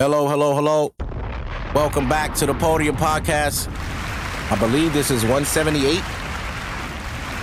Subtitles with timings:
[0.00, 0.94] Hello, hello, hello.
[1.74, 3.68] Welcome back to the Podium Podcast.
[4.50, 6.00] I believe this is 178.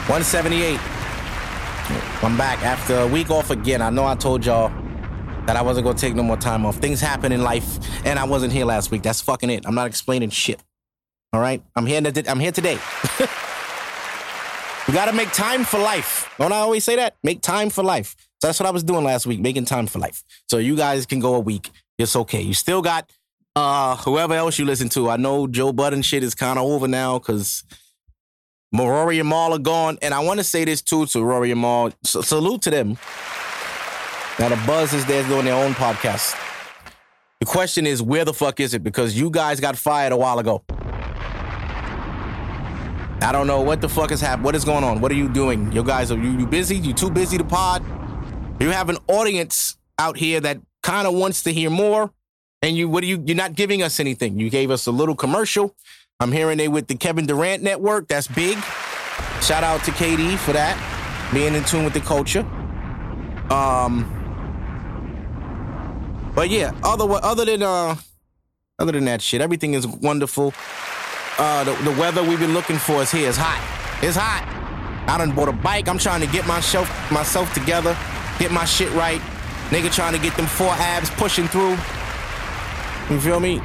[0.09, 0.79] 178.
[2.23, 3.79] I'm back after a week off again.
[3.83, 4.69] I know I told y'all
[5.45, 6.77] that I wasn't gonna take no more time off.
[6.77, 9.03] Things happen in life, and I wasn't here last week.
[9.03, 9.67] That's fucking it.
[9.67, 10.59] I'm not explaining shit.
[11.33, 12.01] All right, I'm here.
[12.27, 12.79] I'm here today.
[14.87, 16.33] we gotta make time for life.
[16.39, 17.17] Don't I always say that?
[17.21, 18.15] Make time for life.
[18.41, 20.23] So that's what I was doing last week, making time for life.
[20.49, 21.69] So you guys can go a week.
[21.97, 22.41] It's okay.
[22.41, 23.11] You still got
[23.55, 25.09] uh whoever else you listen to.
[25.09, 27.63] I know Joe Budden shit is kind of over now because
[28.73, 29.97] Rory and Mal are gone.
[30.01, 31.87] And I want to say this too to Rory and Mal.
[32.05, 32.97] S- salute to them.
[34.39, 36.35] Now the buzz is there doing their own podcast.
[37.39, 38.83] The question is, where the fuck is it?
[38.83, 40.63] Because you guys got fired a while ago.
[43.19, 44.43] I don't know what the fuck is happening.
[44.43, 45.01] What is going on?
[45.01, 45.71] What are you doing?
[45.71, 46.77] You guys are you, you busy?
[46.77, 47.83] You too busy to pod?
[48.59, 52.09] You have an audience out here that kind of wants to hear more.
[52.61, 53.21] And you, what are you?
[53.25, 54.39] You're not giving us anything.
[54.39, 55.75] You gave us a little commercial.
[56.21, 58.07] I'm hearing they with the Kevin Durant network.
[58.07, 58.57] That's big.
[59.41, 60.75] Shout out to KD for that,
[61.33, 62.39] being in tune with the culture.
[63.51, 64.05] Um,
[66.33, 67.95] but yeah, other other than uh,
[68.79, 70.53] other than that shit, everything is wonderful.
[71.37, 73.27] Uh, the, the weather we've been looking for is here.
[73.27, 73.61] It's hot.
[74.01, 74.43] It's hot.
[75.09, 75.89] I done bought a bike.
[75.89, 77.95] I'm trying to get myself myself together,
[78.39, 79.21] get my shit right.
[79.69, 81.77] Nigga trying to get them four abs pushing through.
[83.09, 83.59] You feel me?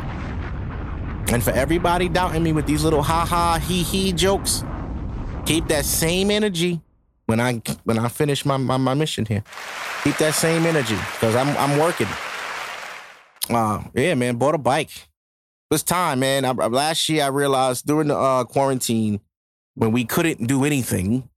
[1.33, 4.65] And for everybody doubting me with these little ha ha he he jokes,
[5.47, 6.81] keep that same energy
[7.27, 9.45] when I when I finish my, my, my mission here.
[10.05, 12.09] Keep that same energy because I'm I'm working.
[13.49, 14.91] Uh, yeah, man, bought a bike.
[15.71, 16.45] It's time, man.
[16.45, 19.21] I, last year I realized during the uh, quarantine
[19.75, 21.29] when we couldn't do anything,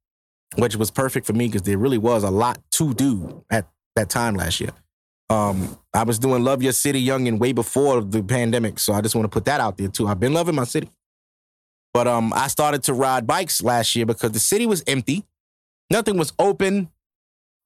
[0.57, 4.09] which was perfect for me because there really was a lot to do at that
[4.09, 4.71] time last year.
[5.29, 8.79] Um, I was doing Love Your City Young and way before the pandemic.
[8.79, 10.07] So I just want to put that out there too.
[10.07, 10.89] I've been loving my city.
[11.93, 15.23] But um, I started to ride bikes last year because the city was empty.
[15.89, 16.89] Nothing was open.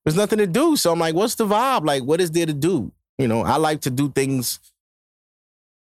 [0.06, 0.76] There's nothing to do.
[0.76, 1.86] So I'm like, what's the vibe?
[1.86, 2.92] Like, what is there to do?
[3.18, 4.60] You know, I like to do things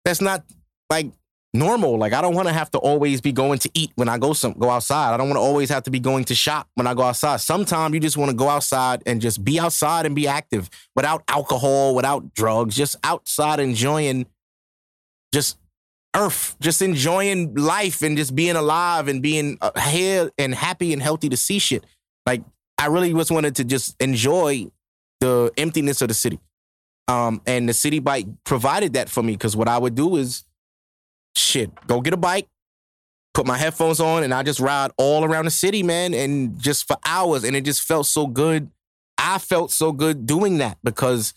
[0.06, 0.44] that's not
[0.90, 1.08] like
[1.58, 1.98] normal.
[1.98, 4.34] Like I don't want to have to always be going to eat when I go
[4.34, 5.14] some go outside.
[5.14, 7.38] I don't want to always have to be going to shop when I go outside.
[7.42, 11.24] Sometimes you just want to go outside and just be outside and be active without
[11.28, 14.26] alcohol, without drugs, just outside enjoying
[15.34, 15.58] just
[16.16, 21.02] earth, just enjoying life and just being alive and being uh, here and happy and
[21.02, 21.86] healthy to see shit.
[22.26, 22.44] Like
[22.78, 24.68] I really just wanted to just enjoy
[25.20, 26.40] the emptiness of the city.
[27.08, 30.44] Um, and the city bike provided that for me because what I would do is
[31.36, 32.48] shit, go get a bike,
[33.34, 36.88] put my headphones on, and I just ride all around the city, man, and just
[36.88, 37.44] for hours.
[37.44, 38.70] And it just felt so good.
[39.18, 41.34] I felt so good doing that because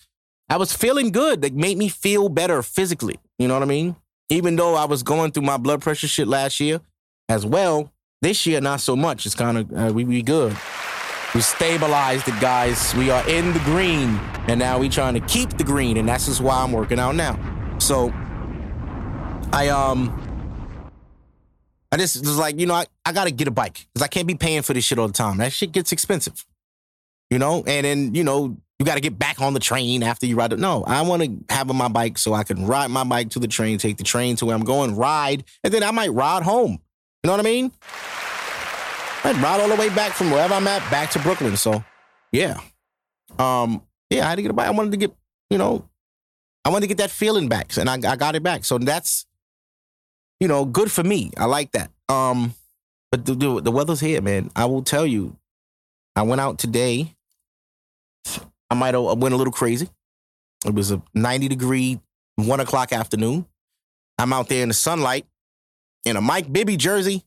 [0.49, 1.43] I was feeling good.
[1.43, 3.19] That made me feel better physically.
[3.39, 3.97] You know what I mean?
[4.31, 6.81] Even though I was going through my blood pressure shit last year
[7.29, 9.27] as well, this year not so much.
[9.27, 10.57] It's kind of uh, we we good.
[11.35, 12.95] We stabilized it, guys.
[12.95, 16.27] We are in the green, and now we trying to keep the green, and that's
[16.27, 17.39] just why I'm working out now.
[17.79, 18.13] So
[19.53, 20.13] I um
[21.91, 24.27] I just was like, you know, I, I gotta get a bike because I can't
[24.27, 25.39] be paying for this shit all the time.
[25.39, 26.45] That shit gets expensive.
[27.31, 30.37] You know, and then, you know, you gotta get back on the train after you
[30.37, 30.59] ride it.
[30.59, 33.79] No, I wanna have my bike so I can ride my bike to the train,
[33.79, 36.73] take the train to where I'm going, ride, and then I might ride home.
[37.23, 37.73] You know what I mean?
[39.25, 41.57] I'd ride all the way back from wherever I'm at back to Brooklyn.
[41.57, 41.85] So
[42.33, 42.61] yeah.
[43.39, 44.69] Um, yeah, I had to get a bike.
[44.69, 45.15] I wanted to get,
[45.51, 45.89] you know,
[46.65, 47.77] I wanted to get that feeling back.
[47.77, 48.65] And I, I got it back.
[48.65, 49.27] So that's
[50.41, 51.31] you know, good for me.
[51.37, 51.91] I like that.
[52.09, 52.55] Um,
[53.11, 54.51] but the, the, the weather's here, man.
[54.55, 55.37] I will tell you,
[56.15, 57.15] I went out today.
[58.71, 59.89] I might have went a little crazy.
[60.67, 62.01] It was a 90 degree,
[62.37, 63.47] one o'clock afternoon.
[64.19, 65.27] I'm out there in the sunlight
[66.05, 67.25] in a Mike Bibby jersey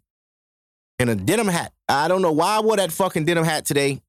[1.00, 1.72] and a denim hat.
[1.88, 4.02] I don't know why I wore that fucking denim hat today.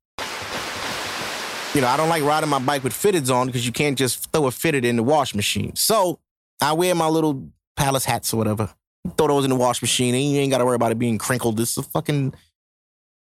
[1.74, 4.30] You know, I don't like riding my bike with fitteds on because you can't just
[4.30, 5.74] throw a fitted in the wash machine.
[5.74, 6.19] So
[6.60, 8.69] I wear my little palace hats or whatever.
[9.16, 11.19] Throw those in the wash machine and you ain't got to worry about it being
[11.19, 11.56] crinkled.
[11.56, 12.34] This is a fucking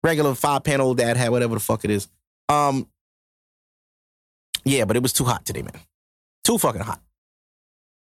[0.03, 2.07] regular five panel dad hat, whatever the fuck it is.
[2.47, 2.87] Um,
[4.63, 5.79] yeah, but it was too hot today, man.
[6.43, 7.01] Too fucking hot.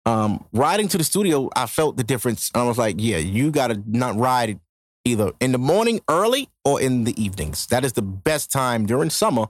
[0.06, 2.52] Um, riding to the studio, I felt the difference.
[2.54, 4.60] I was like, yeah, you gotta not ride
[5.04, 7.68] either in the morning early or in the evenings.
[7.68, 9.48] That is the best time during summer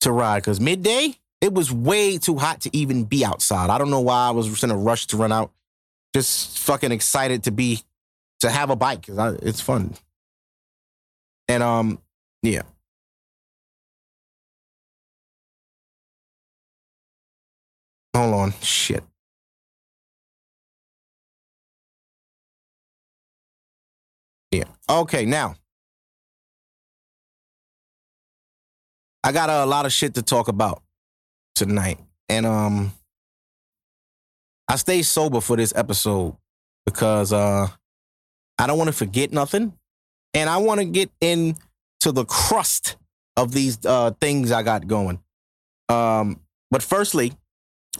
[0.00, 3.70] to ride because midday, it was way too hot to even be outside.
[3.70, 5.52] I don't know why I was in a rush to run out
[6.14, 7.82] just fucking excited to be
[8.40, 9.06] to have a bike.
[9.08, 9.94] Uh, it's fun.
[11.48, 12.00] And um,
[12.42, 12.62] yeah.
[18.14, 19.04] Hold on, shit.
[24.50, 24.64] Yeah.
[24.88, 25.56] Okay, now.
[29.22, 30.82] I got a, a lot of shit to talk about
[31.54, 31.98] tonight.
[32.28, 32.92] And um
[34.68, 36.36] I stay sober for this episode
[36.84, 37.68] because uh
[38.58, 39.72] I don't want to forget nothing.
[40.34, 42.96] And I want to get into the crust
[43.36, 45.20] of these uh things I got going.
[45.88, 47.32] Um but firstly,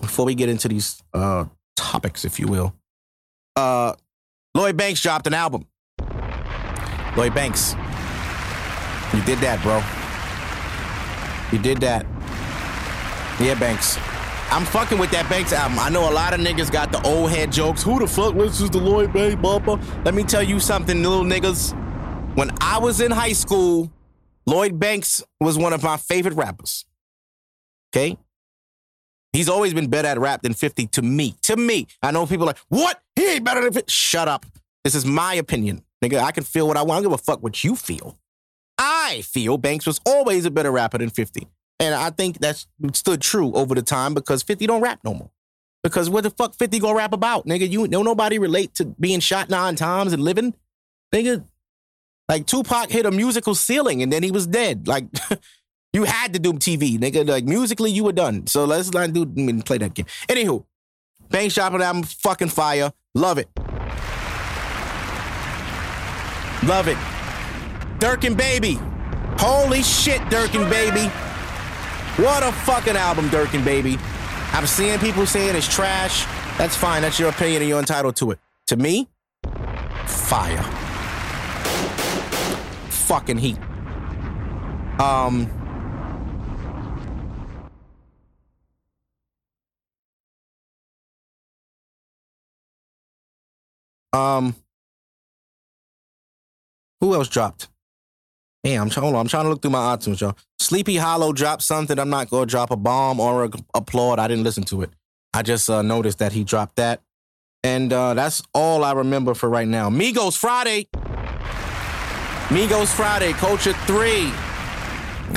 [0.01, 2.75] before we get into these uh topics, if you will,
[3.57, 3.95] uh
[4.55, 5.67] Lloyd Banks dropped an album.
[7.17, 7.75] Lloyd Banks.
[9.15, 9.83] You did that, bro.
[11.51, 12.05] You did that.
[13.41, 13.97] Yeah, Banks.
[14.51, 15.79] I'm fucking with that Banks album.
[15.79, 17.83] I know a lot of niggas got the old head jokes.
[17.83, 20.05] Who the fuck listens to Lloyd Banks, Bubba?
[20.07, 21.75] Let me tell you something, little niggas.
[22.35, 23.93] When I was in high school,
[24.47, 26.87] Lloyd Banks was one of my favorite rappers.
[27.95, 28.17] Okay?
[29.35, 31.35] He's always been better at rap than 50 to me.
[31.43, 31.87] To me.
[32.03, 33.03] I know people like, what?
[33.17, 33.91] He ain't better than 50.
[33.91, 34.47] Shut up.
[34.83, 35.85] This is my opinion.
[36.03, 36.93] Nigga, I can feel what I want.
[36.93, 38.17] I don't give a fuck what you feel.
[38.79, 41.47] I feel Banks was always a better rapper than 50.
[41.81, 45.31] And I think that's stood true over the time because 50 don't rap no more.
[45.83, 47.47] Because what the fuck 50 gonna rap about?
[47.47, 50.55] Nigga, you know nobody relate to being shot nine times and living?
[51.15, 51.45] Nigga,
[52.29, 54.89] like Tupac hit a musical ceiling and then he was dead.
[54.89, 55.07] Like
[55.93, 57.27] you had to do TV, nigga.
[57.29, 58.47] Like musically, you were done.
[58.49, 60.07] So let's not do I mean, play that game.
[60.29, 60.65] Anywho,
[61.31, 62.93] Banks shopping album, fucking fire.
[63.15, 63.49] Love it.
[66.65, 66.97] Love it.
[68.01, 68.79] Durk and Baby.
[69.39, 71.11] Holy shit, Durk and Baby.
[72.19, 73.97] What a fucking album, Durk and Baby.
[74.53, 76.25] I'm seeing people saying it's trash.
[76.59, 77.01] That's fine.
[77.01, 78.41] That's your opinion and you're entitled to it.
[78.67, 79.09] To me,
[80.05, 80.63] fire.
[82.91, 83.57] Fucking heat.
[84.99, 85.49] Um.
[94.13, 94.57] Um.
[97.01, 97.69] Who else dropped?
[98.69, 99.17] Hey, I'm trying.
[99.17, 100.37] I'm trying to look through my iTunes, y'all.
[100.59, 101.99] Sleepy Hallow dropped something.
[101.99, 104.19] I'm not gonna drop a bomb or a applaud.
[104.19, 104.91] I didn't listen to it.
[105.33, 107.01] I just uh, noticed that he dropped that,
[107.65, 109.89] and uh, that's all I remember for right now.
[109.89, 110.87] Migos Friday.
[112.51, 113.33] Migos Friday.
[113.33, 114.31] Culture three.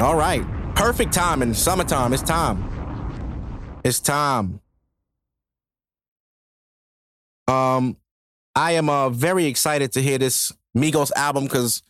[0.01, 0.43] All right.
[0.75, 2.11] Perfect time in summertime.
[2.11, 3.79] It's time.
[3.85, 4.59] It's time.
[7.47, 7.95] Um,
[8.57, 11.81] I am uh, very excited to hear this Migos album because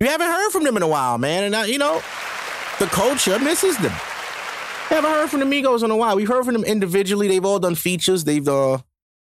[0.00, 1.44] you haven't heard from them in a while, man.
[1.44, 2.02] And, uh, you know,
[2.78, 3.92] the culture misses them.
[4.88, 6.16] Haven't heard from the Migos in a while.
[6.16, 7.26] We've heard from them individually.
[7.26, 8.24] They've all done features.
[8.24, 8.78] They've uh,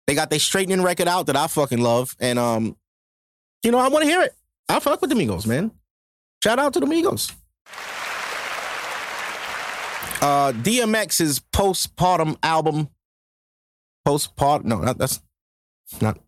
[0.07, 2.15] they got their straightening record out that I fucking love.
[2.19, 2.77] And um,
[3.63, 4.33] you know, I want to hear it.
[4.69, 5.71] I fuck with the Migos, man.
[6.41, 7.33] Shout out to the Migos.
[10.21, 12.89] Uh, DMX's postpartum album.
[14.07, 14.65] Postpartum?
[14.65, 15.21] No, that, that's
[15.99, 16.19] not.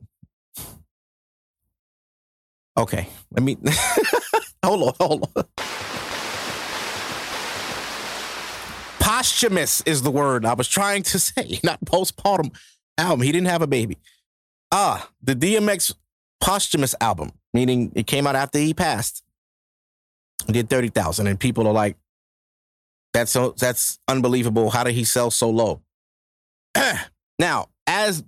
[2.77, 3.57] Okay, let me
[4.63, 5.43] hold on, hold on.
[8.99, 12.55] Posthumous is the word I was trying to say, not postpartum
[12.97, 13.21] album.
[13.21, 13.97] He didn't have a baby.
[14.71, 15.93] Ah, the DMX
[16.39, 19.23] posthumous album, meaning it came out after he passed.
[20.47, 21.97] He did 30,000 and people are like
[23.13, 24.69] that's so that's unbelievable.
[24.69, 25.81] How did he sell so low?
[27.39, 28.23] now, as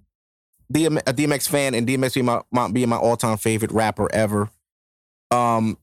[0.71, 4.13] DM, a DMX fan and DMX being my, my being my all time favorite rapper
[4.13, 4.49] ever.
[5.31, 5.77] Um,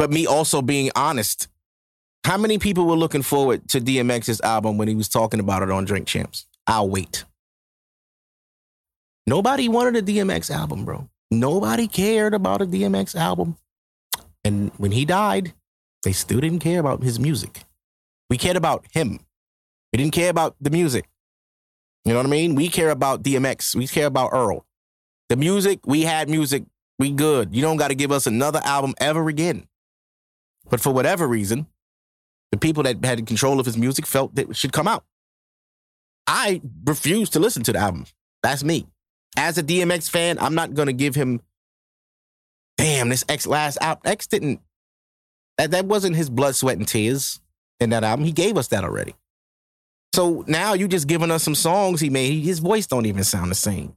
[0.00, 1.46] but me also being honest,
[2.24, 5.70] how many people were looking forward to DMX's album when he was talking about it
[5.70, 6.46] on Drink Champs?
[6.66, 7.26] I'll wait.
[9.26, 11.06] Nobody wanted a DMX album, bro.
[11.30, 13.58] Nobody cared about a DMX album.
[14.42, 15.52] And when he died,
[16.02, 17.64] they still didn't care about his music.
[18.30, 19.20] We cared about him.
[19.92, 21.10] We didn't care about the music.
[22.06, 22.54] You know what I mean?
[22.54, 23.74] We care about DMX.
[23.74, 24.64] We care about Earl.
[25.28, 26.64] The music, we had music.
[26.98, 27.54] We good.
[27.54, 29.66] You don't got to give us another album ever again.
[30.70, 31.66] But for whatever reason,
[32.52, 35.04] the people that had control of his music felt that it should come out.
[36.26, 38.06] I refuse to listen to the album.
[38.42, 38.86] That's me.
[39.36, 41.40] As a DMX fan, I'm not gonna give him.
[42.78, 44.00] Damn, this X last out.
[44.04, 44.60] X didn't.
[45.58, 47.40] That that wasn't his blood, sweat, and tears
[47.80, 48.24] in that album.
[48.24, 49.14] He gave us that already.
[50.14, 52.42] So now you just giving us some songs he made.
[52.42, 53.94] His voice don't even sound the same.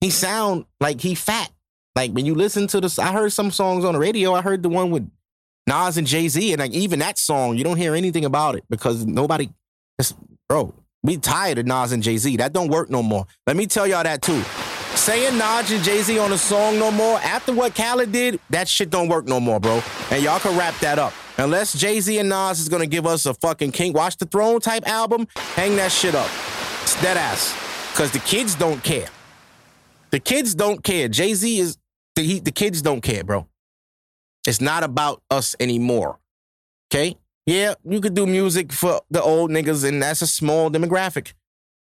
[0.00, 1.50] He sound like he fat.
[1.94, 4.34] Like when you listen to this, I heard some songs on the radio.
[4.34, 5.08] I heard the one with
[5.66, 8.64] Nas and Jay Z, and like even that song, you don't hear anything about it
[8.68, 9.48] because nobody.
[10.48, 12.36] Bro, we tired of Nas and Jay Z.
[12.36, 13.26] That don't work no more.
[13.46, 14.42] Let me tell y'all that too.
[14.94, 18.68] Saying Nas and Jay Z on a song no more after what Khaled did, that
[18.68, 19.82] shit don't work no more, bro.
[20.10, 21.12] And y'all can wrap that up.
[21.38, 24.60] Unless Jay Z and Nas is gonna give us a fucking King Watch the Throne
[24.60, 26.28] type album, hang that shit up.
[26.82, 27.54] It's dead ass.
[27.96, 29.08] Cause the kids don't care.
[30.10, 31.08] The kids don't care.
[31.08, 31.78] Jay Z is
[32.16, 33.46] The, he, the kids don't care, bro.
[34.46, 36.18] It's not about us anymore.
[36.92, 37.16] Okay?
[37.46, 41.34] Yeah, you could do music for the old niggas, and that's a small demographic.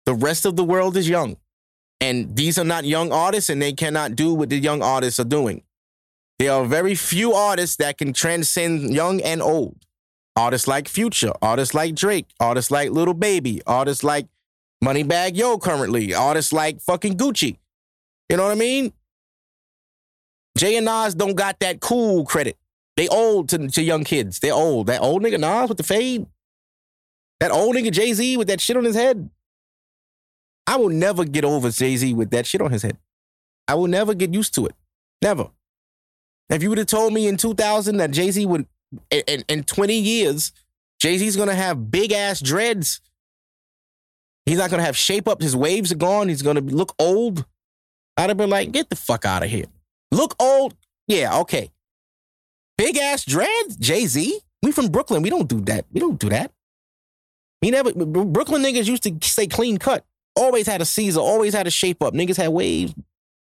[0.06, 1.38] The rest of the world is young.
[2.01, 5.25] And these are not young artists, and they cannot do what the young artists are
[5.25, 5.63] doing.
[6.38, 9.75] There are very few artists that can transcend young and old.
[10.36, 14.27] Artists like Future, artists like Drake, artists like Little Baby, artists like
[14.82, 17.58] Moneybagg Yo currently, artists like fucking Gucci.
[18.29, 18.94] You know what I mean?
[20.58, 22.58] Jay and Nas don't got that cool credit.
[22.98, 24.39] They old to, to young kids.
[24.39, 24.88] They're old.
[24.88, 26.25] That old nigga Nas with the fade.
[27.39, 29.29] That old nigga Jay Z with that shit on his head.
[30.68, 32.98] I will never get over Jay Z with that shit on his head.
[33.68, 34.75] I will never get used to it.
[35.22, 35.50] Never.
[36.50, 38.68] If you would have told me in 2000 that Jay Z would,
[39.12, 40.51] in, in 20 years,
[41.00, 43.01] Jay Z's gonna have big ass dreads.
[44.46, 45.41] He's not gonna have shape up.
[45.41, 46.27] His waves are gone.
[46.27, 47.46] He's gonna look old.
[48.18, 49.68] I'd have been like, get the fuck out of here.
[50.12, 50.75] Look old.
[51.08, 51.72] Yeah, okay.
[52.78, 54.39] Big ass dread, Jay Z.
[54.63, 55.22] We from Brooklyn.
[55.22, 55.86] We don't do that.
[55.92, 56.51] We don't do that.
[57.62, 57.92] We never.
[57.94, 60.06] Brooklyn niggas used to stay clean cut.
[60.36, 61.20] Always had a Caesar.
[61.20, 62.13] Always had a shape up.
[62.13, 62.94] Niggas had waves.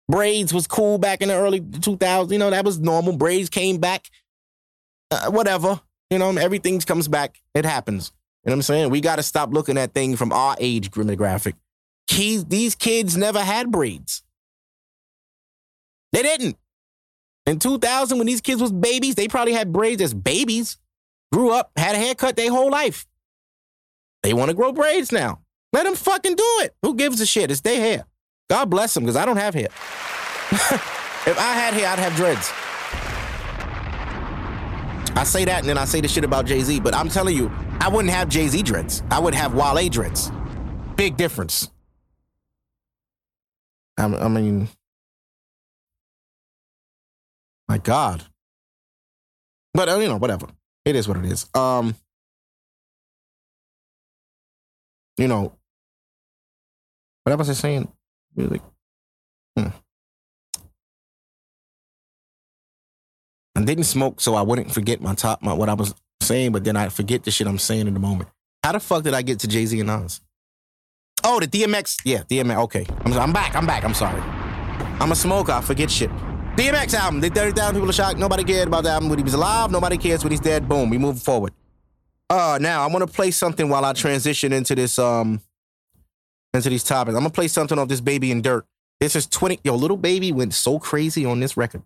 [0.09, 2.31] Braids was cool back in the early 2000s.
[2.31, 3.15] You know that was normal.
[3.15, 4.09] Braids came back.
[5.11, 5.79] Uh, whatever.
[6.09, 7.39] You know everything comes back.
[7.53, 8.11] It happens.
[8.43, 8.89] You know what I'm saying?
[8.89, 11.53] We got to stop looking at things from our age demographic.
[12.07, 14.23] these kids never had braids.
[16.11, 16.57] They didn't.
[17.45, 20.77] In 2000, when these kids was babies, they probably had braids as babies,
[21.31, 23.05] grew up, had a haircut their whole life.
[24.23, 25.41] They want to grow braids now.
[25.71, 26.75] Let them fucking do it.
[26.83, 27.51] Who gives a shit?
[27.51, 28.05] It's their hair.
[28.49, 29.67] God bless them, because I don't have hair.
[30.51, 32.51] if I had hair, I'd have dreads.
[35.15, 37.35] I say that and then I say the shit about Jay Z, but I'm telling
[37.35, 37.51] you,
[37.81, 39.03] I wouldn't have Jay Z dreads.
[39.11, 40.31] I would have Wale dreads.
[40.95, 41.69] Big difference.
[43.97, 44.69] I, I mean,
[47.69, 48.23] my God.
[49.73, 50.47] But uh, you know, whatever.
[50.83, 51.47] It is what it is.
[51.53, 51.95] Um,
[55.17, 55.53] you know,
[57.23, 57.87] what was I saying?
[58.35, 58.59] Really?
[59.55, 59.67] Hmm.
[63.55, 66.63] I didn't smoke so I wouldn't forget my top, my what I was saying, but
[66.63, 68.29] then I forget the shit I'm saying in the moment.
[68.63, 70.21] How the fuck did I get to Jay Z and Nas?
[71.23, 71.97] Oh, the DMX.
[72.05, 72.63] Yeah, DMX.
[72.63, 73.55] Okay, I'm, I'm back.
[73.55, 73.83] I'm back.
[73.83, 74.21] I'm sorry.
[75.01, 75.51] I'm a smoker.
[75.51, 76.09] I forget shit.
[76.59, 77.21] DMX album.
[77.21, 78.19] They 30,000 people are shocked.
[78.19, 79.71] Nobody cared about the album when he was alive.
[79.71, 80.67] Nobody cares when he's dead.
[80.67, 80.89] Boom.
[80.89, 81.53] We move forward.
[82.29, 85.39] Uh, now I want to play something while I transition into this um
[86.53, 87.15] into these topics.
[87.15, 88.63] I'm gonna play something off this baby in Durk.
[88.99, 89.61] This is 20.
[89.63, 91.81] Yo, little Baby went so crazy on this record.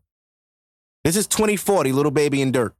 [1.03, 2.71] This is 2040, little Baby in Durk.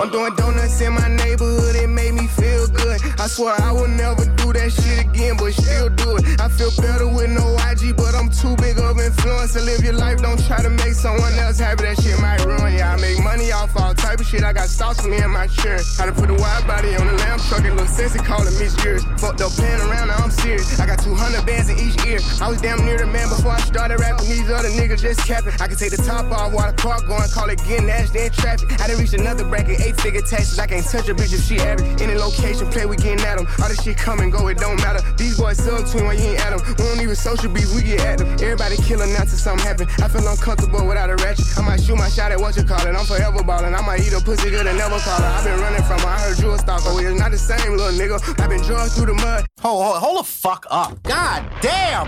[0.00, 3.04] I'm doing donuts in my neighborhood, it made me feel good.
[3.20, 6.40] I swear I will never do that shit again, but still do it.
[6.40, 9.92] I feel better with no IG, but I'm too big of influence to live your
[9.92, 10.22] life.
[10.22, 12.80] Don't try to make someone else happy, that shit might ruin you.
[12.80, 14.42] I make money off all type of shit.
[14.42, 15.84] I got stocks for me and my shirt.
[15.98, 18.72] How to put a wide body on the lamb truck, it look sexy, calling me
[18.80, 19.04] yours.
[19.20, 20.80] Fucked up playing around, now I'm serious.
[20.80, 22.20] I got 200 bands in each ear.
[22.40, 24.32] I was damn near the man before I started rapping.
[24.32, 25.52] These other niggas just capping.
[25.60, 28.32] I can take the top off while the car going, call it getting nasty in
[28.32, 28.80] traffic.
[28.80, 30.58] I done reached another bracket eight figure taxes.
[30.58, 32.00] I can't touch a bitch if she average.
[32.00, 33.46] Any location, play, we getting at them.
[33.60, 35.02] All this shit come and go, it don't matter.
[35.16, 36.60] These boys sub twin when you ain't at them.
[36.78, 38.28] We don't even social beef, we get at them.
[38.34, 39.86] Everybody killing now till something happen.
[40.02, 41.46] I feel uncomfortable without a ratchet.
[41.58, 42.94] I might shoot my shot at what you call it.
[42.94, 43.74] I'm forever ballin'.
[43.74, 45.26] I might eat a pussy good and never call her.
[45.26, 46.08] i been running from her.
[46.08, 46.94] I heard you a stalker.
[46.94, 48.18] We is not the same, little nigga.
[48.40, 49.46] i been drugged through the mud.
[49.60, 51.02] Hold, hold, hold the fuck up.
[51.02, 52.06] God damn.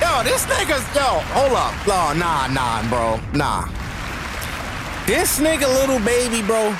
[0.00, 1.72] Yo, this nigga's, yo, hold up.
[1.88, 3.18] Oh, nah, nah, bro.
[3.32, 3.64] Nah.
[5.06, 6.76] This nigga, Lil Baby, bro.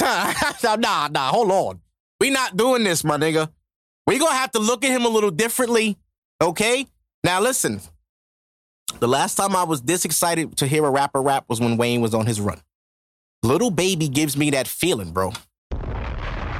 [0.02, 1.80] nah, nah, hold on.
[2.20, 3.50] We not doing this, my nigga.
[4.06, 5.96] We gonna have to look at him a little differently,
[6.42, 6.86] okay?
[7.22, 7.80] Now listen.
[9.00, 12.00] The last time I was this excited to hear a rapper rap was when Wayne
[12.00, 12.60] was on his run.
[13.42, 15.32] Little Baby gives me that feeling, bro.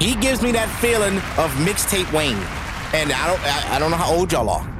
[0.00, 2.36] He gives me that feeling of mixtape Wayne.
[2.92, 4.70] And I don't I, I don't know how old y'all are.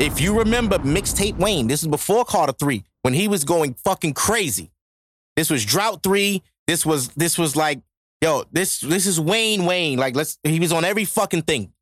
[0.00, 4.14] If you remember mixtape Wayne, this is before Carter 3, when he was going fucking
[4.14, 4.70] crazy.
[5.36, 6.42] This was Drought 3.
[6.68, 7.80] This was this was like,
[8.20, 9.98] yo, this this is Wayne Wayne.
[9.98, 11.72] Like let's he was on every fucking thing.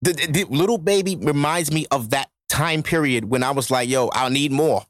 [0.00, 3.88] The, the, the Lil Baby reminds me of that time period when I was like,
[3.88, 4.84] yo, I need more.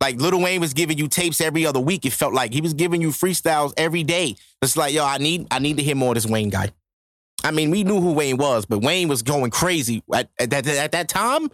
[0.00, 2.06] Like Little Wayne was giving you tapes every other week.
[2.06, 4.36] It felt like he was giving you freestyles every day.
[4.62, 6.70] It's like, yo, I need, I need to hear more of this Wayne guy.
[7.42, 10.66] I mean, we knew who Wayne was, but Wayne was going crazy at, at, at,
[10.66, 11.50] at that time.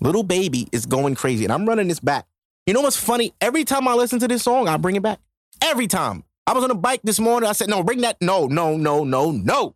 [0.00, 2.26] Little Baby is going crazy, and I'm running this back
[2.68, 3.32] You know what's funny?
[3.40, 5.20] Every time I listen to this song, I bring it back.
[5.64, 6.22] Every time.
[6.46, 7.48] I was on a bike this morning.
[7.48, 8.18] I said, no, bring that.
[8.20, 9.74] No, no, no, no, no.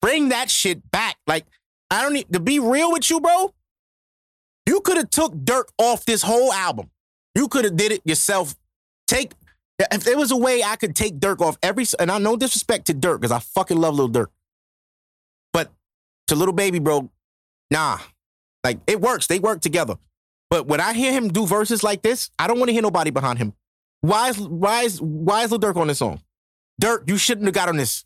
[0.00, 1.16] Bring that shit back.
[1.26, 1.44] Like,
[1.90, 3.52] I don't need to be real with you, bro.
[4.66, 6.88] You could have took Durk off this whole album.
[7.34, 8.54] You could have did it yourself.
[9.06, 9.32] Take
[9.78, 12.86] if there was a way I could take Durk off every and I no disrespect
[12.86, 14.28] to Durk because I fucking love Lil Durk,
[15.52, 15.70] but
[16.28, 17.10] to Little Baby, bro,
[17.70, 17.98] nah,
[18.64, 19.26] like it works.
[19.26, 19.96] They work together.
[20.50, 23.10] But when I hear him do verses like this, I don't want to hear nobody
[23.10, 23.52] behind him.
[24.00, 26.20] Why is why is why is Lil Durk on this song?
[26.80, 28.04] Durk, you shouldn't have got on this.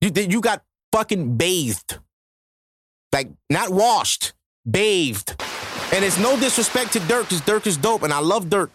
[0.00, 1.98] You you got fucking bathed,
[3.12, 4.32] like not washed,
[4.70, 5.42] bathed.
[5.92, 8.70] And it's no disrespect to Durk, because Durk is dope, and I love Durk.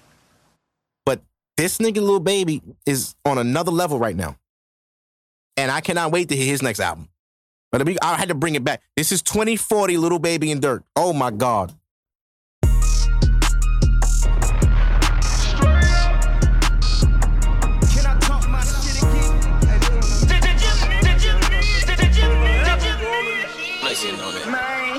[1.05, 1.21] But
[1.55, 4.35] this nigga, little Baby, is on another level right now.
[5.55, 7.07] And I cannot wait to hear his next album.
[7.71, 8.81] But I had to bring it back.
[8.97, 10.83] This is 2040, little Baby and Durk.
[10.97, 11.73] Oh my God.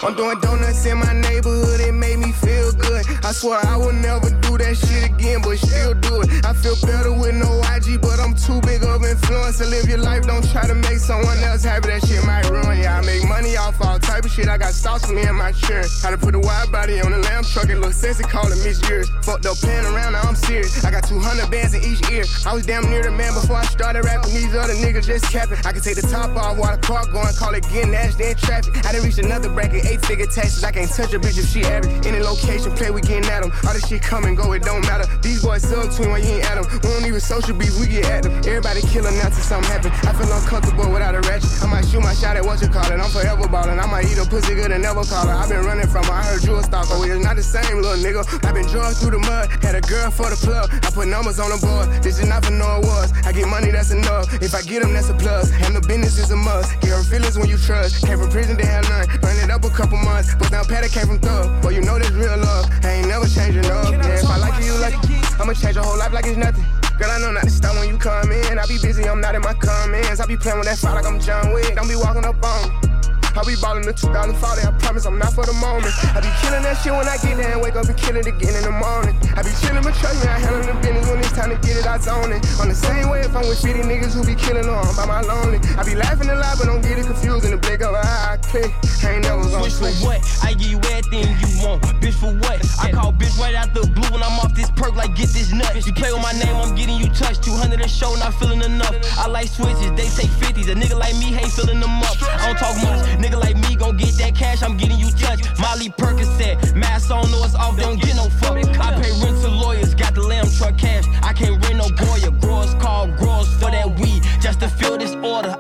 [0.06, 3.04] I'm doing donuts in my neighborhood, it made me feel good.
[3.24, 6.44] I swear I will never do that shit again, but still do it.
[6.44, 9.98] I feel better with no IG, but I'm too big of influence to live your
[9.98, 10.26] life.
[10.26, 12.86] Don't try to make someone else happy, that shit might ruin you.
[12.86, 14.48] I make money off all type of shit.
[14.48, 15.84] I got stocks for me and my churn.
[16.02, 18.58] How to put a wide body on the lamb truck, it look sexy, call it
[18.64, 19.08] Miss Years.
[19.22, 20.84] Fucked up playing around, now I'm serious.
[20.84, 22.24] I got 200 bands in each ear.
[22.46, 24.32] I was damn near the man before I started rapping.
[24.32, 25.58] These other niggas just capping.
[25.64, 28.36] I can take the top off while the car going, call it getting nasty in
[28.36, 28.74] traffic.
[28.86, 30.64] I didn't reach another bracket, eight figure taxes.
[30.64, 32.06] I can't touch a bitch if she average.
[32.06, 33.52] Any location, play, we getting at them.
[33.66, 35.06] All this shit come and go, it don't matter.
[35.20, 36.66] These boys sub twin when you ain't at them.
[36.82, 38.32] We don't even social beef, we get at them.
[38.46, 39.90] Everybody killing now till something happen.
[40.06, 41.50] I feel uncomfortable without a ratchet.
[41.62, 42.98] I might shoot my shot at what you call it.
[43.02, 43.80] I'm forever ballin'.
[43.80, 45.34] I might eat a pussy good and never call her.
[45.34, 46.14] i been running from her.
[46.14, 46.98] I heard you a stalker.
[47.00, 48.22] We is not the same, little nigga.
[48.46, 49.50] i been drugged through the mud.
[49.62, 50.70] Had a girl for the plug.
[50.70, 51.90] I put numbers on the board.
[52.02, 53.12] This is not for no awards.
[53.26, 54.30] I get money, that's enough.
[54.42, 55.50] If I get them, that's a plus.
[55.50, 56.78] Handle business is a must.
[56.80, 58.06] Get her feelings when you trust.
[58.06, 59.08] Came from prison, they had none.
[59.20, 60.34] Run it up a couple months.
[60.38, 61.50] But now Patty came from thug.
[61.62, 62.70] Boy, you know that's real love.
[62.84, 63.90] I ain't never changing up.
[63.90, 66.64] Yeah, if I like you, you like I'ma change your whole life like it's nothing.
[66.98, 68.58] Girl, I know not to stop when you come in.
[68.58, 70.20] I be busy, I'm not in my comments.
[70.20, 71.74] I be playing with that fire like I'm John Wick.
[71.74, 72.95] Don't be walking up on me.
[73.36, 75.92] I be ballin' the 2040, I promise I'm not for the moment.
[76.16, 78.24] I be killin' that shit when I get there and wake up and kill it
[78.24, 79.12] again in the morning.
[79.36, 81.76] I be chillin', but trust me, I handle the business when it's time to get
[81.76, 82.40] it, I zone it.
[82.64, 85.20] On the same way if I'm with 50 niggas who be killin' on by my
[85.20, 85.60] lonely.
[85.76, 88.00] I be laughing a lot, but don't get it confused in the blink of an
[88.00, 88.32] eye.
[88.32, 88.72] I click,
[89.04, 90.24] I ain't never gonna Bitch for what?
[90.40, 91.84] I give you everything you want.
[92.00, 92.56] Bitch for what?
[92.80, 95.52] I call bitch right out the blue when I'm off this perk like get this
[95.52, 95.76] nut.
[95.76, 97.44] You play with my name, I'm getting you touched.
[97.44, 98.96] 200 a show, not feeling enough.
[99.20, 100.72] I like switches, they take 50s.
[100.72, 102.16] A nigga like me ain't filling them up.
[102.24, 103.04] I don't talk much.
[103.26, 105.58] Nigga like me gon' get that cash, I'm getting you touched.
[105.58, 108.56] Molly Percocet, mask on, know it's off, don't get no fuck.
[108.78, 111.04] I pay rent to lawyers, got the lamb truck cash.
[111.24, 115.16] I can't rent no Goya, growers call growers for that weed, just to fill this
[115.16, 115.56] order.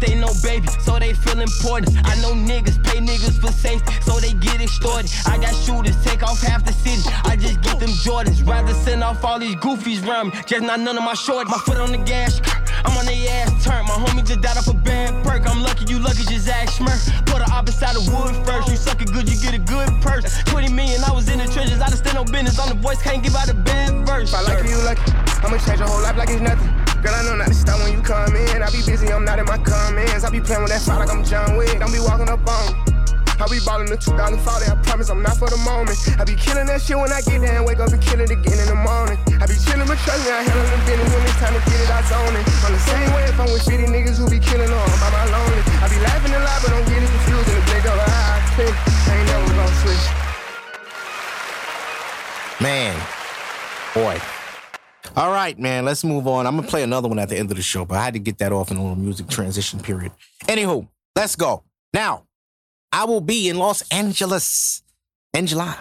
[0.00, 1.96] They know baby, so they feel important.
[2.04, 5.10] I know niggas pay niggas for safety, so they get extorted.
[5.26, 7.02] I got shooters, take off half the city.
[7.24, 10.40] I just get them Jordans, rather send off all these goofies round me.
[10.46, 11.48] Just not none of my short.
[11.48, 12.40] My foot on the gas,
[12.84, 13.84] I'm on the ass turn.
[13.84, 15.48] My homie just died off a bad perk.
[15.48, 17.26] I'm lucky you lucky, just ask Smurf.
[17.26, 18.68] Put her opposite of wood first.
[18.68, 20.24] You suck it good, you get a good purse.
[20.44, 21.80] 20 million, I was in the trenches.
[21.80, 24.32] I just stand no business on the voice, can't give out a bad verse.
[24.32, 25.12] If I like you, you lucky.
[25.42, 26.79] I'ma change your whole life like it's nothing.
[27.00, 28.62] Girl, I know not to stop when you come in.
[28.62, 30.24] I be busy, I'm not in my comments.
[30.24, 31.80] I be playing with that fire like I'm John Wick.
[31.80, 32.90] Don't be walking up on me.
[33.40, 34.36] I be ballin' the 2040,
[34.68, 35.96] I promise I'm not for the moment.
[36.20, 38.28] I be killing that shit when I get there and wake up and kill it
[38.28, 39.16] again in the morning.
[39.40, 41.80] I be chillin', but trust me, I handle the business when it's time to get
[41.80, 42.44] it, I zone it.
[42.68, 45.24] I'm the same way if I'm with shitty niggas who be killing on by my
[45.32, 45.64] lonely.
[45.80, 48.44] I be laughing a lot, but don't get confused in the blink of an eye.
[48.60, 50.04] I ain't never gonna switch.
[52.60, 52.92] Man,
[53.96, 54.20] boy.
[55.16, 56.46] All right, man, let's move on.
[56.46, 58.20] I'm gonna play another one at the end of the show, but I had to
[58.20, 60.12] get that off in a little music transition period.
[60.44, 61.64] Anywho, let's go.
[61.92, 62.24] Now,
[62.92, 64.82] I will be in Los Angeles
[65.34, 65.76] in July.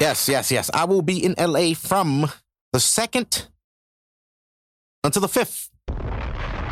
[0.00, 0.70] Yes, yes, yes.
[0.72, 2.28] I will be in LA from
[2.72, 3.46] the 2nd
[5.04, 5.68] until the 5th.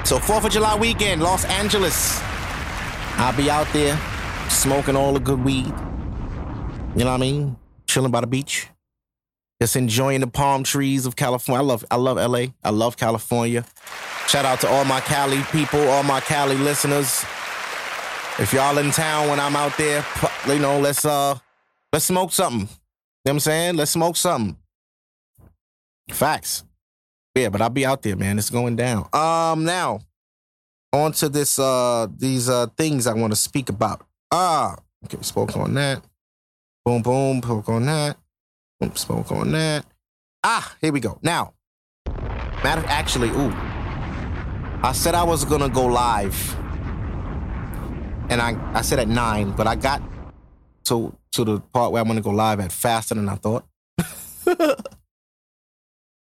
[0.05, 2.21] So, 4th of July weekend, Los Angeles.
[3.19, 3.99] I'll be out there
[4.49, 5.67] smoking all the good weed.
[5.67, 7.57] You know what I mean?
[7.91, 8.69] Chilling by the beach.
[9.61, 11.61] Just enjoying the palm trees of California.
[11.61, 12.53] I love I love LA.
[12.63, 13.65] I love California.
[14.29, 17.25] Shout out to all my Cali people, all my Cali listeners.
[18.39, 20.07] If y'all in town when I'm out there,
[20.47, 21.37] you know, let's uh
[21.93, 22.61] let's smoke something.
[22.61, 22.71] You know
[23.23, 23.75] what I'm saying?
[23.75, 24.57] Let's smoke something.
[26.13, 26.63] Facts.
[27.35, 28.39] Yeah, but I'll be out there, man.
[28.39, 29.09] It's going down.
[29.13, 29.99] Um now,
[30.93, 34.07] on to this uh these uh things I want to speak about.
[34.31, 36.05] Ah, okay, spoke on that.
[36.85, 38.17] Boom, boom, poke on that.
[38.81, 39.85] Boom, spoke on that.
[40.43, 41.19] Ah, here we go.
[41.23, 41.55] Now,
[42.65, 43.53] matter actually, ooh.
[44.83, 46.57] I said I was gonna go live.
[48.31, 50.03] And I, I said at nine, but I got
[50.85, 53.67] to to the part where I'm gonna go live at faster than I thought.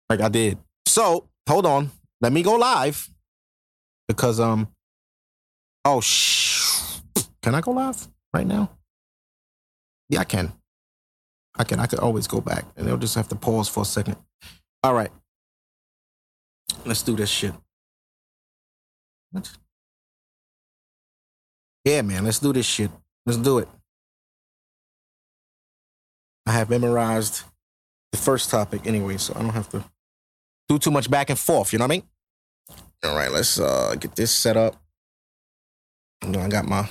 [0.10, 0.58] like I did.
[0.86, 1.92] So hold on.
[2.20, 3.10] Let me go live.
[4.08, 4.68] Because um
[5.86, 7.00] oh shh.
[7.42, 8.70] Can I go live right now?
[10.12, 10.52] Yeah, I can.
[11.58, 11.80] I can.
[11.80, 14.18] I could always go back, and they'll just have to pause for a second.
[14.84, 15.10] All right,
[16.86, 17.54] let's do this shit.
[19.32, 19.50] What?
[21.86, 22.92] Yeah, man, let's do this shit.
[23.26, 23.70] Let's do it.
[26.46, 27.44] I have memorized
[28.12, 29.84] the first topic anyway, so I don't have to
[30.68, 31.72] do too much back and forth.
[31.72, 32.04] You know what I mean?
[33.06, 34.76] All right, let's uh get this set up.
[36.26, 36.90] You know, I got my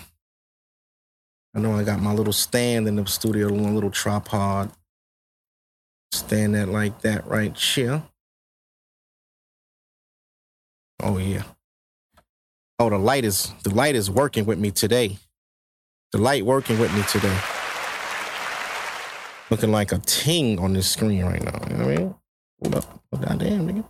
[1.55, 4.71] I know I got my little stand in the studio, one little tripod.
[6.13, 8.03] Stand that like that right here.
[11.03, 11.45] Oh yeah.
[12.79, 15.19] Oh, the light is the light is working with me today.
[16.13, 17.37] The light working with me today.
[19.51, 21.59] Looking like a ting on this screen right now.
[21.69, 22.15] You know what I mean?
[22.63, 23.03] Hold up.
[23.13, 23.85] Oh, goddamn, nigga.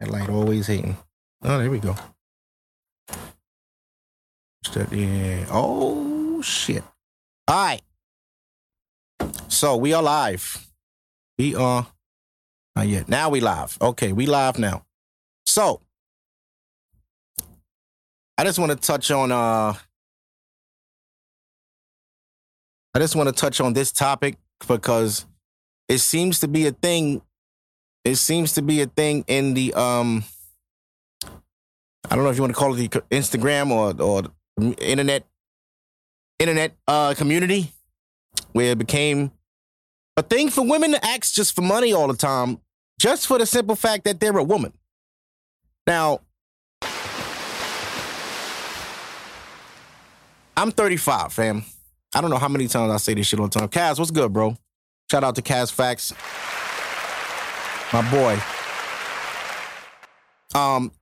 [0.00, 0.96] That light always hating.
[1.42, 1.94] Oh, there we go.
[4.72, 5.46] That.
[5.50, 6.82] Oh shit.
[7.48, 7.82] All right.
[9.48, 10.66] So we are live.
[11.38, 11.86] We are
[12.76, 13.08] not yet.
[13.08, 13.76] Now we live.
[13.80, 14.84] Okay, we live now.
[15.44, 15.80] So
[18.38, 19.74] I just want to touch on uh
[22.94, 24.36] I just want to touch on this topic
[24.66, 25.26] because
[25.88, 27.22] it seems to be a thing.
[28.04, 30.24] It seems to be a thing in the um
[32.10, 34.22] I don't know if you want to call it the Instagram or or
[34.78, 35.24] internet
[36.38, 37.72] internet uh community
[38.52, 39.30] where it became
[40.16, 42.60] a thing for women to ask just for money all the time,
[42.98, 44.72] just for the simple fact that they're a woman.
[45.86, 46.20] Now,
[50.56, 51.64] I'm 35, fam.
[52.14, 53.68] I don't know how many times I say this shit the time.
[53.68, 54.56] Kaz, what's good, bro?
[55.10, 56.12] Shout out to Kaz Facts.
[57.92, 58.38] My boy.
[60.54, 60.92] Um,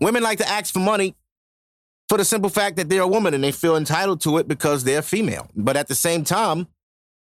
[0.00, 1.14] women like to ask for money
[2.08, 4.84] for the simple fact that they're a woman and they feel entitled to it because
[4.84, 5.48] they're female.
[5.54, 6.66] But at the same time,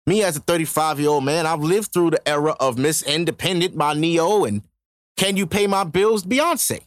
[0.05, 3.77] me as a 35 year old man, I've lived through the era of Miss Independent
[3.77, 4.61] by Ne-Yo and
[5.17, 6.81] Can You Pay My Bills, Beyonce.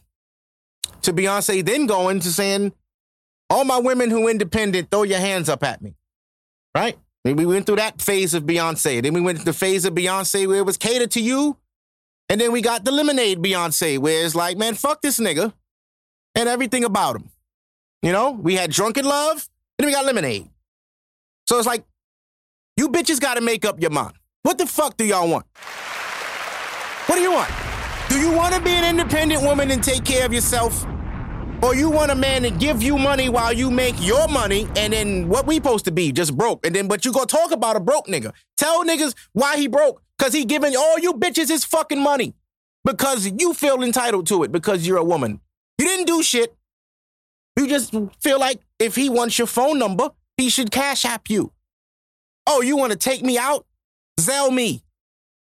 [1.03, 2.73] To Beyonce then going to saying,
[3.49, 5.95] All my women who independent, throw your hands up at me.
[6.75, 6.97] Right?
[7.23, 9.03] We went through that phase of Beyonce.
[9.03, 11.57] Then we went to the phase of Beyonce where it was catered to you.
[12.31, 15.51] And then we got the Lemonade Beyonce, where it's like, man, fuck this nigga
[16.33, 17.29] and everything about him.
[18.01, 20.47] You know, we had Drunk in Love, and then we got Lemonade.
[21.45, 21.83] So it's like,
[22.77, 24.13] you bitches got to make up your mind.
[24.43, 25.45] What the fuck do y'all want?
[27.07, 27.51] What do you want?
[28.07, 30.85] Do you want to be an independent woman and take care of yourself?
[31.61, 34.93] Or you want a man to give you money while you make your money and
[34.93, 36.13] then what we supposed to be?
[36.13, 36.65] Just broke.
[36.65, 38.31] And then, but you go talk about a broke nigga.
[38.57, 40.01] Tell niggas why he broke.
[40.21, 42.35] Cause he giving all you bitches his fucking money.
[42.83, 45.41] Because you feel entitled to it because you're a woman.
[45.79, 46.55] You didn't do shit.
[47.57, 51.51] You just feel like if he wants your phone number, he should cash app you.
[52.45, 53.65] Oh, you want to take me out?
[54.19, 54.83] Zelle me.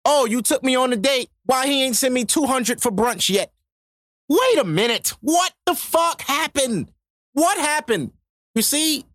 [0.03, 1.29] Oh, you took me on a date.
[1.45, 3.53] Why he ain't sent me 200 for brunch yet?
[4.27, 5.13] Wait a minute.
[5.21, 6.91] What the fuck happened?
[7.31, 8.11] What happened?
[8.55, 9.05] You see,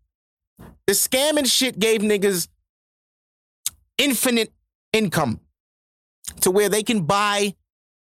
[0.87, 2.47] the scamming shit gave niggas
[3.99, 4.51] infinite
[4.91, 5.39] income
[6.41, 7.55] to where they can buy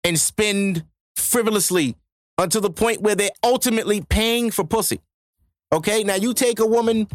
[0.05, 0.85] and spend
[1.17, 1.97] frivolously
[2.39, 5.01] until the point where they're ultimately paying for pussy.
[5.73, 7.09] Okay, now you take a woman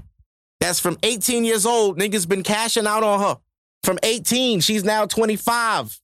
[0.59, 3.37] that's from 18 years old, niggas been cashing out on her.
[3.83, 5.99] From 18, she's now 25,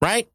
[0.00, 0.28] right?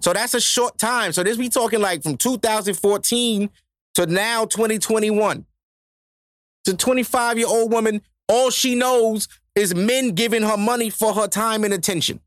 [0.00, 1.12] So that's a short time.
[1.12, 3.50] So this we talking like from 2014
[3.94, 5.44] to now 2021.
[6.64, 11.26] To 25 year old woman, all she knows is men giving her money for her
[11.26, 12.20] time and attention.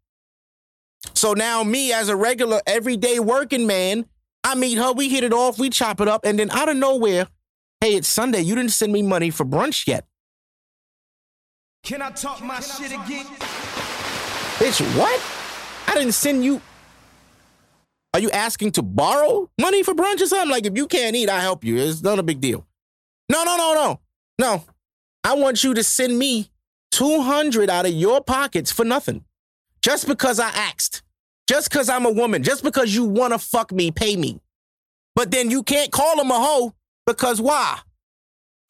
[1.13, 4.05] So now me as a regular everyday working man,
[4.43, 6.77] I meet her, we hit it off, we chop it up, and then out of
[6.77, 7.27] nowhere,
[7.81, 10.05] hey, it's Sunday, you didn't send me money for brunch yet.
[11.83, 13.25] Can I talk my shit again?
[14.57, 15.21] Bitch, what?
[15.87, 16.61] I didn't send you.
[18.13, 20.49] Are you asking to borrow money for brunch or something?
[20.49, 21.77] Like, if you can't eat, I help you.
[21.77, 22.65] It's not a big deal.
[23.29, 23.99] No, no, no, no.
[24.39, 24.63] No.
[25.23, 26.51] I want you to send me
[26.91, 29.25] 200 out of your pockets for nothing.
[29.83, 31.03] Just because I asked.
[31.47, 32.41] Just because I'm a woman.
[32.41, 34.39] Just because you want to fuck me, pay me.
[35.15, 36.73] But then you can't call them a hoe
[37.05, 37.79] because why?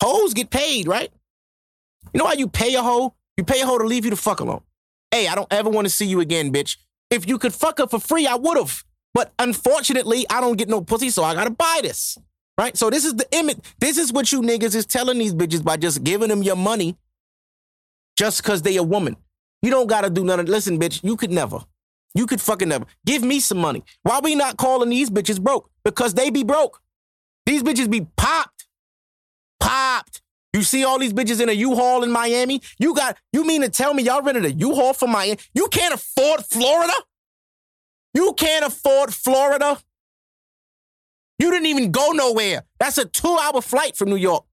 [0.01, 1.11] Hoes get paid, right?
[2.13, 3.13] You know why you pay a hoe?
[3.37, 4.61] You pay a hoe to leave you the fuck alone.
[5.11, 6.77] Hey, I don't ever want to see you again, bitch.
[7.09, 8.83] If you could fuck her for free, I would have.
[9.13, 12.17] But unfortunately, I don't get no pussy, so I gotta buy this.
[12.57, 12.75] Right?
[12.75, 13.59] So this is the image.
[13.79, 16.97] This is what you niggas is telling these bitches by just giving them your money
[18.17, 19.15] just because they a woman.
[19.63, 20.45] You don't gotta do nothing.
[20.45, 21.59] Listen, bitch, you could never.
[22.13, 22.85] You could fucking never.
[23.05, 23.83] Give me some money.
[24.03, 25.69] Why we not calling these bitches broke?
[25.83, 26.79] Because they be broke.
[27.45, 28.67] These bitches be popped.
[29.59, 30.21] Popped.
[30.51, 32.61] You see all these bitches in a U-Haul in Miami?
[32.77, 35.39] You got, you mean to tell me y'all rented a U-Haul for Miami?
[35.55, 36.93] You can't afford Florida?
[38.13, 39.79] You can't afford Florida?
[41.39, 42.63] You didn't even go nowhere.
[42.79, 44.45] That's a two hour flight from New York.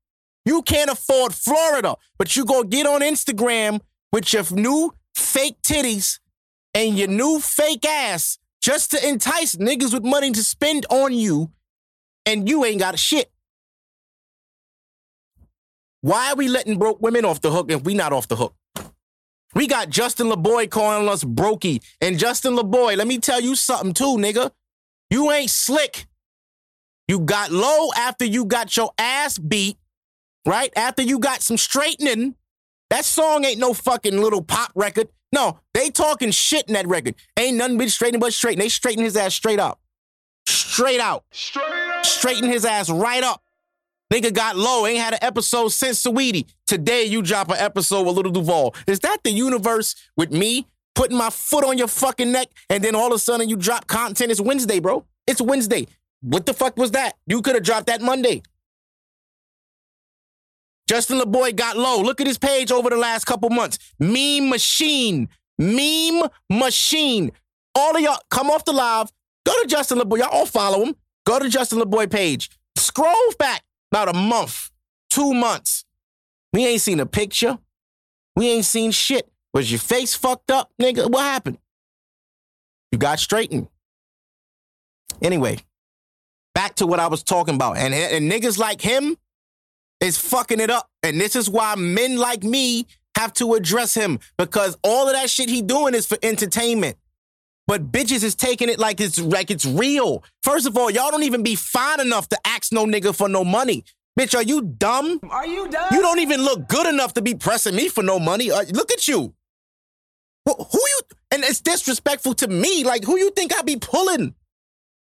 [0.46, 3.80] You can't afford Florida, but you go get on Instagram
[4.12, 6.18] with your new fake titties
[6.74, 11.50] and your new fake ass just to entice niggas with money to spend on you,
[12.26, 13.30] and you ain't got a shit.
[16.02, 18.54] Why are we letting broke women off the hook if we not off the hook?
[19.54, 21.82] We got Justin Laboy calling us brokey.
[22.00, 24.52] And Justin Laboy, let me tell you something too, nigga.
[25.10, 26.06] You ain't slick.
[27.08, 29.76] You got low after you got your ass beat,
[30.46, 30.72] right?
[30.76, 32.36] After you got some straightening.
[32.90, 35.08] That song ain't no fucking little pop record.
[35.32, 37.14] No, they talking shit in that record.
[37.38, 38.58] Ain't nothing but straightening but straight.
[38.58, 39.80] They straighten his ass straight up.
[40.48, 41.24] Straight out.
[41.30, 42.04] Straight up.
[42.04, 43.42] Straighten his ass right up.
[44.12, 46.46] Nigga got low, ain't had an episode since Saweetie.
[46.66, 48.74] Today you drop an episode with Little Duval.
[48.88, 52.96] Is that the universe with me putting my foot on your fucking neck and then
[52.96, 54.32] all of a sudden you drop content?
[54.32, 55.06] It's Wednesday, bro.
[55.28, 55.86] It's Wednesday.
[56.22, 57.12] What the fuck was that?
[57.28, 58.42] You could have dropped that Monday.
[60.90, 62.02] Justin Laboy got low.
[62.02, 63.78] Look at his page over the last couple months.
[64.00, 65.28] Meme machine.
[65.56, 67.30] Meme machine.
[67.76, 69.08] All of y'all come off the live.
[69.46, 70.18] Go to Justin Laboy.
[70.18, 70.96] Y'all all follow him.
[71.24, 72.50] Go to Justin Laboy page.
[72.76, 74.72] Scroll back about a month,
[75.10, 75.84] two months.
[76.52, 77.56] We ain't seen a picture.
[78.34, 79.30] We ain't seen shit.
[79.54, 81.08] Was your face fucked up, nigga?
[81.08, 81.58] What happened?
[82.90, 83.68] You got straightened.
[85.22, 85.58] Anyway,
[86.52, 87.76] back to what I was talking about.
[87.76, 89.16] And, and niggas like him
[90.00, 90.88] is fucking it up.
[91.02, 92.86] And this is why men like me
[93.16, 96.96] have to address him because all of that shit he doing is for entertainment.
[97.66, 100.24] But bitches is taking it like it's like it's real.
[100.42, 103.44] First of all, y'all don't even be fine enough to ask no nigga for no
[103.44, 103.84] money.
[104.18, 105.20] Bitch, are you dumb?
[105.30, 105.86] Are you dumb?
[105.92, 108.50] You don't even look good enough to be pressing me for no money.
[108.50, 109.34] Uh, look at you.
[110.46, 111.00] Who, who you?
[111.30, 112.82] And it's disrespectful to me.
[112.82, 114.34] Like, who you think I be pulling?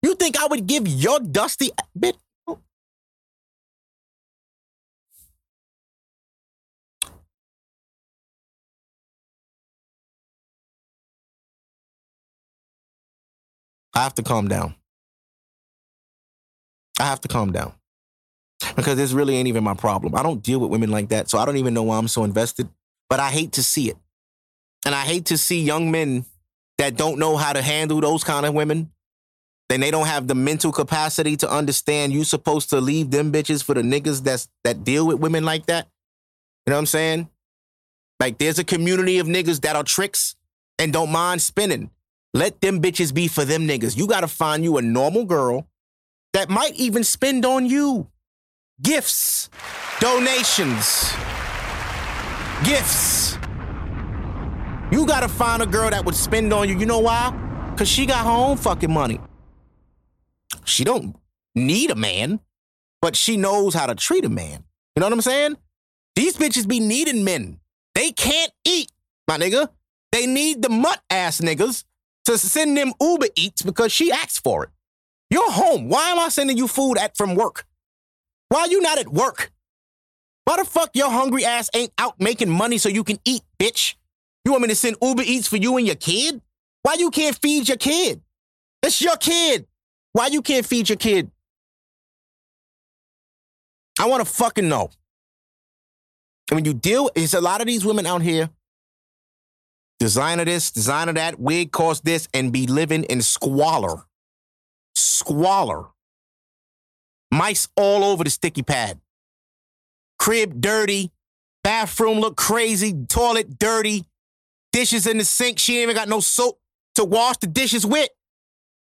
[0.02, 2.18] You think I would give your dusty bitch?
[13.98, 14.76] I have to calm down.
[17.00, 17.74] I have to calm down.
[18.76, 20.14] Because this really ain't even my problem.
[20.14, 22.24] I don't deal with women like that, so I don't even know why I'm so
[22.24, 22.70] invested.
[23.10, 23.98] But I hate to see it.
[24.86, 26.26] And I hate to see young men
[26.78, 28.92] that don't know how to handle those kind of women.
[29.68, 33.64] Then they don't have the mental capacity to understand you supposed to leave them bitches
[33.64, 35.88] for the niggas that's that deal with women like that.
[36.68, 37.30] You know what I'm saying?
[38.20, 40.36] Like there's a community of niggas that are tricks
[40.78, 41.90] and don't mind spinning.
[42.38, 43.98] Let them bitches be for them niggas.
[43.98, 45.68] You gotta find you a normal girl
[46.34, 48.12] that might even spend on you.
[48.80, 49.50] Gifts,
[50.00, 51.14] donations,
[52.64, 53.40] gifts.
[54.92, 56.78] You gotta find a girl that would spend on you.
[56.78, 57.34] You know why?
[57.76, 59.20] Cause she got her own fucking money.
[60.64, 61.16] She don't
[61.56, 62.40] need a man,
[63.02, 64.64] but she knows how to treat a man.
[64.96, 65.58] You know what I'm saying?
[66.16, 67.60] These bitches be needing men.
[67.96, 68.92] They can't eat,
[69.28, 69.70] my nigga.
[70.12, 71.84] They need the mutt ass niggas
[72.28, 74.70] to send them Uber Eats because she asked for it.
[75.30, 75.90] You're home.
[75.90, 77.66] Why am I sending you food at from work?
[78.50, 79.52] Why are you not at work?
[80.46, 83.96] Why the fuck your hungry ass ain't out making money so you can eat, bitch?
[84.46, 86.42] You want me to send Uber Eats for you and your kid?
[86.84, 88.22] Why you can't feed your kid?
[88.82, 89.68] It's your kid.
[90.14, 91.30] Why you can't feed your kid?
[94.00, 94.90] I want to fucking know.
[96.50, 98.50] And when you deal, it's a lot of these women out here
[100.00, 104.04] designer this, designer that, wig cost this, and be living in squalor.
[104.96, 105.88] Squalor.
[107.32, 109.00] Mice all over the sticky pad.
[110.18, 111.12] Crib dirty.
[111.64, 112.94] Bathroom look crazy.
[113.08, 114.06] Toilet dirty.
[114.72, 115.60] Dishes in the sink.
[115.60, 116.60] She ain't even got no soap
[116.96, 118.10] to wash the dishes with.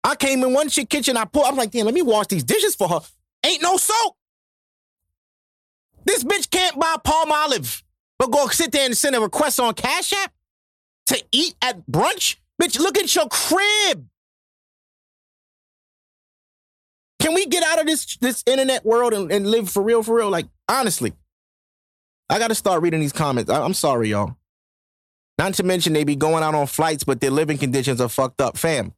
[0.04, 1.16] I came in one shit kitchen.
[1.16, 1.46] I pulled.
[1.46, 3.00] I'm like, damn, let me wash these dishes for her.
[3.46, 4.16] Ain't no soap.
[6.04, 7.82] This bitch can't buy Palmolive,
[8.18, 10.32] but go sit there and send a request on Cash App
[11.06, 12.36] to eat at brunch?
[12.60, 14.06] Bitch, look at your crib.
[17.20, 20.16] Can we get out of this this internet world and, and live for real, for
[20.16, 20.30] real?
[20.30, 21.12] Like, honestly,
[22.28, 23.50] I got to start reading these comments.
[23.50, 24.36] I, I'm sorry, y'all.
[25.38, 28.40] Not to mention they be going out on flights, but their living conditions are fucked
[28.40, 28.56] up.
[28.56, 28.92] Fam,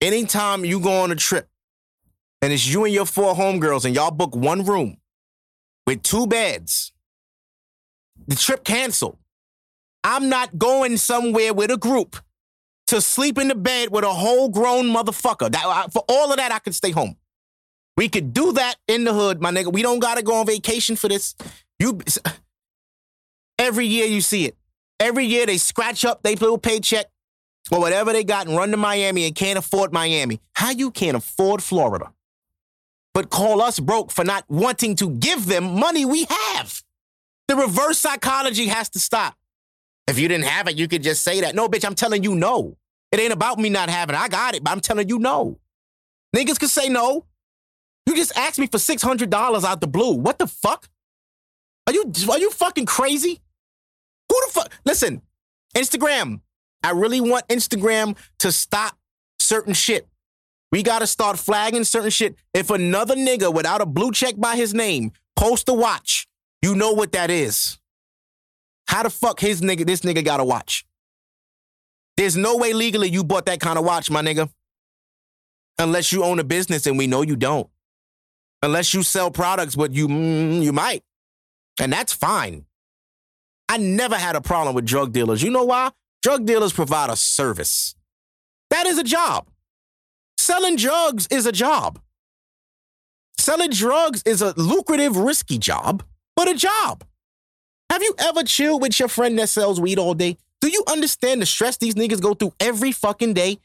[0.00, 1.48] anytime you go on a trip
[2.40, 4.96] and it's you and your four homegirls and y'all book one room
[5.86, 6.92] with two beds,
[8.26, 9.18] the trip canceled.
[10.06, 12.16] I'm not going somewhere with a group
[12.86, 15.50] to sleep in the bed with a whole grown motherfucker.
[15.50, 17.16] That, for all of that, I could stay home.
[17.96, 19.72] We could do that in the hood, my nigga.
[19.72, 21.34] We don't gotta go on vacation for this.
[21.80, 21.98] You
[23.58, 24.56] every year you see it.
[25.00, 27.06] Every year they scratch up their little paycheck
[27.72, 30.40] or whatever they got and run to Miami and can't afford Miami.
[30.52, 32.12] How you can't afford Florida?
[33.12, 36.84] But call us broke for not wanting to give them money we have.
[37.48, 39.34] The reverse psychology has to stop.
[40.06, 41.54] If you didn't have it, you could just say that.
[41.54, 42.76] No, bitch, I'm telling you no.
[43.12, 44.20] It ain't about me not having it.
[44.20, 45.58] I got it, but I'm telling you no.
[46.34, 47.24] Niggas could say no.
[48.06, 50.14] You just asked me for $600 out the blue.
[50.14, 50.88] What the fuck?
[51.86, 53.40] Are you are you fucking crazy?
[54.30, 54.72] Who the fuck?
[54.84, 55.22] Listen,
[55.76, 56.40] Instagram.
[56.82, 58.96] I really want Instagram to stop
[59.40, 60.06] certain shit.
[60.72, 62.36] We got to start flagging certain shit.
[62.52, 66.26] If another nigga without a blue check by his name post a watch,
[66.62, 67.78] you know what that is.
[68.88, 70.84] How the fuck his nigga, this nigga got a watch?
[72.16, 74.48] There's no way legally you bought that kind of watch, my nigga.
[75.78, 77.68] Unless you own a business and we know you don't.
[78.62, 81.02] Unless you sell products, but you mm, you might.
[81.78, 82.64] And that's fine.
[83.68, 85.42] I never had a problem with drug dealers.
[85.42, 85.90] You know why?
[86.22, 87.94] Drug dealers provide a service.
[88.70, 89.48] That is a job.
[90.38, 92.00] Selling drugs is a job.
[93.38, 96.02] Selling drugs is a lucrative, risky job,
[96.34, 97.04] but a job.
[97.90, 100.36] Have you ever chilled with your friend that sells weed all day?
[100.60, 103.58] Do you understand the stress these niggas go through every fucking day?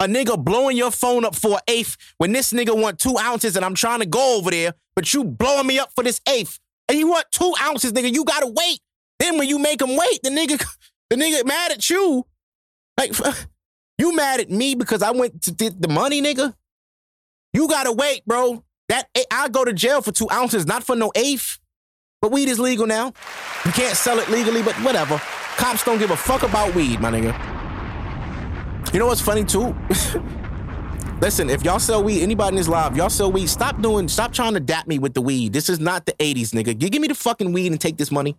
[0.00, 3.54] A nigga blowing your phone up for an eighth when this nigga want two ounces
[3.54, 6.58] and I'm trying to go over there, but you blowing me up for this eighth.
[6.88, 8.12] And you want two ounces, nigga.
[8.12, 8.80] You gotta wait.
[9.18, 10.64] Then when you make him wait, the nigga,
[11.10, 12.26] the nigga mad at you.
[12.98, 13.12] Like,
[13.98, 16.54] you mad at me because I went to the money, nigga?
[17.52, 18.64] You gotta wait, bro.
[18.88, 21.58] That I go to jail for two ounces, not for no eighth.
[22.22, 23.12] But weed is legal now.
[23.64, 25.20] You can't sell it legally, but whatever.
[25.56, 27.34] Cops don't give a fuck about weed, my nigga.
[28.94, 29.74] You know what's funny too?
[31.20, 34.32] Listen, if y'all sell weed, anybody in this live, y'all sell weed, stop doing, stop
[34.32, 35.52] trying to dap me with the weed.
[35.52, 36.80] This is not the 80s, nigga.
[36.80, 38.36] You give me the fucking weed and take this money.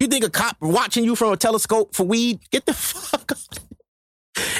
[0.00, 2.40] You think a cop watching you from a telescope for weed?
[2.50, 3.58] Get the fuck out.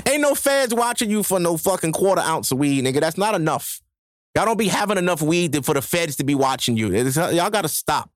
[0.09, 3.00] Ain't no feds watching you for no fucking quarter ounce of weed, nigga.
[3.00, 3.80] That's not enough.
[4.37, 6.94] Y'all don't be having enough weed for the feds to be watching you.
[6.94, 8.11] y'all gotta stop.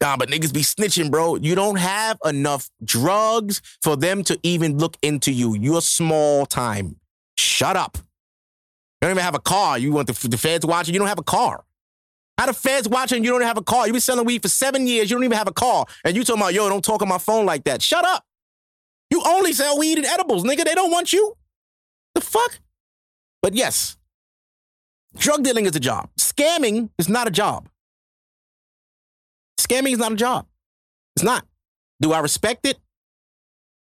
[0.00, 1.36] Nah, but niggas be snitching, bro.
[1.36, 5.54] You don't have enough drugs for them to even look into you.
[5.54, 6.96] You're small time.
[7.36, 7.98] Shut up.
[7.98, 9.78] You don't even have a car.
[9.78, 10.94] You want the, the feds watching?
[10.94, 11.64] You don't have a car.
[12.38, 13.22] How the feds watching?
[13.24, 13.86] You don't have a car.
[13.86, 15.10] You've been selling weed for seven years.
[15.10, 15.86] You don't even have a car.
[16.04, 17.82] And you talking about, yo, don't talk on my phone like that.
[17.82, 18.24] Shut up.
[19.10, 20.64] You only sell weed and edibles, nigga.
[20.64, 21.36] They don't want you.
[22.14, 22.58] The fuck?
[23.42, 23.96] But yes,
[25.16, 26.10] drug dealing is a job.
[26.18, 27.69] Scamming is not a job.
[29.60, 30.46] Scamming is not a job.
[31.16, 31.44] It's not.
[32.00, 32.78] Do I respect it?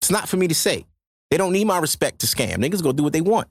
[0.02, 0.86] It's not for me to say.
[1.30, 2.56] They don't need my respect to scam.
[2.56, 3.48] Niggas go do what they want.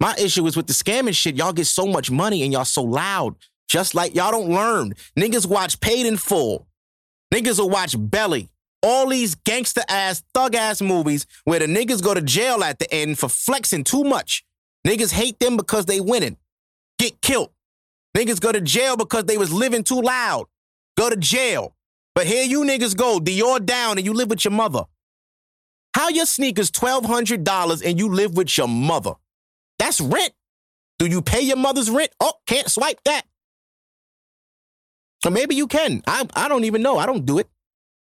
[0.00, 1.36] My issue is with the scamming shit.
[1.36, 3.34] Y'all get so much money and y'all so loud.
[3.68, 4.94] Just like y'all don't learn.
[5.18, 6.66] Niggas watch Paid in Full.
[7.34, 8.48] Niggas will watch Belly.
[8.82, 12.92] All these gangster ass, thug ass movies where the niggas go to jail at the
[12.94, 14.44] end for flexing too much.
[14.86, 16.38] Niggas hate them because they winning.
[16.98, 17.50] Get killed.
[18.16, 20.46] Niggas go to jail because they was living too loud
[20.98, 21.74] go to jail.
[22.14, 24.84] But here you niggas go, Dior down, and you live with your mother.
[25.94, 29.12] How your sneakers $1,200 and you live with your mother?
[29.78, 30.32] That's rent.
[30.98, 32.10] Do you pay your mother's rent?
[32.20, 33.22] Oh, can't swipe that.
[35.24, 36.02] Or maybe you can.
[36.06, 36.98] I, I don't even know.
[36.98, 37.48] I don't do it.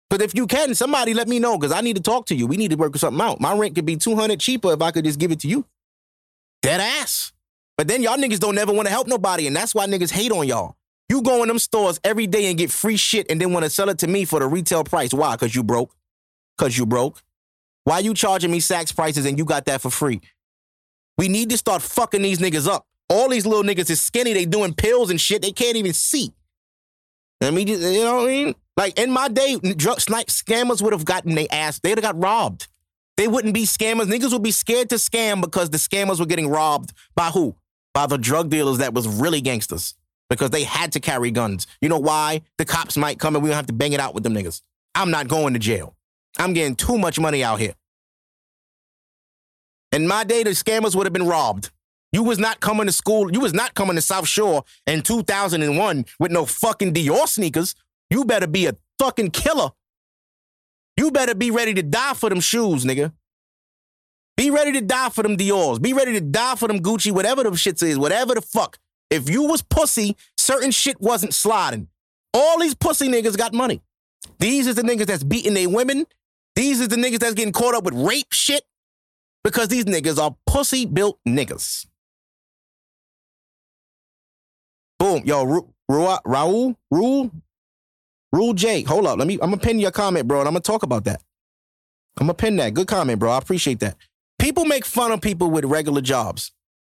[0.09, 2.45] But if you can, somebody let me know because I need to talk to you.
[2.45, 3.41] We need to work something out.
[3.41, 5.65] My rent could be 200 cheaper if I could just give it to you.
[6.61, 7.33] Dead ass.
[7.77, 10.31] But then y'all niggas don't never want to help nobody, and that's why niggas hate
[10.31, 10.75] on y'all.
[11.08, 13.70] You go in them stores every day and get free shit and then want to
[13.70, 15.14] sell it to me for the retail price.
[15.14, 15.36] Why?
[15.36, 15.95] Because you broke.
[16.58, 17.22] Because you broke.
[17.84, 20.22] Why you charging me Saks prices and you got that for free?
[21.18, 22.88] We need to start fucking these niggas up.
[23.08, 24.34] All these little niggas is skinny.
[24.34, 25.43] They doing pills and shit.
[25.43, 26.34] They can't even see.
[27.41, 28.56] I mean, you know what I mean?
[28.76, 31.80] Like in my day, drug snipe scammers would have gotten their ass.
[31.80, 32.68] They'd have got robbed.
[33.18, 34.06] They wouldn't be scammers.
[34.08, 37.56] Niggas would be scared to scam because the scammers were getting robbed by who?
[37.93, 39.93] By the drug dealers that was really gangsters
[40.30, 41.67] because they had to carry guns.
[41.82, 42.41] You know why?
[42.57, 44.61] The cops might come and we don't have to bang it out with them niggas.
[44.93, 45.95] I'm not going to jail.
[46.38, 47.73] I'm getting too much money out here.
[49.91, 51.71] In my day, the scammers would have been robbed.
[52.11, 53.32] You was not coming to school.
[53.32, 57.76] You was not coming to South Shore in 2001 with no fucking Dior sneakers.
[58.09, 59.71] You better be a fucking killer.
[60.97, 63.11] You better be ready to die for them shoes, nigga.
[64.38, 65.80] Be ready to die for them Dior's.
[65.80, 68.78] Be ready to die for them Gucci, whatever them shits is, whatever the fuck.
[69.10, 71.88] If you was pussy, certain shit wasn't sliding.
[72.34, 73.82] All these pussy niggas got money.
[74.39, 76.06] These is the niggas that's beating their women.
[76.56, 78.64] These is the niggas that's getting caught up with rape shit
[79.43, 81.86] because these niggas are pussy built niggas.
[84.99, 85.22] Boom.
[85.26, 87.32] Yo, Ru- Ru- Raul, Rule,
[88.32, 88.82] Rule J.
[88.84, 89.20] Hold up.
[89.20, 91.22] Let me, I'm gonna pin your comment, bro, and I'm gonna talk about that.
[92.20, 92.74] I'm gonna pin that.
[92.74, 93.32] Good comment, bro.
[93.32, 93.97] I appreciate that.
[94.39, 96.51] People make fun of people with regular jobs.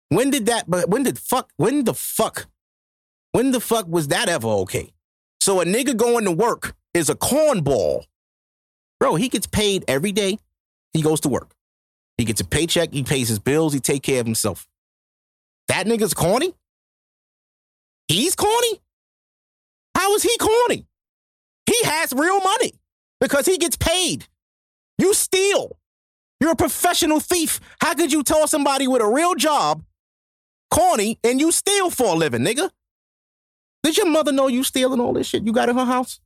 [0.09, 2.47] When did that, but when did fuck, when the fuck,
[3.31, 4.91] when the fuck was that ever okay?
[5.41, 8.05] So a nigga going to work is a cornball.
[8.99, 10.39] Bro, he gets paid every day.
[10.93, 11.51] He goes to work.
[12.17, 12.91] He gets a paycheck.
[12.91, 13.73] He pays his bills.
[13.73, 14.67] He take care of himself.
[15.67, 16.53] That nigga's corny?
[18.07, 18.81] He's corny?
[19.95, 20.85] How is he corny?
[21.65, 22.73] He has real money
[23.19, 24.27] because he gets paid.
[24.97, 25.77] You steal.
[26.39, 27.59] You're a professional thief.
[27.81, 29.83] How could you tell somebody with a real job,
[30.69, 32.69] corny, and you steal for a living, nigga?
[33.83, 36.19] Did your mother know you stealing all this shit you got in her house?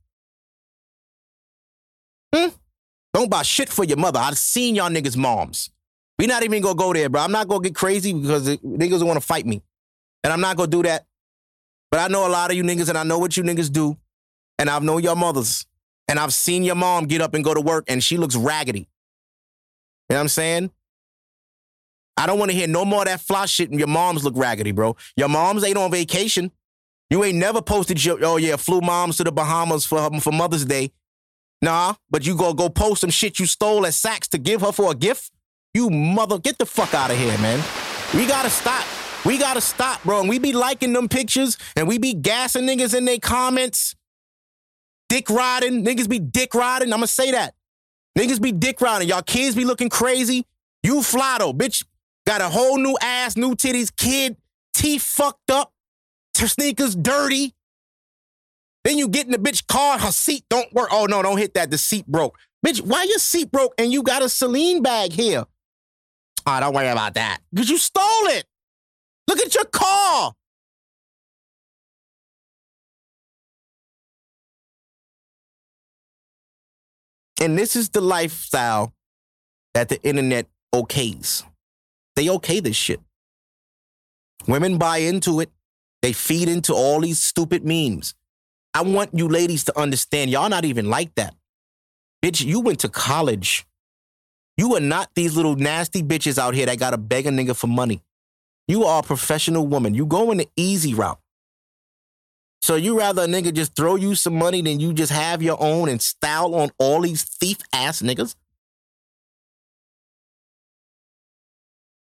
[2.34, 2.48] Hmm?
[3.14, 4.18] Don't buy shit for your mother.
[4.18, 5.70] I've seen y'all niggas' moms.
[6.18, 7.20] We not even gonna go there, bro.
[7.20, 9.62] I'm not gonna get crazy because niggas want to fight me.
[10.24, 11.06] And I'm not gonna do that.
[11.90, 13.96] But I know a lot of you niggas and I know what you niggas do.
[14.58, 15.66] And I've known your mothers.
[16.08, 18.80] And I've seen your mom get up and go to work and she looks raggedy.
[20.08, 20.70] You know what I'm saying?
[22.16, 24.34] I don't want to hear no more of that fly shit and your moms look
[24.36, 24.96] raggedy, bro.
[25.16, 26.50] Your moms ain't on vacation.
[27.10, 30.64] You ain't never posted your, oh yeah, flew moms to the Bahamas for, for Mother's
[30.64, 30.92] Day.
[31.60, 34.72] Nah, but you go go post some shit you stole at Saks to give her
[34.72, 35.30] for a gift?
[35.74, 37.62] You mother, get the fuck out of here, man.
[38.14, 38.84] We gotta stop.
[39.24, 40.20] We gotta stop, bro.
[40.20, 43.94] And we be liking them pictures and we be gassing niggas in their comments.
[45.08, 45.84] Dick riding.
[45.84, 46.92] Niggas be dick riding.
[46.92, 47.54] I'ma say that.
[48.18, 49.08] Niggas be dick riding.
[49.08, 50.46] Y'all kids be looking crazy.
[50.82, 51.84] You fly though, bitch.
[52.26, 54.36] Got a whole new ass, new titties, kid,
[54.74, 55.72] teeth fucked up,
[56.38, 57.54] her sneakers dirty.
[58.84, 60.88] Then you get in the bitch car, her seat don't work.
[60.92, 61.70] Oh no, don't hit that.
[61.70, 62.38] The seat broke.
[62.64, 65.44] Bitch, why your seat broke and you got a Celine bag here?
[66.46, 67.38] Oh, don't worry about that.
[67.52, 68.44] Because you stole it.
[69.28, 70.32] Look at your car.
[77.40, 78.92] And this is the lifestyle
[79.74, 81.44] that the internet okays.
[82.16, 83.00] They okay this shit.
[84.46, 85.50] Women buy into it.
[86.02, 88.14] They feed into all these stupid memes.
[88.74, 91.34] I want you ladies to understand, y'all not even like that.
[92.22, 93.66] Bitch, you went to college.
[94.56, 97.66] You are not these little nasty bitches out here that gotta beg a nigga for
[97.66, 98.02] money.
[98.68, 99.94] You are a professional woman.
[99.94, 101.18] You go in the easy route.
[102.60, 105.60] So you rather a nigga just throw you some money than you just have your
[105.60, 108.36] own and style on all these thief ass niggas?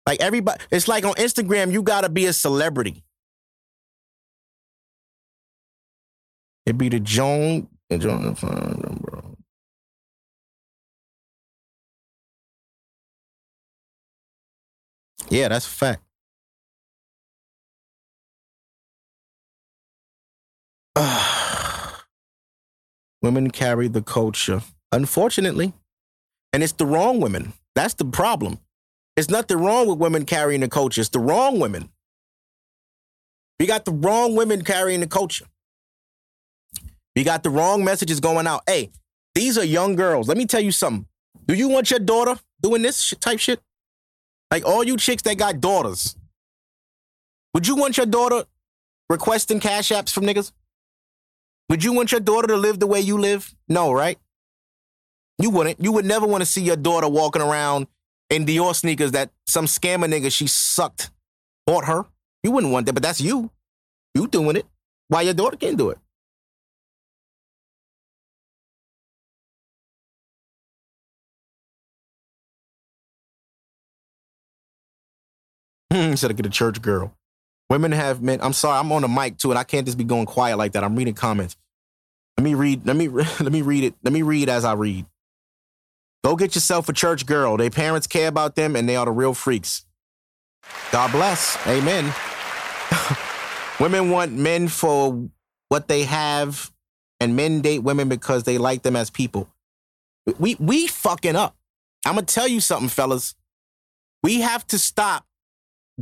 [0.07, 3.03] Like everybody, it's like on Instagram, you gotta be a celebrity.
[6.65, 9.37] It be the Joan and Joan, bro.
[15.29, 16.03] Yeah, that's a fact.
[23.23, 25.73] women carry the culture, unfortunately.
[26.53, 27.53] And it's the wrong women.
[27.75, 28.61] That's the problem.
[29.17, 31.01] It's nothing wrong with women carrying the culture.
[31.01, 31.89] It's the wrong women.
[33.59, 35.47] We got the wrong women carrying the culture.
[37.15, 38.61] We got the wrong messages going out.
[38.67, 38.91] Hey,
[39.35, 40.29] these are young girls.
[40.29, 41.07] Let me tell you something.
[41.47, 43.61] Do you want your daughter doing this type shit?
[44.51, 46.15] Like all you chicks that got daughters.
[47.55, 48.45] Would you want your daughter
[49.09, 50.53] requesting cash apps from niggas?
[51.71, 53.55] Would you want your daughter to live the way you live?
[53.67, 54.19] No, right?
[55.39, 55.83] You wouldn't.
[55.83, 57.87] You would never want to see your daughter walking around
[58.31, 61.11] in Dior sneakers that some scammer nigga she sucked
[61.67, 62.05] bought her.
[62.43, 63.51] You wouldn't want that, but that's you.
[64.15, 64.67] You doing it.
[65.09, 65.99] Why your daughter can't do it?
[75.93, 77.15] Hmm, Instead of get a church girl.
[77.71, 78.41] Women have men.
[78.43, 80.73] I'm sorry, I'm on the mic too, and I can't just be going quiet like
[80.73, 80.85] that.
[80.85, 81.57] I'm reading comments.
[82.37, 82.87] Let me read.
[82.87, 83.95] Let me let me read it.
[84.03, 85.07] Let me read as I read.
[86.27, 87.57] Go get yourself a church girl.
[87.57, 89.85] Their parents care about them, and they are the real freaks.
[90.91, 91.57] God bless.
[91.69, 92.13] Amen.
[93.81, 95.29] women want men for
[95.69, 96.73] what they have,
[97.21, 99.49] and men date women because they like them as people.
[100.37, 101.55] We we fucking up.
[102.05, 103.37] I'm gonna tell you something, fellas.
[104.25, 105.27] We have to stop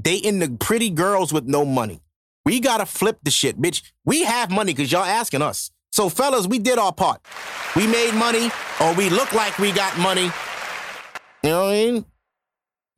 [0.01, 2.01] dating the pretty girls with no money.
[2.47, 3.93] We gotta flip the shit, bitch.
[4.07, 5.71] We have money because y'all asking us.
[5.95, 7.21] So, fellas, we did our part.
[7.77, 10.25] We made money, or we look like we got money.
[11.45, 12.05] You know what I mean?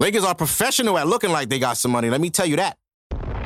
[0.03, 2.09] Niggas are professional at looking like they got some money.
[2.09, 2.78] Let me tell you that.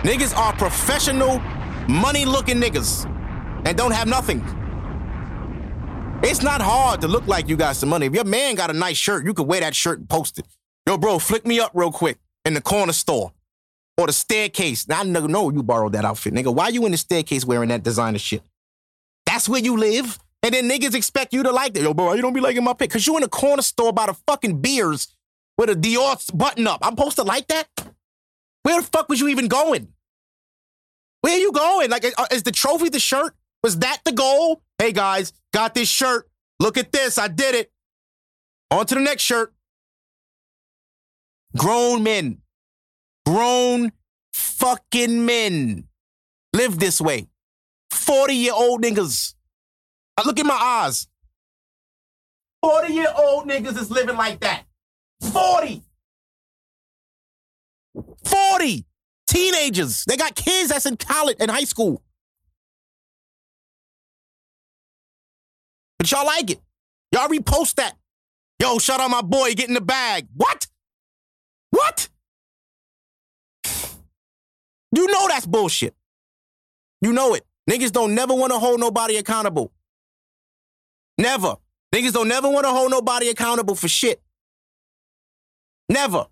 [0.05, 1.40] Niggas are professional,
[1.88, 3.07] money looking niggas
[3.66, 4.38] and don't have nothing.
[6.22, 8.07] It's not hard to look like you got some money.
[8.07, 10.46] If your man got a nice shirt, you could wear that shirt and post it.
[10.86, 13.32] Yo, bro, flick me up real quick in the corner store
[13.98, 14.86] or the staircase.
[14.86, 16.55] Now, I know you borrowed that outfit, nigga.
[16.55, 18.42] Why you in the staircase wearing that designer shit?
[19.41, 20.18] That's where you live.
[20.43, 21.82] And then niggas expect you to like that.
[21.82, 22.91] Yo, bro, you don't be liking my pic.
[22.91, 25.09] Cause you in a corner store by the fucking beers
[25.57, 26.80] with a Dior button up.
[26.82, 27.66] I'm supposed to like that?
[28.64, 29.88] Where the fuck was you even going?
[31.22, 31.88] Where are you going?
[31.88, 33.34] Like, uh, is the trophy the shirt?
[33.62, 34.61] Was that the goal?
[34.78, 36.28] Hey guys, got this shirt.
[36.59, 37.16] Look at this.
[37.16, 37.72] I did it.
[38.70, 39.55] On to the next shirt.
[41.57, 42.43] Grown men.
[43.24, 43.91] Grown
[44.34, 45.88] fucking men
[46.53, 47.30] live this way.
[47.91, 49.34] 40 year old niggas.
[50.16, 51.09] I look in my eyes.
[52.62, 54.64] 40 year old niggas is living like that.
[55.32, 55.82] 40.
[58.24, 58.86] 40
[59.26, 60.05] teenagers.
[60.07, 62.03] They got kids that's in college and high school.
[65.99, 66.61] But y'all like it.
[67.12, 67.97] Y'all repost that.
[68.61, 70.28] Yo, shout out my boy, get in the bag.
[70.34, 70.66] What?
[71.70, 72.09] What?
[74.93, 75.95] You know that's bullshit.
[77.01, 77.45] You know it.
[77.68, 79.72] Niggas don't never want to hold nobody accountable.
[81.18, 81.56] Never.
[81.94, 84.22] Niggas don't never want to hold nobody accountable for shit.
[85.88, 86.26] Never.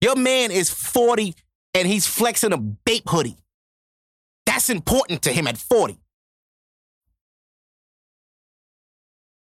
[0.00, 1.34] Your man is 40
[1.74, 3.36] and he's flexing a Bape hoodie.
[4.46, 5.98] That's important to him at 40.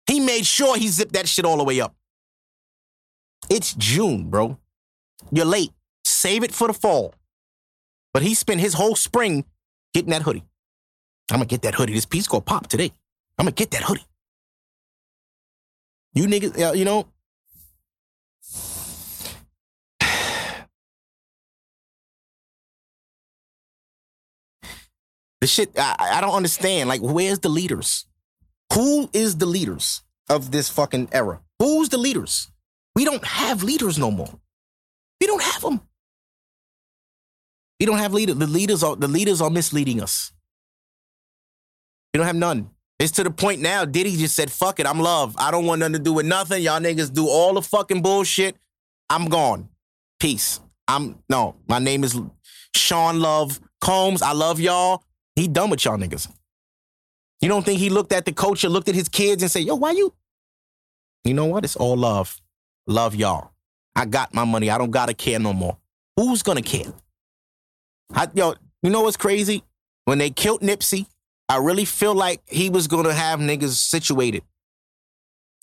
[0.08, 1.94] He made sure he zipped that shit all the way up.
[3.48, 4.58] It's June, bro.
[5.30, 5.72] You're late.
[6.04, 7.14] Save it for the fall.
[8.12, 9.44] But he spent his whole spring
[9.94, 10.44] getting that hoodie.
[11.32, 11.94] I'm gonna get that hoodie.
[11.94, 12.92] This piece gonna pop today.
[13.38, 14.04] I'm gonna get that hoodie.
[16.12, 17.06] You niggas, you know,
[25.40, 26.88] The shit, I, I don't understand.
[26.88, 28.04] Like, where's the leaders?
[28.74, 31.40] Who is the leaders of this fucking era?
[31.58, 32.52] Who's the leaders?
[32.94, 34.38] We don't have leaders no more.
[35.20, 35.80] We don't have them.
[37.80, 38.36] We don't have leaders.
[38.36, 40.30] The leaders are the leaders are misleading us.
[42.12, 42.70] We don't have none.
[42.98, 43.84] It's to the point now.
[43.84, 45.34] Diddy just said, "Fuck it, I'm love.
[45.38, 46.62] I don't want nothing to do with nothing.
[46.62, 48.56] Y'all niggas do all the fucking bullshit.
[49.10, 49.68] I'm gone.
[50.20, 50.60] Peace.
[50.86, 51.56] I'm no.
[51.68, 52.18] My name is
[52.76, 54.22] Sean Love Combs.
[54.22, 55.02] I love y'all.
[55.34, 56.28] He done with y'all niggas.
[57.40, 59.74] You don't think he looked at the or looked at his kids and say, yo,
[59.74, 60.14] why you?
[61.24, 61.64] You know what?
[61.64, 62.40] It's all love.
[62.86, 63.50] Love y'all.
[63.96, 64.70] I got my money.
[64.70, 65.76] I don't gotta care no more.
[66.16, 66.92] Who's gonna care?
[68.14, 69.64] I, yo, you know what's crazy?
[70.04, 71.06] When they killed Nipsey,
[71.53, 74.42] I really feel like he was gonna have niggas situated.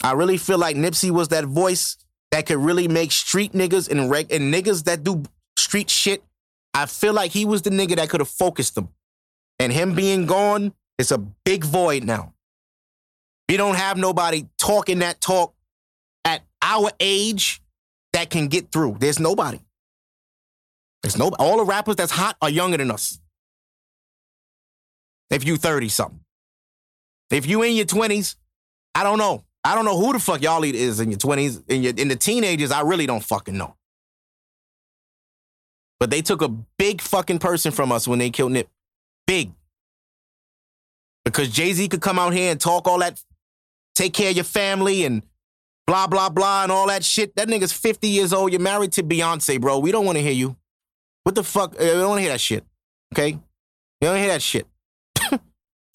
[0.04, 1.98] I really feel like Nipsey was that voice
[2.30, 5.24] that could really make street niggas and reg and niggas that do
[5.58, 6.24] street shit.
[6.76, 8.90] I feel like he was the nigga that could have focused them.
[9.58, 12.36] And him being gone, it's a big void now.
[13.50, 15.56] We don't have nobody talking that talk
[16.24, 17.64] at our age
[18.14, 18.98] that can get through.
[19.00, 19.60] There's nobody.
[21.02, 23.20] There's no all the rappers that's hot are younger than us.
[25.30, 26.20] If you 30 something.
[27.30, 28.36] If you in your 20s,
[28.96, 29.44] I don't know.
[29.64, 31.64] I don't know who the fuck y'all is in your 20s.
[31.70, 33.76] In your in the teenagers, I really don't fucking know.
[36.00, 38.70] But they took a big fucking person from us when they killed Nip
[39.30, 39.52] big.
[41.24, 43.22] Because Jay Z could come out here and talk all that,
[43.94, 45.22] take care of your family and
[45.86, 47.36] blah, blah, blah, and all that shit.
[47.36, 48.52] That nigga's 50 years old.
[48.52, 49.78] You're married to Beyonce, bro.
[49.78, 50.56] We don't want to hear you.
[51.24, 51.76] What the fuck?
[51.76, 52.64] Uh, we don't want to hear that shit.
[53.14, 53.34] Okay?
[54.02, 54.66] We don't hear that shit.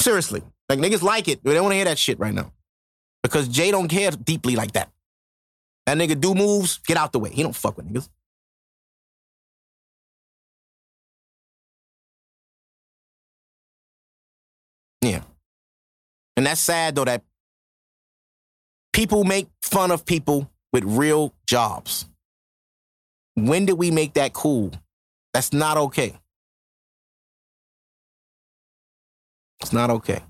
[0.05, 0.43] Seriously.
[0.69, 1.43] Like niggas like it.
[1.43, 2.53] They don't want to hear that shit right now.
[3.23, 4.91] Because Jay don't care deeply like that.
[5.87, 7.31] That nigga do moves, get out the way.
[7.31, 8.11] He don't fuck with niggas.
[15.01, 15.23] Yeah.
[16.37, 17.23] And that's sad though that
[18.93, 22.05] people make fun of people with real jobs.
[23.37, 24.71] When did we make that cool?
[25.33, 26.19] That's not okay.
[29.65, 30.21] It's not okay.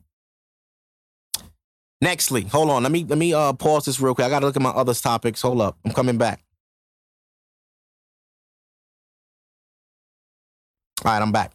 [2.03, 2.85] Nextly, hold on.
[2.85, 4.29] Let me let me uh pause this real quick.
[4.29, 5.43] I gotta look at my other topics.
[5.43, 5.77] Hold up.
[5.85, 6.45] I'm coming back.
[11.05, 11.51] All right, I'm back.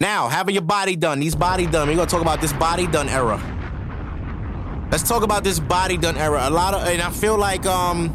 [0.00, 1.86] Now, having your body done, these body done.
[1.86, 3.38] We're gonna talk about this body done era.
[4.90, 6.48] Let's talk about this body done era.
[6.48, 8.10] A lot of, and I feel like, um,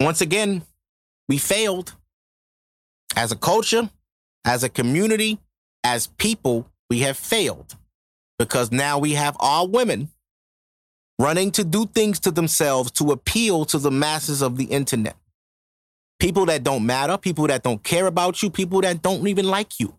[0.00, 0.64] once again,
[1.30, 1.94] we failed.
[3.16, 3.88] As a culture,
[4.44, 5.38] as a community,
[5.86, 7.76] as people, we have failed
[8.40, 10.08] because now we have our women
[11.16, 15.14] running to do things to themselves to appeal to the masses of the internet.
[16.18, 19.78] People that don't matter, people that don't care about you, people that don't even like
[19.78, 19.94] you.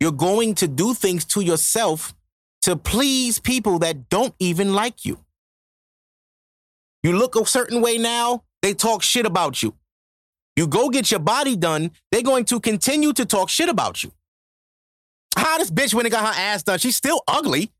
[0.00, 2.14] You're going to do things to yourself
[2.62, 5.18] to please people that don't even like you.
[7.02, 9.74] You look a certain way now, they talk shit about you.
[10.56, 14.12] You go get your body done, they're going to continue to talk shit about you.
[15.36, 17.70] How this bitch when it got her ass done, she's still ugly.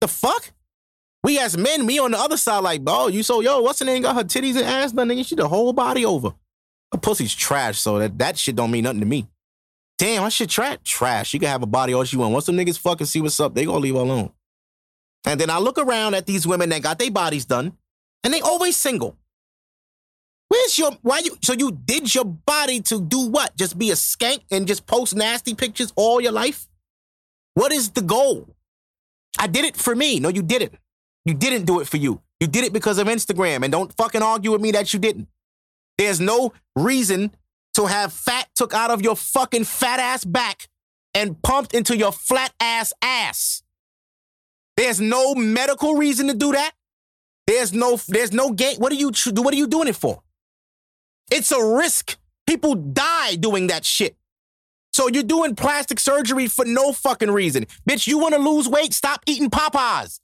[0.00, 0.52] The fuck?
[1.24, 3.84] We as men, me on the other side, like, oh, you so yo, what's the
[3.84, 4.02] name?
[4.02, 5.26] Got her titties and ass done, nigga.
[5.26, 6.34] She the whole body over.
[6.92, 9.28] Her pussy's trash, so that, that shit don't mean nothing to me.
[9.98, 10.78] Damn, her shit trash.
[10.84, 11.28] Trash.
[11.28, 12.32] She can have a body all she want.
[12.32, 14.30] Once the niggas fucking see what's up, they gonna leave her alone.
[15.26, 17.76] And then I look around at these women that got their bodies done,
[18.22, 19.16] and they always single.
[20.48, 23.56] Where's your why you so you did your body to do what?
[23.56, 26.66] Just be a skank and just post nasty pictures all your life?
[27.54, 28.48] What is the goal?
[29.38, 30.20] I did it for me.
[30.20, 30.74] No, you didn't.
[31.24, 32.22] You didn't do it for you.
[32.40, 33.62] You did it because of Instagram.
[33.62, 35.28] And don't fucking argue with me that you didn't.
[35.98, 37.32] There's no reason
[37.74, 40.68] to have fat took out of your fucking fat ass back
[41.14, 43.62] and pumped into your flat ass ass.
[44.76, 46.72] There's no medical reason to do that.
[47.46, 48.76] There's no there's no game.
[48.76, 50.22] What are you what are you doing it for?
[51.30, 52.16] It's a risk.
[52.46, 54.16] People die doing that shit.
[54.92, 57.66] So you're doing plastic surgery for no fucking reason.
[57.88, 58.92] Bitch, you want to lose weight?
[58.94, 60.20] Stop eating Popeyes.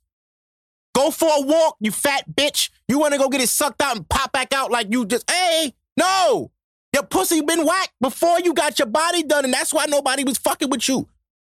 [0.94, 2.70] Go for a walk, you fat bitch.
[2.88, 5.30] You want to go get it sucked out and pop back out like you just,
[5.30, 6.50] hey, no.
[6.92, 10.38] Your pussy been whacked before you got your body done, and that's why nobody was
[10.38, 11.09] fucking with you.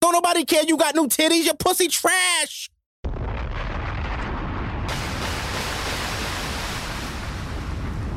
[0.00, 1.44] Don't nobody care you got new titties.
[1.44, 2.70] Your pussy trash.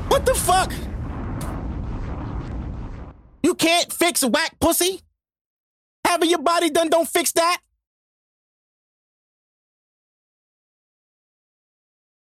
[0.07, 0.71] What the fuck?
[3.43, 5.01] You can't fix whack pussy?
[6.05, 7.59] Having your body done don't fix that?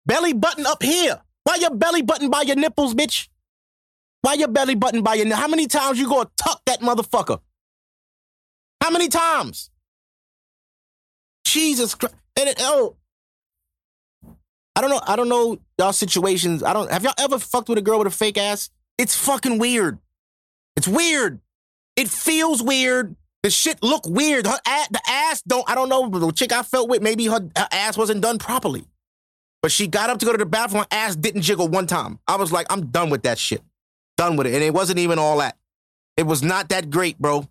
[0.05, 1.20] Belly button up here.
[1.44, 3.28] Why your belly button by your nipples, bitch?
[4.22, 7.40] Why your belly button by your How many times you gonna tuck that motherfucker?
[8.80, 9.70] How many times?
[11.44, 12.14] Jesus Christ.
[12.38, 12.96] And it, oh,
[14.74, 15.00] I don't know.
[15.07, 16.62] I don't know y'all situations.
[16.62, 16.90] I don't.
[16.90, 18.70] Have y'all ever fucked with a girl with a fake ass?
[18.98, 19.98] It's fucking weird.
[20.77, 21.41] It's weird.
[21.97, 23.16] It feels weird.
[23.43, 24.47] The shit look weird.
[24.47, 25.68] Her ass, the ass don't.
[25.68, 26.09] I don't know.
[26.09, 28.85] The chick I felt with, maybe her, her ass wasn't done properly.
[29.62, 32.18] But she got up to go to the bathroom, her ass didn't jiggle one time.
[32.27, 33.62] I was like, I'm done with that shit.
[34.16, 34.55] Done with it.
[34.55, 35.57] And it wasn't even all that.
[36.16, 37.49] It was not that great, bro.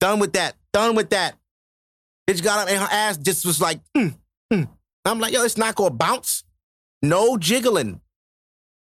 [0.00, 0.56] Done with that.
[0.72, 1.36] Done with that.
[2.28, 4.14] Bitch got up and her ass just was like, mm,
[4.52, 4.68] mm.
[5.04, 6.44] I'm like, yo, it's not gonna bounce.
[7.02, 8.00] No jiggling.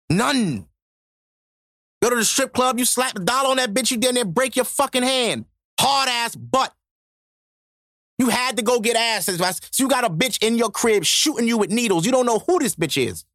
[0.10, 0.68] None.
[2.02, 4.26] Go to the strip club, you slap a dollar on that bitch, you down there
[4.26, 5.46] break your fucking hand.
[5.80, 6.74] Hard ass butt.
[8.18, 9.26] You had to go get ass.
[9.26, 12.06] So you got a bitch in your crib shooting you with needles.
[12.06, 13.26] You don't know who this bitch is.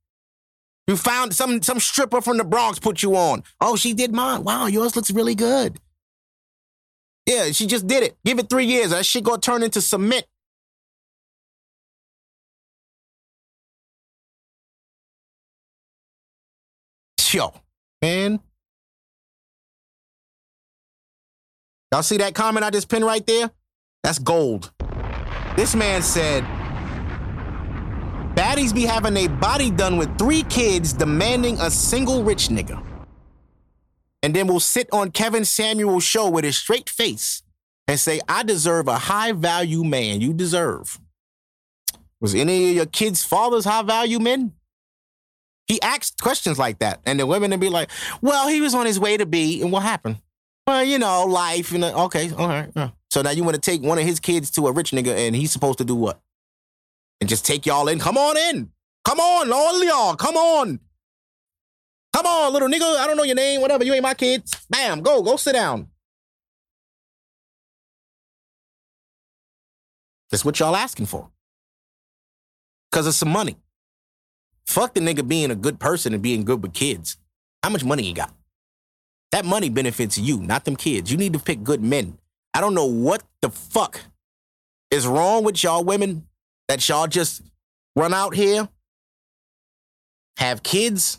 [0.87, 3.43] You found some some stripper from the Bronx put you on.
[3.61, 4.45] Oh, she did mine.
[4.45, 5.79] Wow, yours looks really good.
[7.27, 8.19] Yeah, she just did it.
[8.25, 8.91] Give it three years.
[8.91, 10.27] That shit gonna turn into cement.
[17.33, 17.53] Yo,
[18.01, 18.39] man.
[21.95, 23.53] Y'all see that comment I just pinned right there?
[24.03, 24.73] That's gold.
[25.57, 26.43] This man said,
[28.35, 32.85] Baddies be having a body done with three kids demanding a single rich nigga.
[34.25, 37.45] And then we'll sit on Kevin Samuels' show with his straight face
[37.87, 40.21] and say, I deserve a high value man.
[40.21, 40.99] You deserve.
[42.21, 44.55] Was any of your kids' fathers high value men?
[45.69, 47.03] He asked questions like that.
[47.07, 47.89] And the women would be like,
[48.21, 49.63] well, he was on his way to be.
[49.63, 50.19] And what happened?
[50.67, 51.73] Well, you know, life.
[51.73, 52.71] And uh, okay, all right.
[52.75, 52.91] Yeah.
[53.11, 55.37] So now you want to take one of his kids to a rich nigga and
[55.37, 56.21] he's supposed to do what?
[57.21, 57.99] And just take y'all in?
[57.99, 58.71] Come on in.
[59.05, 60.17] Come on, all y'all.
[60.17, 60.81] Come on.
[62.15, 62.97] Come on, little nigga.
[62.97, 63.85] I don't know your name, whatever.
[63.85, 64.45] You ain't my kid.
[64.71, 65.89] Bam, go, go sit down.
[70.31, 71.31] That's what y'all asking for.
[72.91, 73.57] Because of some money.
[74.67, 77.19] Fuck the nigga being a good person and being good with kids.
[77.63, 78.33] How much money he got?
[79.35, 81.11] That money benefits you, not them kids.
[81.11, 82.19] You need to pick good men.
[82.55, 84.01] I don't know what the fuck
[84.93, 86.29] is wrong with y'all women
[86.69, 87.43] that y'all just
[87.97, 88.69] run out here,
[90.37, 91.19] have kids,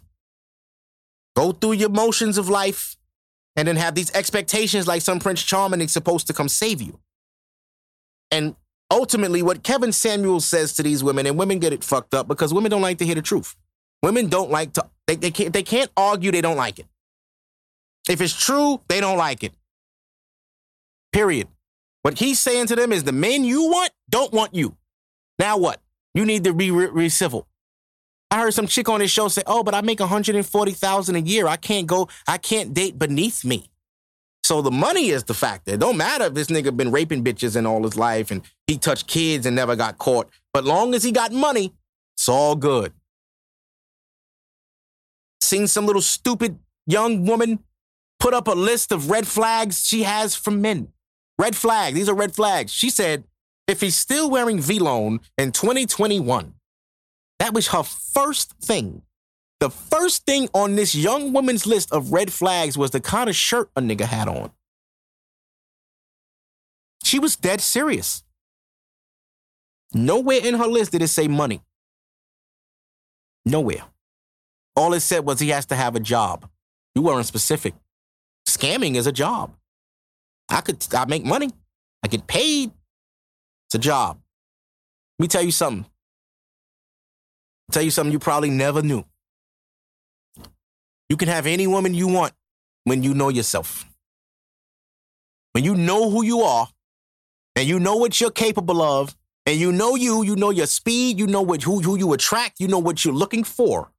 [1.35, 2.95] go through your motions of life,
[3.57, 6.97] and then have these expectations like some Prince Charming is supposed to come save you.
[8.31, 8.55] And
[8.89, 12.53] ultimately, what Kevin Samuels says to these women, and women get it fucked up because
[12.53, 13.57] women don't like to hear the truth.
[14.01, 16.85] Women don't like to, they, they, can't, they can't argue they don't like it.
[18.09, 19.53] If it's true, they don't like it.
[21.11, 21.47] Period.
[22.03, 24.77] What he's saying to them is the men you want don't want you.
[25.39, 25.81] Now what?
[26.13, 27.47] You need to be re-, re- civil.
[28.29, 31.47] I heard some chick on his show say, "Oh, but I make 140,000 a year.
[31.47, 33.69] I can't go I can't date beneath me."
[34.43, 35.73] So the money is the factor.
[35.73, 38.77] It don't matter if this nigga been raping bitches in all his life and he
[38.77, 40.29] touched kids and never got caught.
[40.53, 41.73] But long as he got money,
[42.15, 42.93] it's all good.
[45.41, 47.63] Seen some little stupid young woman
[48.19, 50.89] put up a list of red flags she has from men.
[51.37, 51.95] Red flags.
[51.95, 52.71] These are red flags.
[52.71, 53.25] She said,
[53.67, 56.53] if he's still wearing Vlone in 2021,
[57.39, 59.01] that was her first thing.
[59.59, 63.35] The first thing on this young woman's list of red flags was the kind of
[63.35, 64.51] shirt a nigga had on.
[67.03, 68.23] She was dead serious.
[69.93, 71.61] Nowhere in her list did it say money.
[73.45, 73.83] Nowhere.
[74.75, 76.49] All it said was he has to have a job.
[76.93, 77.73] You weren't specific.
[78.55, 79.53] Scamming is a job.
[80.49, 81.49] I could I make money.
[82.03, 82.71] I get paid.
[83.67, 84.19] It's a job.
[85.19, 85.85] Let me tell you something.
[87.67, 89.03] I'll tell you something you probably never knew.
[91.09, 92.33] You can have any woman you want
[92.85, 93.85] when you know yourself.
[95.53, 96.67] When you know who you are
[97.55, 101.19] and you know what you're capable of and you know you, you know your speed,
[101.19, 103.91] you know what who, who you attract, you know what you're looking for.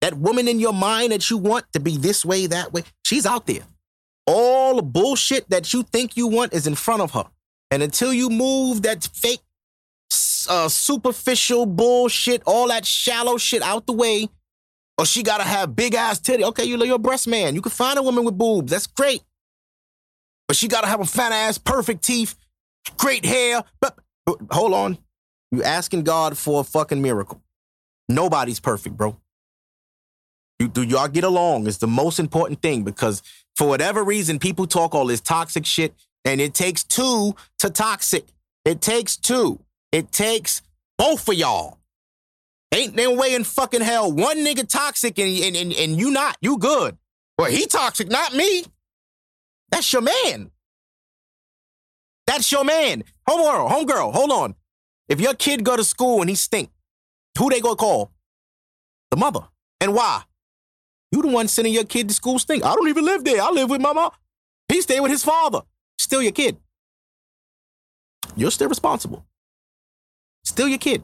[0.00, 3.26] That woman in your mind that you want to be this way, that way, she's
[3.26, 3.62] out there.
[4.26, 7.24] All the bullshit that you think you want is in front of her.
[7.70, 9.40] And until you move that fake,
[10.48, 14.28] uh, superficial bullshit, all that shallow shit out the way,
[14.98, 16.44] or she gotta have big ass titty.
[16.44, 17.54] Okay, you're your breast man.
[17.54, 18.70] You can find a woman with boobs.
[18.70, 19.22] That's great.
[20.48, 22.36] But she gotta have a fat ass, perfect teeth,
[22.96, 23.62] great hair.
[23.80, 24.98] But, but hold on.
[25.52, 27.42] You asking God for a fucking miracle.
[28.08, 29.16] Nobody's perfect, bro.
[30.60, 31.66] You, do y'all get along?
[31.66, 33.22] is the most important thing because
[33.56, 35.94] for whatever reason, people talk all this toxic shit,
[36.24, 38.26] and it takes two to toxic.
[38.66, 39.58] It takes two.
[39.90, 40.60] It takes
[40.98, 41.78] both of y'all.
[42.72, 46.36] Ain't no way in fucking hell one nigga toxic and, and, and, and you not.
[46.42, 46.98] You good.
[47.38, 48.64] Well, he toxic, not me.
[49.70, 50.50] That's your man.
[52.26, 53.02] That's your man.
[53.28, 54.54] Homegirl, homegirl, hold on.
[55.08, 56.70] If your kid go to school and he stink,
[57.38, 58.12] who they gonna call?
[59.10, 59.40] The mother.
[59.80, 60.22] And why?
[61.12, 62.64] You the one sending your kid to school stink.
[62.64, 63.42] I don't even live there.
[63.42, 64.10] I live with my mom.
[64.68, 65.62] He stay with his father.
[65.98, 66.56] Still your kid.
[68.36, 69.26] You're still responsible.
[70.44, 71.02] Still your kid.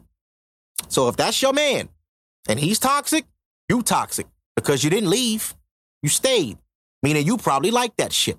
[0.89, 1.89] So if that's your man
[2.49, 3.25] and he's toxic,
[3.69, 5.55] you toxic because you didn't leave.
[6.03, 6.59] You stayed.
[7.03, 8.39] Meaning you probably like that shit.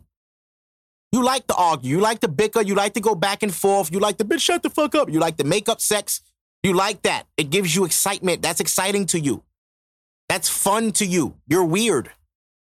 [1.12, 1.92] You like to argue.
[1.92, 2.62] You like to bicker.
[2.62, 3.92] You like to go back and forth.
[3.92, 5.10] You like to bitch, shut the fuck up.
[5.10, 6.22] You like to make up sex.
[6.64, 7.28] You like that.
[7.38, 8.42] It gives you excitement.
[8.42, 9.44] That's exciting to you.
[10.30, 11.36] That's fun to you.
[11.48, 12.12] You're weird.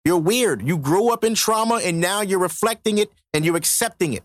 [0.05, 0.67] You're weird.
[0.67, 4.23] You grew up in trauma and now you're reflecting it and you're accepting it.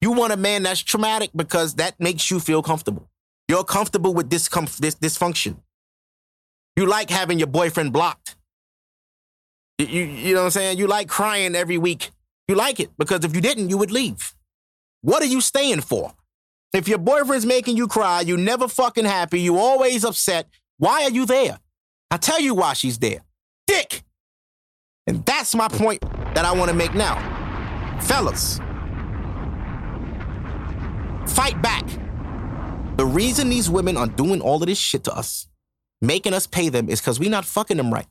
[0.00, 3.08] You want a man that's traumatic because that makes you feel comfortable.
[3.48, 5.58] You're comfortable with this, this dysfunction.
[6.76, 8.36] You like having your boyfriend blocked.
[9.78, 10.78] You, you, you know what I'm saying?
[10.78, 12.10] You like crying every week.
[12.48, 14.34] You like it because if you didn't, you would leave.
[15.02, 16.12] What are you staying for?
[16.72, 20.46] If your boyfriend's making you cry, you never fucking happy, you always upset,
[20.78, 21.58] why are you there?
[22.12, 23.20] I'll tell you why she's there.
[23.66, 24.04] Dick!
[25.06, 26.02] And that's my point
[26.34, 27.16] that I want to make now.
[28.02, 28.58] Fellas,
[31.26, 31.86] fight back.
[32.98, 35.48] The reason these women are doing all of this shit to us,
[36.02, 38.06] making us pay them, is because we're not fucking them right.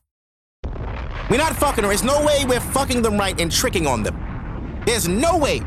[1.30, 1.90] We're not fucking them.
[1.90, 4.82] There's no way we're fucking them right and tricking on them.
[4.88, 5.60] There's no way.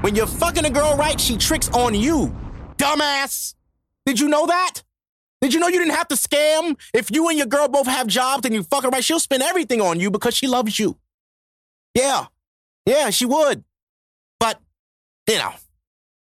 [0.00, 2.34] When you're fucking a girl right, she tricks on you.
[2.78, 3.54] Dumbass.
[4.04, 4.82] Did you know that?
[5.40, 6.78] Did you know you didn't have to scam?
[6.94, 9.42] If you and your girl both have jobs and you fuck her right, she'll spend
[9.42, 10.98] everything on you because she loves you.
[11.94, 12.26] Yeah.
[12.86, 13.64] Yeah, she would.
[14.40, 14.60] But,
[15.28, 15.52] you know,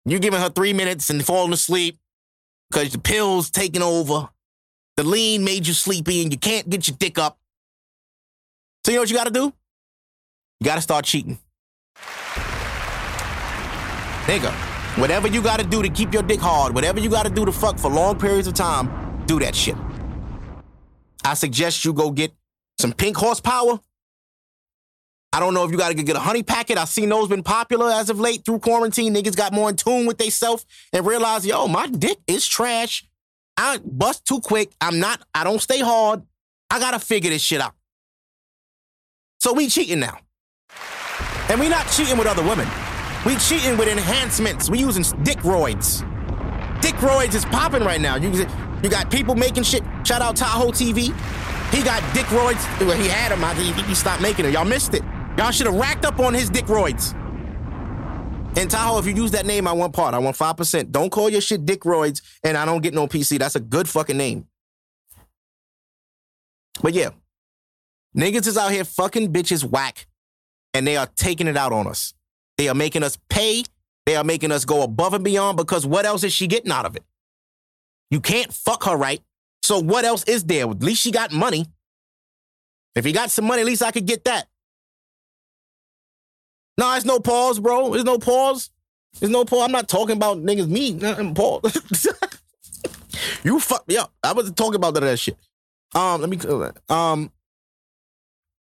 [0.05, 1.99] you're giving her three minutes and falling asleep
[2.71, 4.29] because the pills taking over.
[4.97, 7.39] The lean made you sleepy and you can't get your dick up.
[8.85, 9.53] So you know what you gotta do?
[10.61, 11.39] You gotta start cheating.
[14.27, 14.53] Nigga,
[14.97, 17.79] whatever you gotta do to keep your dick hard, whatever you gotta do to fuck
[17.79, 19.77] for long periods of time, do that shit.
[21.25, 22.33] I suggest you go get
[22.79, 23.81] some pink horsepower.
[25.33, 26.77] I don't know if you gotta get a honey packet.
[26.77, 29.15] I've seen those been popular as of late through quarantine.
[29.15, 33.05] Niggas got more in tune with themselves and realize, yo, my dick is trash.
[33.57, 34.73] I bust too quick.
[34.81, 36.23] I'm not, I don't stay hard.
[36.71, 37.75] I gotta figure this shit out.
[39.41, 40.19] So we cheating now.
[41.49, 42.69] And we not cheating with other women.
[43.25, 44.69] We cheating with enhancements.
[44.69, 46.01] We using dick roids.
[46.81, 48.17] Dick roids is popping right now.
[48.17, 48.31] You,
[48.83, 49.85] you got people making shit.
[50.05, 51.15] Shout out Tahoe TV.
[51.73, 52.81] He got dick roids.
[52.85, 53.57] Well, he had them.
[53.57, 54.53] He, he stopped making it.
[54.53, 55.03] Y'all missed it.
[55.39, 57.15] Y'all should have racked up on his dick roids.
[58.57, 60.15] And Tahoe, if you use that name, I want part.
[60.15, 60.91] I want 5%.
[60.91, 63.39] Don't call your shit Dick Roids and I don't get no PC.
[63.39, 64.47] That's a good fucking name.
[66.83, 67.11] But yeah,
[68.17, 70.07] niggas is out here fucking bitches whack
[70.75, 72.13] and they are taking it out on us.
[72.63, 73.65] They are making us pay.
[74.07, 76.87] They are making us go above and beyond because what else is she getting out
[76.87, 77.03] of it?
[78.09, 79.21] You can't fuck her right.
[79.65, 80.71] So what else is there?
[80.71, 81.67] At least she got money.
[82.95, 84.47] If he got some money, at least I could get that.
[86.79, 87.91] No, it's no pause, bro.
[87.91, 88.71] There's no pause.
[89.19, 89.65] There's no pause.
[89.65, 91.01] I'm not talking about niggas me.
[91.35, 92.07] Pause.
[93.43, 94.13] you fucked me up.
[94.23, 95.37] I wasn't talking about that, that shit.
[95.97, 96.39] Um, let me
[96.89, 97.33] um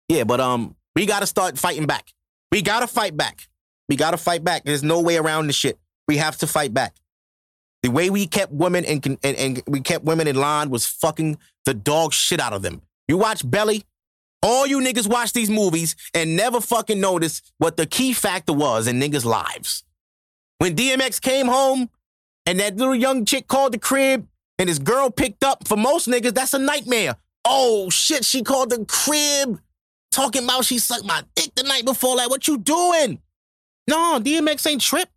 [0.10, 2.12] Yeah, but um we gotta start fighting back.
[2.52, 3.48] We gotta fight back.
[3.92, 4.64] We gotta fight back.
[4.64, 5.78] There's no way around this shit.
[6.08, 6.96] We have to fight back.
[7.84, 11.38] The way we kept women and, and, and we kept women in line was fucking
[11.66, 12.84] the dog shit out of them.
[13.10, 13.84] You watch Belly,
[14.42, 18.88] all you niggas watch these movies and never fucking notice what the key factor was
[18.88, 19.84] in niggas' lives.
[20.60, 21.90] When DMX came home
[22.46, 24.26] and that little young chick called the crib
[24.58, 27.18] and his girl picked up, for most niggas, that's a nightmare.
[27.44, 29.60] Oh shit, she called the crib
[30.14, 32.16] talking about she sucked my dick the night before.
[32.16, 33.20] Like, what you doing?
[33.88, 35.10] No, DMX ain't trip.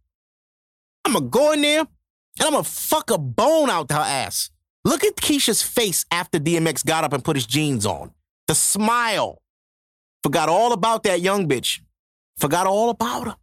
[1.04, 1.88] I'ma go in there and
[2.40, 4.50] I'ma fuck a bone out her ass.
[4.84, 8.12] Look at Keisha's face after DMX got up and put his jeans on.
[8.48, 9.40] The smile.
[10.22, 11.80] Forgot all about that young bitch.
[12.38, 13.36] Forgot all about her.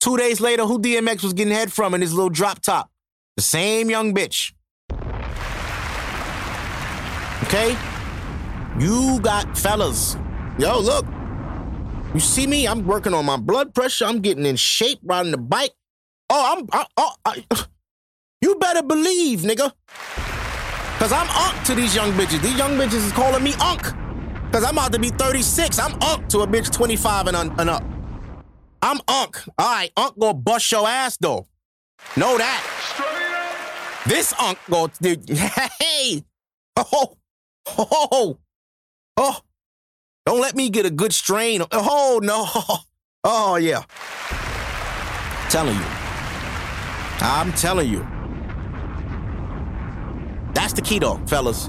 [0.00, 2.90] Two days later, who DMX was getting head from in his little drop top?
[3.36, 4.52] The same young bitch.
[7.44, 7.76] Okay?
[8.78, 10.16] You got fellas.
[10.58, 11.04] Yo, look.
[12.14, 12.66] You see me?
[12.66, 14.04] I'm working on my blood pressure.
[14.04, 15.72] I'm getting in shape riding the bike.
[16.28, 16.66] Oh, I'm.
[16.72, 17.44] I, oh, I,
[18.40, 19.72] you better believe, nigga.
[20.98, 22.42] Cause I'm unk to these young bitches.
[22.42, 23.82] These young bitches is calling me unk.
[24.52, 25.78] Cause I'm about to be 36.
[25.78, 27.82] I'm unk to a bitch 25 and, un- and up.
[28.82, 29.40] I'm unk.
[29.58, 31.46] All right, unk gonna bust your ass though.
[32.16, 34.02] Know that.
[34.06, 35.28] This unk go, dude.
[35.30, 36.24] Hey,
[36.76, 37.16] oh,
[37.66, 38.38] oh, oh,
[39.16, 39.40] oh.
[40.30, 41.62] Don't let me get a good strain.
[41.72, 42.46] Oh no.
[43.22, 43.82] Oh yeah.
[45.50, 45.84] Telling you.
[47.20, 48.00] I'm telling you.
[50.54, 51.68] That's the key though, fellas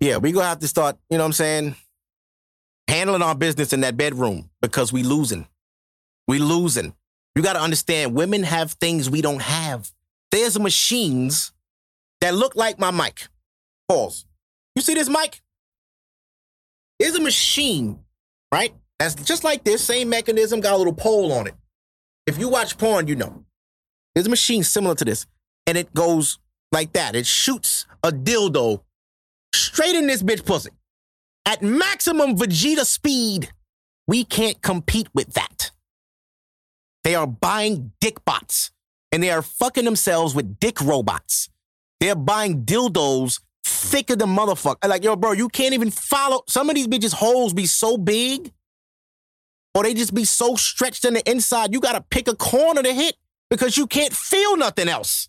[0.00, 1.76] yeah, we gonna have to start, you know what I'm saying,
[2.88, 5.46] handling our business in that bedroom because we losing.
[6.26, 6.94] We losing.
[7.36, 9.92] You gotta understand, women have things we don't have.
[10.30, 11.52] There's machines
[12.22, 13.28] that look like my mic.
[13.88, 14.24] Pause.
[14.74, 15.42] You see this mic?
[17.00, 17.98] There's a machine,
[18.52, 18.74] right?
[18.98, 21.54] That's just like this, same mechanism, got a little pole on it.
[22.26, 23.44] If you watch porn, you know.
[24.14, 25.26] There's a machine similar to this,
[25.66, 26.38] and it goes
[26.70, 27.16] like that.
[27.16, 28.82] It shoots a dildo
[29.54, 30.70] straight in this bitch pussy
[31.46, 33.50] at maximum Vegeta speed.
[34.06, 35.70] We can't compete with that.
[37.04, 38.72] They are buying dick bots
[39.12, 41.48] and they are fucking themselves with dick robots.
[41.98, 43.40] They're buying dildos
[43.70, 44.88] thicker than motherfucker.
[44.88, 46.42] Like, yo, bro, you can't even follow.
[46.48, 48.52] Some of these bitches' holes be so big
[49.74, 52.92] or they just be so stretched on the inside, you gotta pick a corner to
[52.92, 53.16] hit
[53.48, 55.28] because you can't feel nothing else.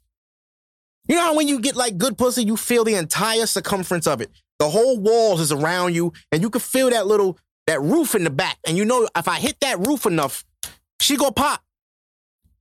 [1.08, 4.22] You know how when you get like good pussy, you feel the entire circumference of
[4.22, 4.32] it.
[4.60, 7.38] The whole walls is around you, and you can feel that little
[7.68, 8.58] that roof in the back.
[8.66, 10.44] And you know, if I hit that roof enough,
[11.00, 11.62] she go pop.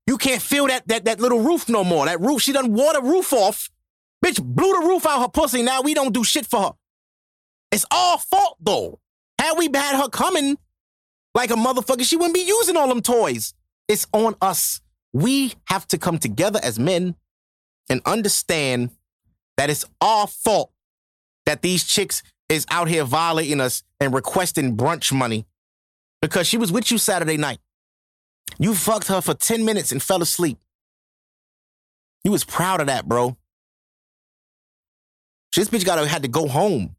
[0.07, 2.07] You can't feel that that that little roof no more.
[2.07, 3.70] That roof, she done wore the roof off.
[4.25, 5.62] Bitch blew the roof out her pussy.
[5.62, 6.73] Now we don't do shit for her.
[7.73, 9.01] It's all fault though.
[9.39, 10.59] Had we had her coming
[11.35, 13.55] like a motherfucker, she wouldn't be using all them toys.
[13.89, 14.81] It's on us.
[15.12, 17.14] We have to come together as men
[17.89, 18.91] and understand
[19.57, 20.73] that it's our fault
[21.47, 25.47] that these chicks is out here violating us and requesting brunch money
[26.21, 27.59] because she was with you Saturday night.
[28.59, 30.59] You fucked her for 10 minutes and fell asleep.
[32.25, 33.37] You was proud of that, bro.
[35.55, 36.97] This bitch got to had to go home,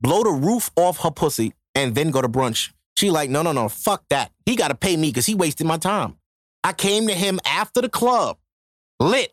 [0.00, 2.72] blow the roof off her pussy, and then go to brunch.
[2.96, 4.32] She like, no, no, no, fuck that.
[4.44, 6.16] He got to pay me because he wasted my time.
[6.64, 8.38] I came to him after the club,
[9.00, 9.32] lit,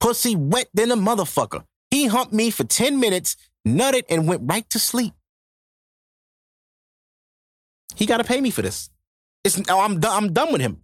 [0.00, 1.64] pussy wet than a motherfucker.
[1.90, 3.36] He humped me for 10 minutes,
[3.66, 5.12] nutted, and went right to sleep.
[7.94, 8.90] He got to pay me for this.
[9.44, 10.82] It's, oh, I'm, I'm done with him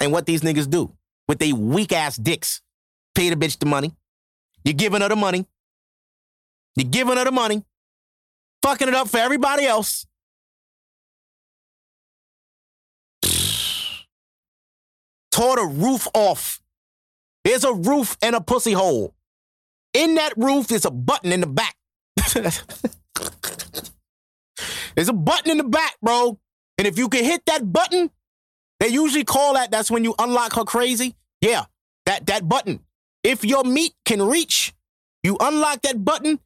[0.00, 0.92] and what these niggas do
[1.28, 2.62] with they weak ass dicks.
[3.14, 3.92] Pay the bitch the money.
[4.64, 5.46] You're giving her the money.
[6.78, 7.62] You're giving her the money.
[8.62, 10.06] Fucking it up for everybody else.
[15.30, 16.62] Tore the roof off
[17.48, 19.14] there's a roof and a pussy hole.
[19.94, 21.74] In that roof is a button in the back.
[24.94, 26.38] There's a button in the back, bro.
[26.76, 28.10] And if you can hit that button,
[28.80, 31.16] they usually call that that's when you unlock her crazy.
[31.40, 31.64] Yeah,
[32.04, 32.80] that that button.
[33.24, 34.74] If your meat can reach,
[35.22, 36.40] you unlock that button,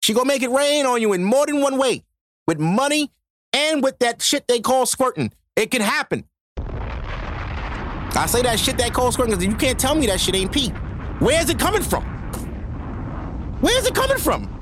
[0.00, 2.04] she gonna make it rain on you in more than one way.
[2.46, 3.12] With money
[3.52, 5.32] and with that shit they call squirting.
[5.56, 6.24] It can happen.
[6.58, 10.52] I say that shit that call squirting because you can't tell me that shit ain't
[10.52, 10.70] pee.
[11.20, 12.04] Where's it coming from?
[13.60, 14.56] Where's it coming from?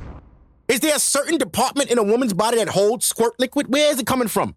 [0.69, 3.73] Is there a certain department in a woman's body that holds squirt liquid?
[3.73, 4.55] Where is it coming from?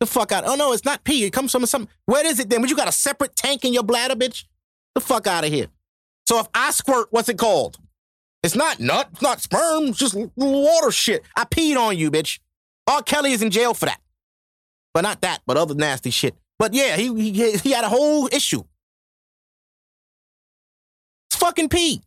[0.00, 0.44] The fuck out.
[0.46, 1.24] Oh no, it's not pee.
[1.24, 1.88] It comes from some.
[2.06, 2.60] Where is it then?
[2.60, 4.44] Would you got a separate tank in your bladder, bitch?
[4.94, 5.66] The fuck out of here.
[6.26, 7.78] So if I squirt, what's it called?
[8.42, 11.22] It's not nut, it's not sperm, it's just water shit.
[11.36, 12.38] I peed on you, bitch.
[12.86, 13.02] R.
[13.02, 14.00] Kelly is in jail for that.
[14.94, 16.34] But not that, but other nasty shit.
[16.58, 18.62] But yeah, he he, he had a whole issue.
[21.30, 22.02] It's fucking pee.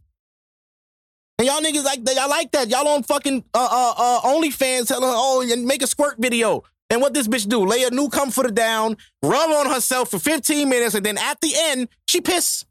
[1.37, 2.69] And y'all niggas like y'all like that.
[2.69, 6.63] Y'all on fucking uh uh uh OnlyFans telling her, oh, and make a squirt video.
[6.89, 7.65] And what this bitch do?
[7.65, 11.53] Lay a new comforter down, rub on herself for 15 minutes, and then at the
[11.55, 12.65] end, she pissed.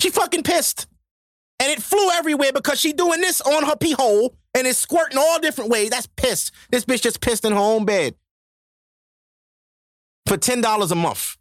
[0.00, 0.86] She fucking pissed.
[1.58, 5.18] And it flew everywhere because she doing this on her pee hole and it's squirting
[5.18, 5.90] all different ways.
[5.90, 6.52] That's pissed.
[6.70, 8.14] This bitch just pissed in her own bed.
[10.26, 11.36] For $10 a month.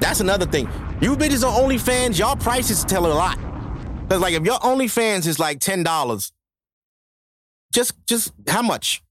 [0.00, 0.68] That's another thing.
[1.00, 3.38] You bitches on OnlyFans, y'all prices tell a lot.
[4.08, 6.32] Cause like if your OnlyFans is like $10,
[7.72, 9.02] just just how much?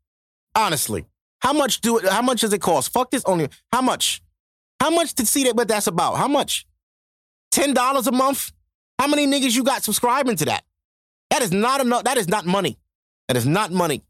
[0.56, 1.06] Honestly.
[1.40, 2.92] How much do it how much does it cost?
[2.92, 3.50] Fuck this only.
[3.72, 4.22] How much?
[4.80, 6.18] How much to see that what that's about?
[6.18, 6.66] How much?
[7.54, 8.52] $10 a month?
[9.00, 10.64] How many niggas you got subscribing to that?
[11.30, 12.04] That is not enough.
[12.04, 12.78] That is not money.
[13.28, 14.04] That is not money.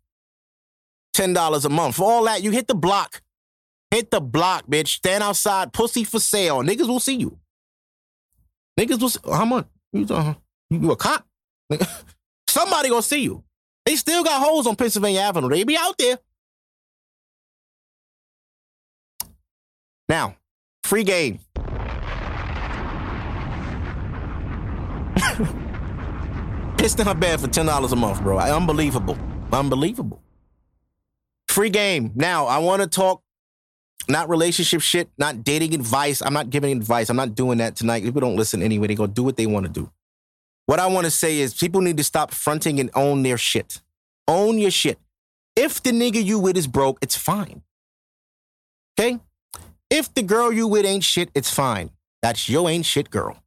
[1.15, 1.95] $10 a month.
[1.95, 3.21] For all that, you hit the block.
[3.91, 4.89] Hit the block, bitch.
[4.89, 6.61] Stand outside, pussy for sale.
[6.61, 7.37] Niggas will see you.
[8.79, 9.67] Niggas will see, how much?
[9.91, 10.33] You, uh,
[10.69, 11.25] you a cop?
[12.47, 13.43] Somebody gonna see you.
[13.85, 15.49] They still got holes on Pennsylvania Avenue.
[15.49, 16.19] They be out there.
[20.09, 20.36] Now,
[20.87, 21.39] free game.
[26.77, 28.39] Pissed in her bed for $10 a month, bro.
[28.39, 29.17] Unbelievable.
[29.51, 30.21] Unbelievable.
[31.49, 32.11] Free game.
[32.15, 33.21] Now, I want to talk
[34.07, 36.21] not relationship shit, not dating advice.
[36.21, 37.09] I'm not giving advice.
[37.09, 38.03] I'm not doing that tonight.
[38.03, 38.87] People don't listen anyway.
[38.87, 39.91] They go do what they want to do.
[40.67, 43.81] What I want to say is people need to stop fronting and own their shit.
[44.27, 44.99] Own your shit.
[45.57, 47.63] If the nigga you with is broke, it's fine.
[48.97, 49.19] Okay?
[49.89, 51.91] If the girl you with ain't shit, it's fine.
[52.21, 53.37] That's your ain't shit girl.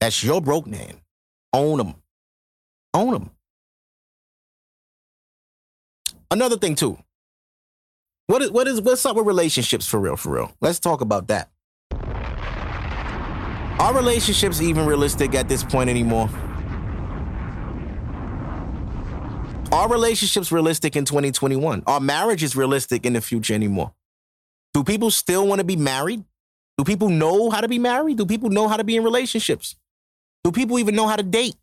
[0.00, 1.00] That's your broke man.
[1.52, 1.94] Own them.
[2.92, 3.30] Own them.
[6.30, 6.98] Another thing too.
[8.26, 10.16] What is what is what's up with relationships for real?
[10.16, 10.52] For real.
[10.60, 11.50] Let's talk about that.
[13.78, 16.30] Are relationships even realistic at this point anymore?
[19.72, 21.82] Are relationships realistic in 2021?
[21.86, 23.92] Are marriages realistic in the future anymore?
[24.74, 26.24] Do people still want to be married?
[26.76, 28.18] Do people know how to be married?
[28.18, 29.76] Do people know how to be in relationships?
[30.42, 31.54] Do people even know how to date?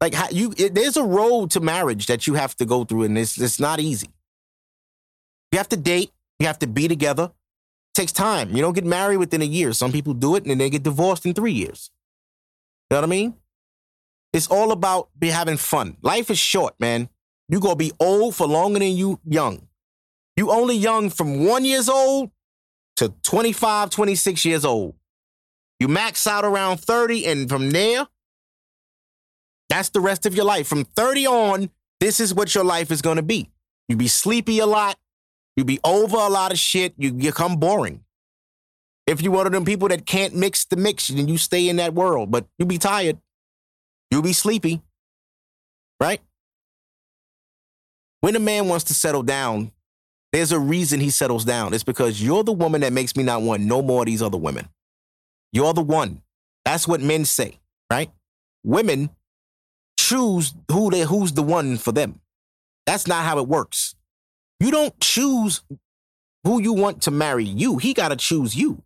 [0.00, 3.04] Like how you it, there's a road to marriage that you have to go through
[3.04, 4.08] and it's it's not easy.
[5.52, 7.24] You have to date, you have to be together.
[7.24, 8.54] It takes time.
[8.54, 9.72] You don't get married within a year.
[9.72, 11.90] Some people do it and then they get divorced in 3 years.
[12.90, 13.34] You know what I mean?
[14.32, 15.96] It's all about be having fun.
[16.02, 17.08] Life is short, man.
[17.48, 19.66] You gonna be old for longer than you young.
[20.36, 22.30] You only young from one years old
[22.96, 24.94] to 25, 26 years old.
[25.80, 28.06] You max out around 30, and from there,
[29.68, 30.66] that's the rest of your life.
[30.66, 31.70] From 30 on,
[32.00, 33.50] this is what your life is gonna be.
[33.88, 34.98] You be sleepy a lot,
[35.56, 38.04] you be over a lot of shit, you become boring.
[39.06, 41.76] If you one of them people that can't mix the mix, then you stay in
[41.76, 43.18] that world, but you be tired.
[44.10, 44.82] You'll be sleepy,
[46.00, 46.20] right?
[48.20, 49.72] When a man wants to settle down,
[50.36, 51.72] there's a reason he settles down.
[51.72, 54.36] It's because you're the woman that makes me not want no more of these other
[54.36, 54.68] women.
[55.50, 56.20] You're the one.
[56.66, 57.58] That's what men say,
[57.90, 58.10] right?
[58.62, 59.08] Women
[59.98, 62.20] choose who they who's the one for them.
[62.84, 63.94] That's not how it works.
[64.60, 65.62] You don't choose
[66.44, 67.78] who you want to marry you.
[67.78, 68.82] He got to choose you.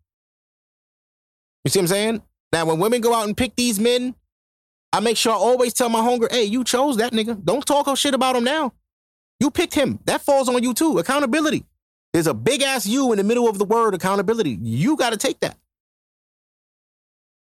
[1.64, 2.22] You see what I'm saying?
[2.52, 4.14] Now, when women go out and pick these men,
[4.92, 7.44] I make sure I always tell my hunger, hey, you chose that nigga.
[7.44, 8.72] Don't talk shit about him now.
[9.40, 9.98] You picked him.
[10.04, 10.98] That falls on you too.
[10.98, 11.64] Accountability.
[12.12, 14.58] There's a big ass you in the middle of the word accountability.
[14.60, 15.56] You got to take that.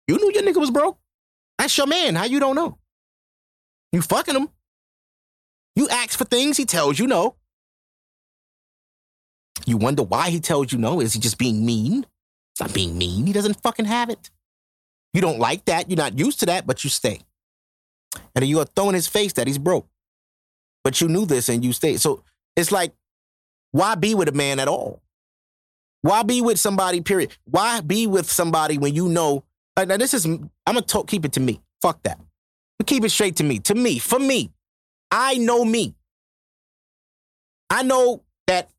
[0.08, 0.98] You knew your nigga was broke.
[1.58, 2.16] That's your man.
[2.16, 2.78] How you don't know?
[3.92, 4.50] You fucking him.
[5.76, 7.36] You ask for things he tells you no.
[9.66, 11.00] You wonder why he tells you no.
[11.02, 12.06] Is he just being mean?
[12.54, 13.26] It's not being mean.
[13.26, 14.32] He doesn't fucking have it.
[15.14, 15.90] You don't like that.
[15.90, 17.22] You're not used to that, but you stay.
[18.36, 19.88] And you are throwing his face that he's broke.
[20.84, 22.02] But you knew this and you stayed.
[22.02, 22.24] So
[22.56, 22.94] it's like,
[23.72, 25.02] why be with a man at all?
[26.02, 27.36] Why be with somebody, period?
[27.46, 29.44] Why be with somebody when you know?
[29.78, 31.62] Like, now, this is, I'm going to keep it to me.
[31.82, 32.20] Fuck that.
[32.78, 33.60] But keep it straight to me.
[33.60, 34.52] To me, for me,
[35.12, 35.94] I know me.
[37.70, 38.70] I know that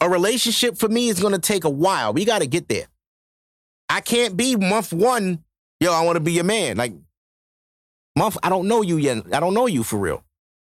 [0.00, 2.12] a relationship for me is going to take a while.
[2.12, 2.86] We got to get there.
[3.88, 5.42] I can't be month one,
[5.80, 6.76] yo, I want to be your man.
[6.76, 6.92] Like,
[8.16, 9.24] month, I don't know you yet.
[9.32, 10.22] I don't know you for real.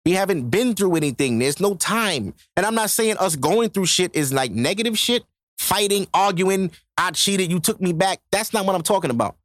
[0.05, 1.39] We haven't been through anything.
[1.39, 2.35] There's no time.
[2.57, 5.25] And I'm not saying us going through shit is like negative shit,
[5.59, 8.21] fighting, arguing, I cheated, you took me back.
[8.31, 9.37] That's not what I'm talking about.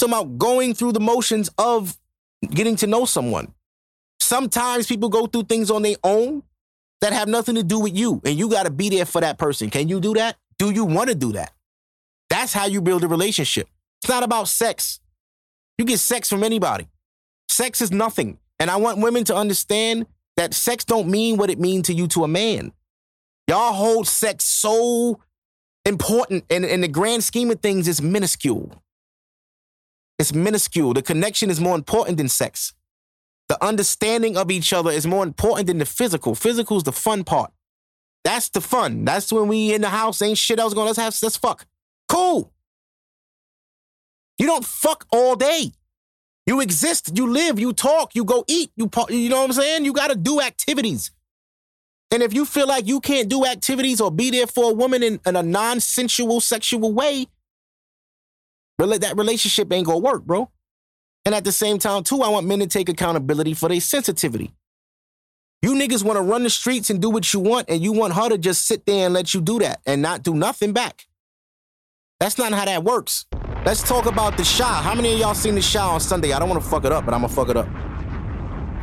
[0.00, 1.96] I'm talking about going through the motions of
[2.50, 3.52] getting to know someone.
[4.20, 6.42] Sometimes people go through things on their own
[7.00, 9.38] that have nothing to do with you, and you got to be there for that
[9.38, 9.68] person.
[9.70, 10.36] Can you do that?
[10.58, 11.52] Do you want to do that?
[12.30, 13.68] That's how you build a relationship.
[14.02, 15.00] It's not about sex.
[15.76, 16.88] You get sex from anybody.
[17.48, 18.38] Sex is nothing.
[18.58, 22.06] And I want women to understand that sex don't mean what it means to you
[22.08, 22.72] to a man.
[23.48, 25.20] Y'all hold sex so
[25.84, 28.82] important and in the grand scheme of things, it's minuscule.
[30.18, 30.94] It's minuscule.
[30.94, 32.72] The connection is more important than sex.
[33.48, 36.34] The understanding of each other is more important than the physical.
[36.34, 37.52] Physical is the fun part.
[38.22, 39.04] That's the fun.
[39.04, 40.86] That's when we in the house, ain't shit else going.
[40.86, 41.66] Let's have let's fuck.
[42.08, 42.50] Cool.
[44.38, 45.72] You don't fuck all day.
[46.46, 49.84] You exist, you live, you talk, you go eat, you you know what I'm saying?
[49.84, 51.10] You got to do activities.
[52.10, 55.02] And if you feel like you can't do activities or be there for a woman
[55.02, 57.26] in, in a non-sensual sexual way,
[58.78, 60.50] that relationship ain't gonna work, bro.
[61.24, 64.52] And at the same time, too, I want men to take accountability for their sensitivity.
[65.62, 68.12] You niggas want to run the streets and do what you want, and you want
[68.12, 71.06] her to just sit there and let you do that and not do nothing back.
[72.20, 73.24] That's not how that works.
[73.64, 74.62] Let's talk about the Chi.
[74.82, 76.34] How many of y'all seen the Chi on Sunday?
[76.34, 77.66] I don't want to fuck it up, but I'm gonna fuck it up.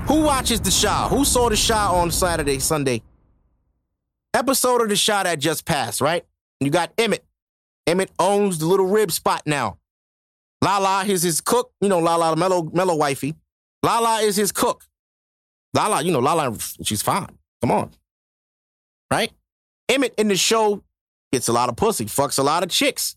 [0.07, 1.07] Who watches the Chi?
[1.09, 3.03] Who saw the Chi on Saturday, Sunday?
[4.33, 6.25] Episode of the Chi that just passed, right?
[6.59, 7.23] You got Emmett.
[7.85, 9.77] Emmett owns the little rib spot now.
[10.63, 11.71] Lala is his cook.
[11.79, 13.35] You know, Lala, the mellow, mellow wifey.
[13.83, 14.83] Lala is his cook.
[15.75, 17.29] Lala, you know, Lala, she's fine.
[17.61, 17.91] Come on.
[19.11, 19.31] Right?
[19.87, 20.83] Emmett in the show
[21.31, 23.15] gets a lot of pussy, fucks a lot of chicks.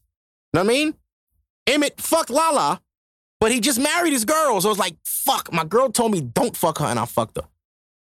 [0.52, 0.94] You know what I mean?
[1.66, 2.80] Emmett fucked Lala,
[3.40, 4.60] but he just married his girl.
[4.60, 7.48] So it's like, fuck, my girl told me don't fuck her and I fucked her.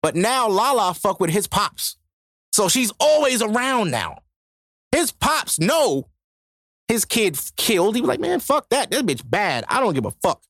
[0.03, 1.97] But now Lala fuck with his pops.
[2.53, 4.19] So she's always around now.
[4.93, 6.09] His pops know
[6.89, 7.95] his kid killed.
[7.95, 8.91] He was like, man, fuck that.
[8.91, 9.65] That bitch bad.
[9.69, 10.43] I don't give a fuck.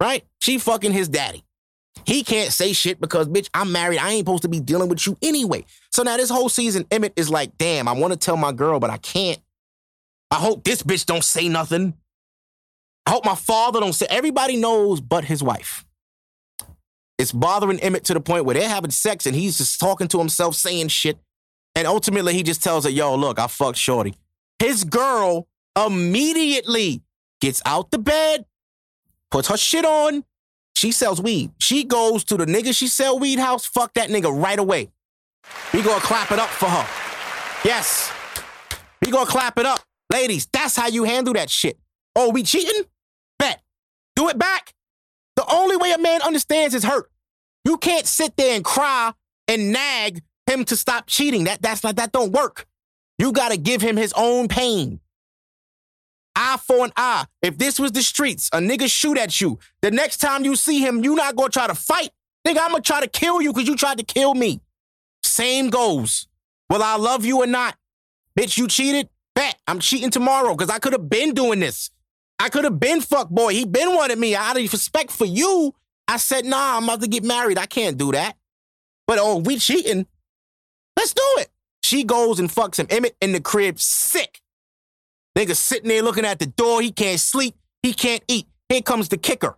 [0.00, 0.24] Right?
[0.40, 1.44] She fucking his daddy.
[2.06, 3.98] He can't say shit because, bitch, I'm married.
[3.98, 5.64] I ain't supposed to be dealing with you anyway.
[5.90, 8.80] So now this whole season, Emmett is like, damn, I want to tell my girl,
[8.80, 9.40] but I can't.
[10.30, 11.94] I hope this bitch don't say nothing.
[13.06, 14.06] I hope my father don't say.
[14.08, 15.84] Everybody knows but his wife.
[17.18, 20.18] It's bothering Emmett to the point where they're having sex and he's just talking to
[20.18, 21.18] himself, saying shit.
[21.76, 24.14] And ultimately, he just tells her, yo, look, I fucked Shorty.
[24.58, 27.02] His girl immediately
[27.40, 28.46] gets out the bed,
[29.30, 30.24] puts her shit on.
[30.76, 31.52] She sells weed.
[31.60, 33.64] She goes to the nigga she sell weed house.
[33.64, 34.90] Fuck that nigga right away.
[35.72, 36.86] We gonna clap it up for her.
[37.64, 38.10] Yes.
[39.04, 39.80] We gonna clap it up.
[40.12, 41.78] Ladies, that's how you handle that shit.
[42.16, 42.84] Oh, we cheating?
[44.16, 44.74] Do it back.
[45.36, 47.10] The only way a man understands is hurt.
[47.64, 49.12] You can't sit there and cry
[49.48, 51.44] and nag him to stop cheating.
[51.44, 52.66] That that's not that don't work.
[53.18, 55.00] You gotta give him his own pain.
[56.36, 57.26] Eye for an eye.
[57.42, 59.58] If this was the streets, a nigga shoot at you.
[59.82, 62.10] The next time you see him, you not gonna try to fight.
[62.46, 64.60] Nigga, I'm gonna try to kill you because you tried to kill me.
[65.22, 66.26] Same goes.
[66.68, 67.76] Will I love you or not?
[68.38, 69.08] Bitch, you cheated?
[69.34, 69.56] Bet.
[69.66, 71.90] I'm cheating tomorrow because I could have been doing this.
[72.38, 73.52] I could have been fuck boy.
[73.52, 74.34] He been wanted me.
[74.34, 75.74] Out of respect for you,
[76.08, 77.58] I said, nah, I'm about to get married.
[77.58, 78.36] I can't do that.
[79.06, 80.06] But oh, we cheating.
[80.96, 81.48] Let's do it.
[81.82, 82.86] She goes and fucks him.
[82.90, 84.40] Emmett in the crib, sick.
[85.36, 86.80] Nigga sitting there looking at the door.
[86.80, 87.56] He can't sleep.
[87.82, 88.46] He can't eat.
[88.68, 89.56] Here comes the kicker.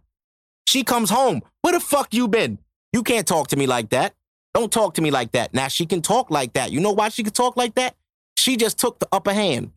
[0.67, 1.43] She comes home.
[1.63, 2.59] Where the fuck you been?
[2.93, 4.15] You can't talk to me like that.
[4.55, 5.53] Don't talk to me like that.
[5.53, 6.73] Now she can talk like that.
[6.73, 7.95] You know why she can talk like that?
[8.39, 9.71] She just took the upper hand.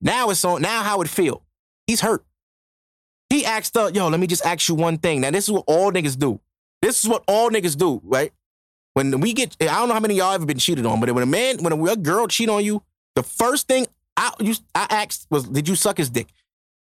[0.00, 0.62] Now it's on.
[0.62, 1.42] Now how it feel?
[1.88, 2.24] He's hurt.
[3.30, 5.22] He asked her, yo, let me just ask you one thing.
[5.22, 6.40] Now this is what all niggas do.
[6.80, 8.32] This is what all niggas do, right?
[8.94, 11.22] When we get, I don't know how many y'all ever been cheated on, but when
[11.22, 12.82] a man, when a, a girl cheat on you,
[13.16, 13.86] the first thing
[14.16, 16.28] I you, I asked was, did you suck his dick?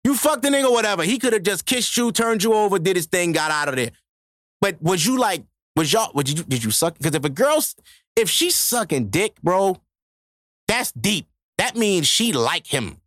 [0.04, 1.04] You fucked the nigga, whatever.
[1.04, 3.76] He could have just kissed you, turned you over, did his thing, got out of
[3.76, 3.92] there.
[4.60, 5.44] But was you like,
[5.76, 6.98] was y'all, was you, did you suck?
[6.98, 7.64] Because if a girl,
[8.16, 9.78] if she's sucking dick, bro,
[10.68, 11.28] that's deep.
[11.58, 12.98] That means she like him.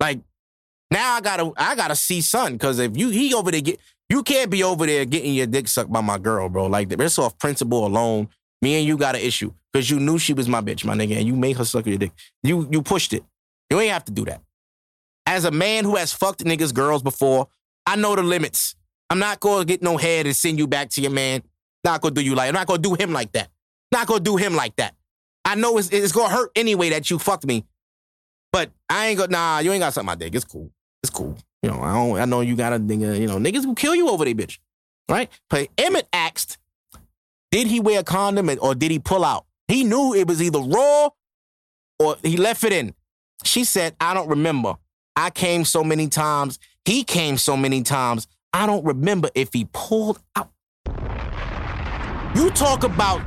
[0.00, 0.20] Like,
[0.90, 2.58] now I gotta, I gotta see son.
[2.58, 3.78] Cause if you, he over there get,
[4.10, 6.66] You can't be over there getting your dick sucked by my girl, bro.
[6.66, 8.28] Like this off principle alone.
[8.62, 11.16] Me and you got an issue because you knew she was my bitch, my nigga,
[11.16, 12.12] and you made her suck your dick.
[12.42, 13.22] You you pushed it.
[13.70, 14.40] You ain't have to do that.
[15.26, 17.48] As a man who has fucked niggas, girls before,
[17.86, 18.74] I know the limits.
[19.10, 21.42] I'm not gonna get no head and send you back to your man.
[21.84, 22.48] Not gonna do you like.
[22.48, 23.48] I'm not gonna do him like that.
[23.92, 24.94] Not gonna do him like that.
[25.44, 27.64] I know it's, it's gonna hurt anyway that you fucked me,
[28.52, 29.30] but I ain't gonna.
[29.30, 30.34] Nah, you ain't got something my dick.
[30.34, 30.70] It's cool.
[31.02, 31.36] It's cool.
[31.62, 32.20] You know, I don't.
[32.20, 33.18] I know you got a nigga.
[33.18, 34.58] You know, niggas will kill you over they bitch,
[35.08, 35.30] right?
[35.50, 36.58] But Emmett asked,
[37.50, 39.46] did he wear a condom or did he pull out?
[39.66, 41.10] He knew it was either raw
[41.98, 42.94] or he left it in.
[43.44, 44.76] She said, I don't remember.
[45.16, 46.58] I came so many times.
[46.84, 48.26] He came so many times.
[48.52, 50.50] I don't remember if he pulled out.
[52.34, 53.20] You talk about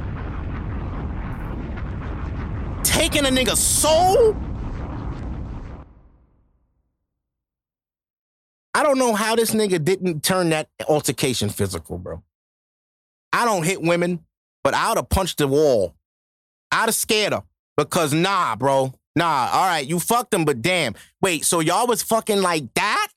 [2.84, 4.36] taking a nigga's soul?
[8.74, 12.24] I don't know how this nigga didn't turn that altercation physical, bro.
[13.34, 14.24] I don't hit women,
[14.64, 15.96] but I would have punched the wall.
[16.72, 17.44] I'd have scared her
[17.78, 18.94] because nah, bro.
[19.16, 20.96] Nah, all right, you fucked him, but damn.
[21.22, 23.08] Wait, so y'all was fucking like that?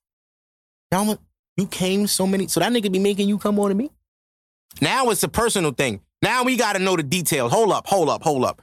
[0.90, 1.18] Y'all,
[1.56, 3.90] you came so many, so that nigga be making you come on to me?
[4.80, 6.00] Now it's a personal thing.
[6.20, 7.52] Now we gotta know the details.
[7.52, 8.62] Hold up, hold up, hold up.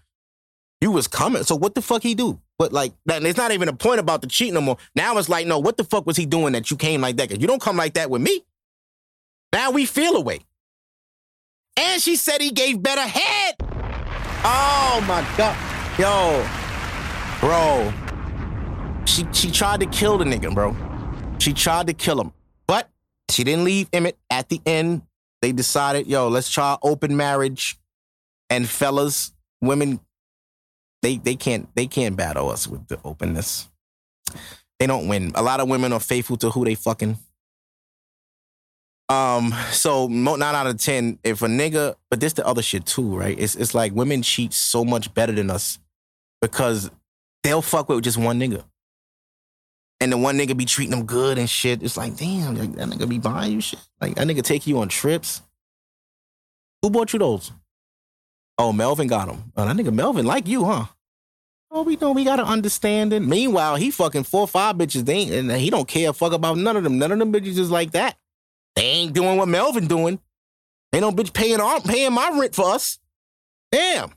[0.81, 2.39] You was coming, so what the fuck he do?
[2.61, 4.77] But like, that, it's not even a point about the cheat no more.
[4.93, 7.27] Now it's like, no, what the fuck was he doing that you came like that?
[7.27, 8.45] Cause you don't come like that with me.
[9.51, 10.41] Now we feel away.
[11.75, 13.55] And she said he gave better head.
[14.43, 15.57] Oh my god.
[15.97, 16.47] Yo.
[17.39, 17.91] Bro.
[19.05, 20.75] She she tried to kill the nigga, bro.
[21.39, 22.31] She tried to kill him.
[22.67, 22.91] But
[23.31, 25.01] she didn't leave Emmett at the end.
[25.41, 27.79] They decided, yo, let's try open marriage.
[28.51, 29.31] And fellas,
[29.61, 29.99] women,
[31.01, 33.67] they they can't they can't battle us with the openness.
[34.79, 35.31] They don't win.
[35.35, 37.17] A lot of women are faithful to who they fucking.
[39.09, 43.15] Um, so nine out of ten, if a nigga, but this the other shit too,
[43.15, 43.37] right?
[43.37, 45.79] It's it's like women cheat so much better than us
[46.41, 46.89] because
[47.43, 48.63] they'll fuck with just one nigga.
[49.99, 51.83] And the one nigga be treating them good and shit.
[51.83, 53.79] It's like, damn, that nigga be buying you shit.
[53.99, 55.41] Like that nigga take you on trips.
[56.81, 57.51] Who bought you those?
[58.61, 59.51] Oh, Melvin got him.
[59.57, 60.85] Oh, that nigga Melvin like you, huh?
[61.71, 63.27] Oh, we know we got an understanding.
[63.27, 65.03] Meanwhile, he fucking four five bitches.
[65.03, 66.99] They ain't, and he don't care a fuck about none of them.
[66.99, 68.17] None of them bitches is like that.
[68.75, 70.19] They ain't doing what Melvin doing.
[70.93, 72.99] Ain't no bitch paying our, paying my rent for us.
[73.71, 74.11] Damn.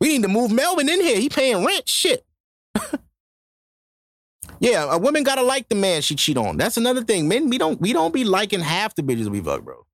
[0.00, 1.18] We need to move Melvin in here.
[1.18, 1.88] He paying rent.
[1.88, 2.24] Shit.
[4.60, 6.58] yeah, a woman gotta like the man she cheat on.
[6.58, 7.26] That's another thing.
[7.26, 9.85] Men, we don't we don't be liking half the bitches we fuck, bro.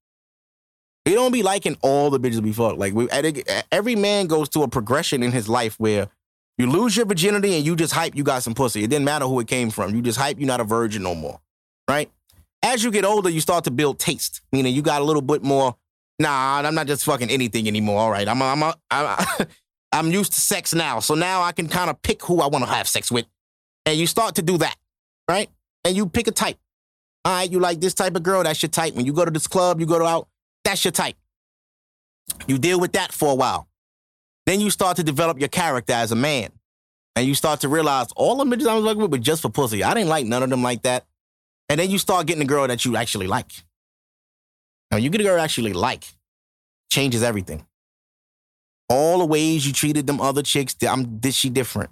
[1.05, 2.77] We don't be liking all the bitches we fuck.
[2.77, 3.09] Like we,
[3.73, 6.09] every man goes through a progression in his life where
[6.59, 8.85] you lose your virginity and you just hype you got some pussy.
[8.85, 9.95] It didn't matter who it came from.
[9.95, 11.41] You just hype you're not a virgin no more,
[11.89, 12.11] right?
[12.63, 15.43] As you get older, you start to build taste, meaning you got a little bit
[15.43, 15.77] more.
[16.21, 17.99] Nah, I'm not just fucking anything anymore.
[17.99, 19.47] All right, I'm a, I'm a, I'm,
[19.93, 22.65] I'm used to sex now, so now I can kind of pick who I want
[22.65, 23.27] to have sex with,
[23.85, 24.77] and you start to do that,
[25.29, 25.51] right?
[25.85, 26.59] And you pick a type.
[27.25, 28.95] All right, you like this type of girl, that's your type.
[28.95, 30.29] When you go to this club, you go to out,
[30.65, 31.17] that's your type.
[32.47, 33.69] You deal with that for a while.
[34.47, 36.51] Then you start to develop your character as a man.
[37.15, 39.51] And you start to realize all the bitches I was working with were just for
[39.51, 39.85] pussy.
[39.85, 41.05] I didn't like none of them like that.
[41.69, 43.51] And then you start getting a girl that you actually like.
[44.91, 46.05] Now, you get a girl actually like,
[46.91, 47.67] changes everything.
[48.89, 51.91] All the ways you treated them other chicks, I'm, this she different.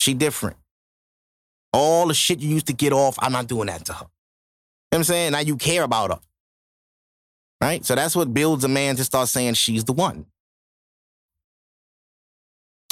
[0.00, 0.56] She different.
[1.72, 4.04] All the shit you used to get off, I'm not doing that to her.
[4.04, 4.08] You know
[4.90, 5.32] what I'm saying?
[5.32, 6.20] Now you care about her.
[7.60, 7.84] Right?
[7.84, 10.26] So that's what builds a man to start saying she's the one.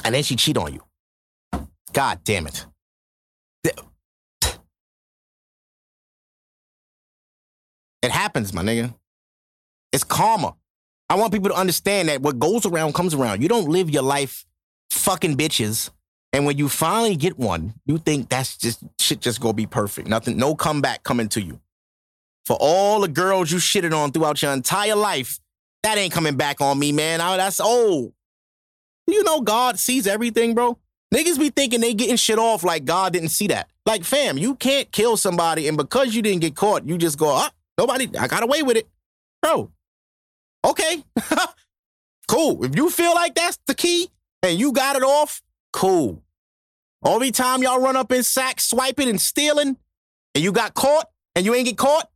[0.04, 0.82] And then she cheat on you.
[1.92, 2.66] God damn it.
[8.02, 8.94] It happens, my nigga.
[9.92, 10.54] It's karma.
[11.10, 13.42] I want people to understand that what goes around comes around.
[13.42, 14.44] You don't live your life
[14.90, 15.90] fucking bitches.
[16.32, 20.06] And when you finally get one, you think that's just shit just gonna be perfect.
[20.06, 21.60] Nothing, no comeback coming to you.
[22.46, 25.38] For all the girls you shitted on throughout your entire life,
[25.82, 27.20] that ain't coming back on me, man.
[27.20, 28.12] I, that's old.
[29.06, 30.78] You know God sees everything, bro.
[31.14, 33.68] Niggas be thinking they getting shit off like God didn't see that.
[33.84, 37.28] Like, fam, you can't kill somebody, and because you didn't get caught, you just go,
[37.28, 38.88] ah, Nobody, I got away with it.
[39.42, 39.70] Bro,
[40.64, 41.04] okay.
[42.28, 42.64] cool.
[42.64, 44.08] If you feel like that's the key
[44.42, 45.42] and you got it off,
[45.72, 46.22] cool.
[47.04, 49.76] Every time y'all run up in Saks, swiping and stealing,
[50.34, 52.10] and you got caught and you ain't get caught,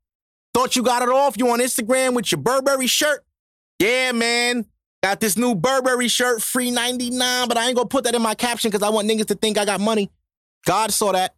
[0.54, 3.24] thought you got it off, you on Instagram with your Burberry shirt.
[3.78, 4.66] Yeah, man.
[5.02, 8.34] Got this new Burberry shirt, free 99, but I ain't gonna put that in my
[8.34, 10.10] caption because I want niggas to think I got money.
[10.66, 11.34] God saw that.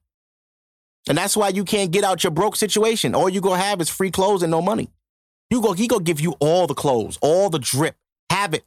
[1.09, 3.15] And that's why you can't get out your broke situation.
[3.15, 4.91] All you gonna have is free clothes and no money.
[5.51, 7.97] You go, he gonna give you all the clothes, all the drip.
[8.31, 8.65] Have it.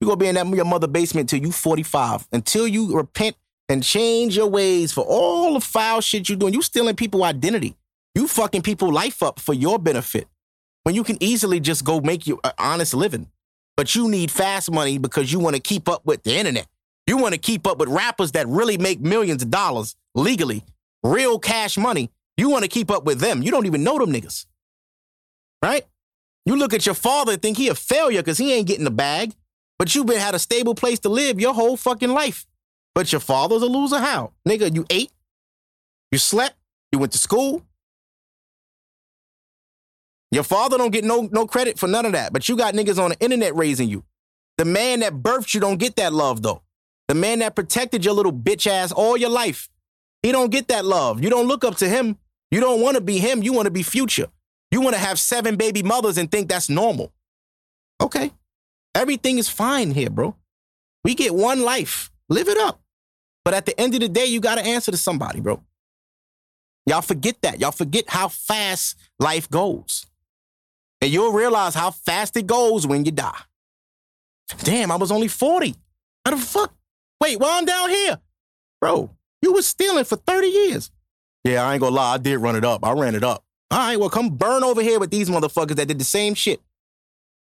[0.00, 2.28] You gonna be in that your mother basement till you 45.
[2.32, 3.36] Until you repent
[3.68, 6.52] and change your ways for all the foul shit you doing.
[6.52, 7.76] You stealing people identity.
[8.14, 10.28] You fucking people life up for your benefit.
[10.84, 13.28] When you can easily just go make your uh, honest living.
[13.76, 16.66] But you need fast money because you want to keep up with the internet.
[17.06, 20.62] You want to keep up with rappers that really make millions of dollars legally
[21.04, 23.42] real cash money, you want to keep up with them.
[23.42, 24.46] You don't even know them niggas.
[25.62, 25.84] Right?
[26.46, 28.90] You look at your father and think he a failure because he ain't getting the
[28.90, 29.34] bag,
[29.78, 32.46] but you've been had a stable place to live your whole fucking life.
[32.94, 33.98] But your father's a loser.
[33.98, 34.32] How?
[34.48, 35.12] Nigga, you ate,
[36.10, 36.56] you slept,
[36.90, 37.62] you went to school.
[40.34, 43.02] Your father don't get no, no credit for none of that, but you got niggas
[43.02, 44.04] on the internet raising you.
[44.58, 46.62] The man that birthed you don't get that love though.
[47.08, 49.68] The man that protected your little bitch ass all your life
[50.24, 51.22] he don't get that love.
[51.22, 52.16] You don't look up to him.
[52.50, 53.42] You don't want to be him.
[53.42, 54.28] You want to be future.
[54.70, 57.12] You want to have seven baby mothers and think that's normal.
[58.00, 58.32] Okay.
[58.94, 60.34] Everything is fine here, bro.
[61.04, 62.10] We get one life.
[62.30, 62.80] Live it up.
[63.44, 65.62] But at the end of the day, you got to answer to somebody, bro.
[66.86, 67.60] Y'all forget that.
[67.60, 70.06] Y'all forget how fast life goes.
[71.04, 73.38] And you'll realize how fast it goes when you die.
[74.60, 75.74] Damn, I was only 40.
[76.24, 76.74] How the fuck?
[77.20, 78.18] Wait, why I'm down here?
[78.80, 79.10] Bro,
[79.42, 80.90] you was stealing for 30 years.
[81.44, 82.82] Yeah, I ain't gonna lie, I did run it up.
[82.86, 83.44] I ran it up.
[83.70, 86.62] All right, well, come burn over here with these motherfuckers that did the same shit.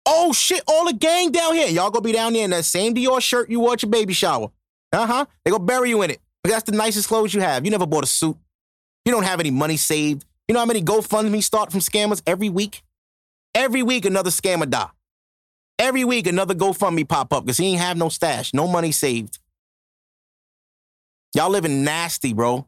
[0.04, 1.68] Oh shit, all the gang down here.
[1.68, 4.14] Y'all gonna be down there in that same Dior shirt you wore at your baby
[4.14, 4.50] shower.
[4.92, 5.26] Uh-huh.
[5.46, 6.20] They gonna bury you in it.
[6.42, 7.66] Because that's the nicest clothes you have.
[7.66, 8.36] You never bought a suit.
[9.06, 10.26] You don't have any money saved.
[10.48, 12.82] You know how many GoFundMe start from scammers every week?
[13.56, 14.90] Every week another scammer die.
[15.80, 19.40] Every week another GoFundMe pop up because he ain't have no stash, no money saved.
[21.36, 22.68] Y'all living nasty, bro.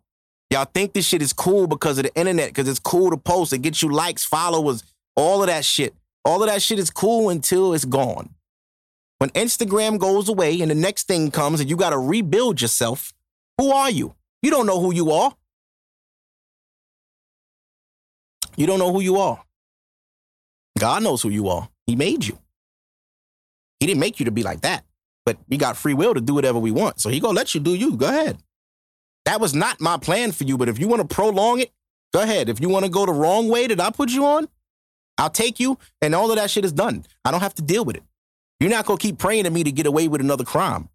[0.49, 3.53] Y'all think this shit is cool because of the internet, because it's cool to post.
[3.53, 4.83] It gets you likes, followers,
[5.15, 5.93] all of that shit.
[6.23, 8.29] All of that shit is cool until it's gone.
[9.19, 13.13] When Instagram goes away and the next thing comes and you got to rebuild yourself,
[13.57, 14.15] who are you?
[14.41, 15.33] You don't know who you are.
[18.57, 19.43] You don't know who you are.
[20.77, 21.69] God knows who you are.
[21.87, 22.37] He made you.
[23.79, 24.83] He didn't make you to be like that,
[25.25, 26.99] but we got free will to do whatever we want.
[26.99, 27.95] So he gonna let you do you.
[27.95, 28.37] Go ahead.
[29.25, 31.71] That was not my plan for you, but if you want to prolong it,
[32.13, 32.47] go ahead.
[32.49, 34.47] If you want to go the wrong way that I put you on,
[35.17, 37.05] I'll take you, and all of that shit is done.
[37.23, 38.03] I don't have to deal with it.
[38.59, 40.89] You're not gonna keep praying to me to get away with another crime.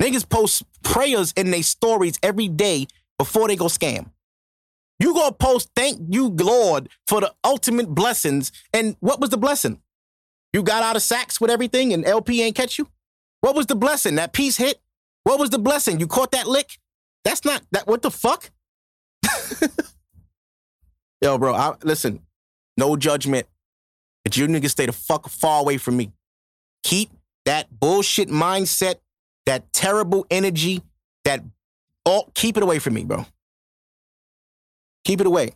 [0.00, 2.86] Niggas post prayers in their stories every day
[3.18, 4.10] before they go scam.
[4.98, 8.50] You gonna post thank you, Lord, for the ultimate blessings.
[8.72, 9.80] And what was the blessing?
[10.52, 12.88] You got out of Saks with everything and LP ain't catch you?
[13.42, 14.14] What was the blessing?
[14.14, 14.80] That piece hit?
[15.24, 16.00] What was the blessing?
[16.00, 16.78] You caught that lick?
[17.24, 17.86] That's not that.
[17.86, 18.50] What the fuck?
[21.20, 21.54] Yo, bro.
[21.54, 22.20] I, listen,
[22.76, 23.46] no judgment,
[24.24, 26.12] but you niggas stay the fuck far away from me.
[26.84, 27.10] Keep
[27.44, 28.96] that bullshit mindset,
[29.44, 30.82] that terrible energy,
[31.24, 31.42] that
[32.04, 33.26] all keep it away from me, bro.
[35.06, 35.52] Keep it away.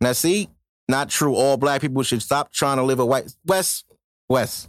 [0.00, 0.48] Now, see,
[0.88, 1.36] not true.
[1.36, 3.84] All black people should stop trying to live a white Wes,
[4.28, 4.68] Wes,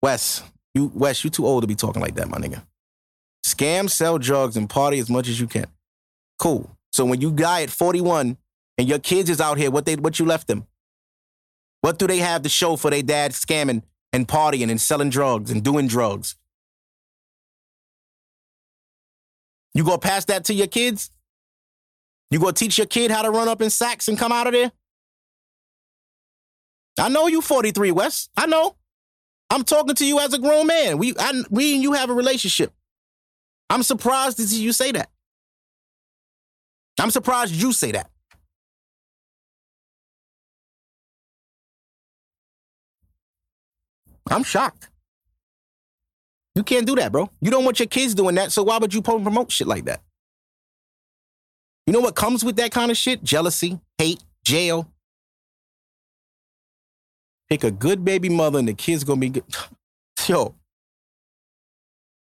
[0.00, 0.44] Wes.
[0.72, 2.62] You Wes, you too old to be talking like that, my nigga.
[3.44, 5.66] Scam, sell drugs, and party as much as you can.
[6.38, 6.70] Cool.
[6.92, 8.36] So when you die at 41
[8.78, 10.68] and your kids is out here, what they what you left them?
[11.80, 15.50] What do they have to show for their dad scamming and partying and selling drugs
[15.50, 16.36] and doing drugs?
[19.74, 21.10] You gonna pass that to your kids?
[22.32, 24.54] You gonna teach your kid how to run up in Saks and come out of
[24.54, 24.72] there?
[26.98, 28.30] I know you 43, Wes.
[28.34, 28.76] I know.
[29.50, 30.96] I'm talking to you as a grown man.
[30.96, 32.72] We, I, we and you have a relationship.
[33.68, 35.10] I'm surprised to see you say that.
[36.98, 38.10] I'm surprised you say that.
[44.30, 44.88] I'm shocked.
[46.54, 47.30] You can't do that, bro.
[47.42, 50.00] You don't want your kids doing that, so why would you promote shit like that?
[51.86, 53.22] You know what comes with that kind of shit?
[53.24, 54.88] Jealousy, hate, jail.
[57.48, 59.44] Pick a good baby mother and the kid's gonna be good.
[60.28, 60.54] Yo,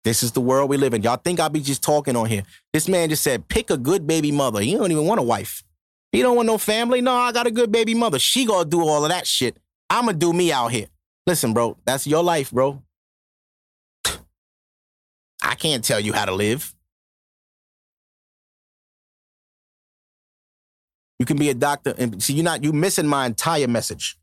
[0.03, 1.01] this is the world we live in.
[1.01, 2.43] Y'all think I'll be just talking on here.
[2.71, 4.61] This man just said, pick a good baby mother.
[4.61, 5.63] He don't even want a wife.
[6.11, 7.01] He don't want no family.
[7.01, 8.19] No, I got a good baby mother.
[8.19, 9.57] She gonna do all of that shit.
[9.89, 10.87] I'ma do me out here.
[11.25, 12.81] Listen, bro, that's your life, bro.
[15.43, 16.73] I can't tell you how to live.
[21.23, 24.17] You can be a doctor and see you're not you missing my entire message.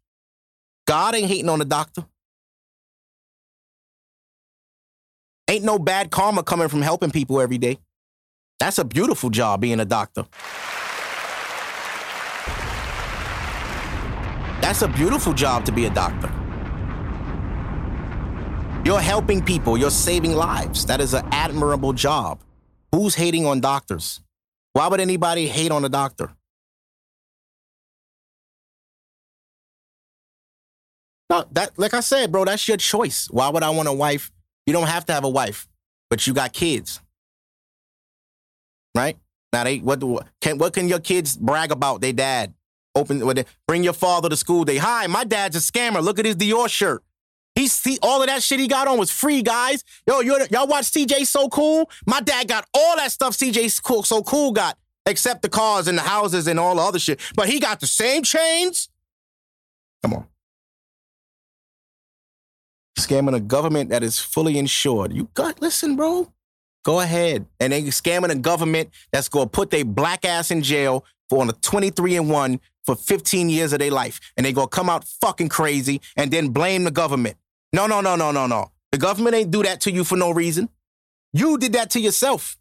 [0.87, 2.05] God ain't hating on the doctor.
[5.49, 7.79] Ain't no bad karma coming from helping people every day.
[8.59, 10.27] That's a beautiful job being a doctor.
[14.61, 16.31] That's a beautiful job to be a doctor.
[18.85, 20.85] You're helping people, you're saving lives.
[20.85, 22.43] That is an admirable job.
[22.95, 24.21] Who's hating on doctors?
[24.75, 26.37] Why would anybody hate on a doctor?
[31.31, 33.29] No, that like I said, bro, that's your choice.
[33.31, 34.33] Why would I want a wife?
[34.67, 35.69] You don't have to have a wife,
[36.11, 37.01] but you got kids.
[38.97, 39.17] Right?
[39.53, 40.01] Now they what
[40.41, 42.53] can what can your kids brag about They dad?
[42.97, 44.65] Open they, bring your father to school.
[44.65, 46.03] They hi, my dad's a scammer.
[46.03, 47.05] Look at his Dior shirt.
[47.55, 49.85] He see all of that shit he got on was free, guys.
[50.09, 51.89] Yo, you y'all watch CJ So Cool?
[52.07, 54.77] My dad got all that stuff CJ cool, So Cool got,
[55.07, 57.21] except the cars and the houses and all the other shit.
[57.37, 58.89] But he got the same chains.
[60.03, 60.30] Come on.
[63.01, 65.13] Scamming a government that is fully insured.
[65.13, 66.33] You got listen, bro.
[66.85, 67.47] Go ahead.
[67.59, 71.49] And they scamming a government that's gonna put their black ass in jail for on
[71.49, 74.21] a 23 and 1 for 15 years of their life.
[74.37, 77.37] And they gonna come out fucking crazy and then blame the government.
[77.73, 78.71] No, no, no, no, no, no.
[78.93, 80.69] The government ain't do that to you for no reason.
[81.33, 82.57] You did that to yourself.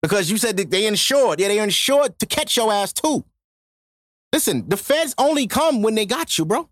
[0.00, 1.40] Because you said that they insured.
[1.40, 3.24] Yeah, they insured to catch your ass too.
[4.32, 6.68] Listen, the feds only come when they got you, bro.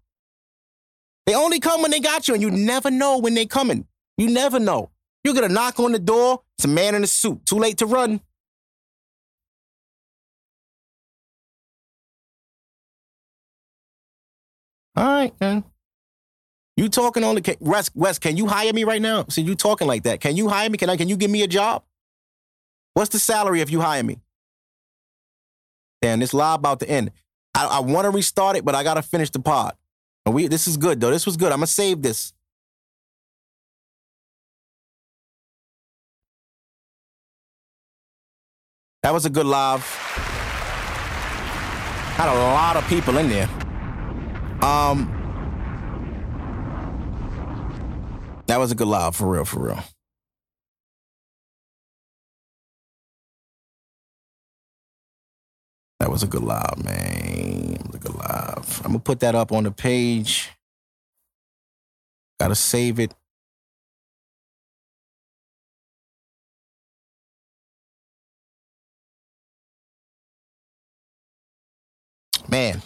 [1.26, 3.86] They only come when they got you, and you never know when they coming.
[4.16, 4.90] You never know.
[5.24, 7.44] You're gonna knock on the door, it's a man in a suit.
[7.44, 8.20] Too late to run.
[14.96, 15.64] All right, man.
[16.76, 19.24] You talking on the West, West, can you hire me right now?
[19.28, 20.20] See, you talking like that.
[20.20, 20.78] Can you hire me?
[20.78, 21.82] Can I can you give me a job?
[22.94, 24.18] What's the salary if you hire me?
[26.02, 27.10] Damn, this live about to end.
[27.54, 29.74] I, I want to restart it, but I gotta finish the pod.
[30.26, 31.10] We this is good though.
[31.10, 31.52] This was good.
[31.52, 32.32] I'm gonna save this.
[39.02, 39.84] That was a good live.
[42.16, 43.48] Had a lot of people in there.
[44.62, 45.12] Um,
[48.46, 49.84] that was a good live for real, for real.
[56.00, 57.76] That was a good live, man.
[57.80, 58.80] It was a good live.
[58.84, 60.50] I'm gonna put that up on the page.
[62.40, 63.14] Gotta save it.
[72.48, 72.80] Man,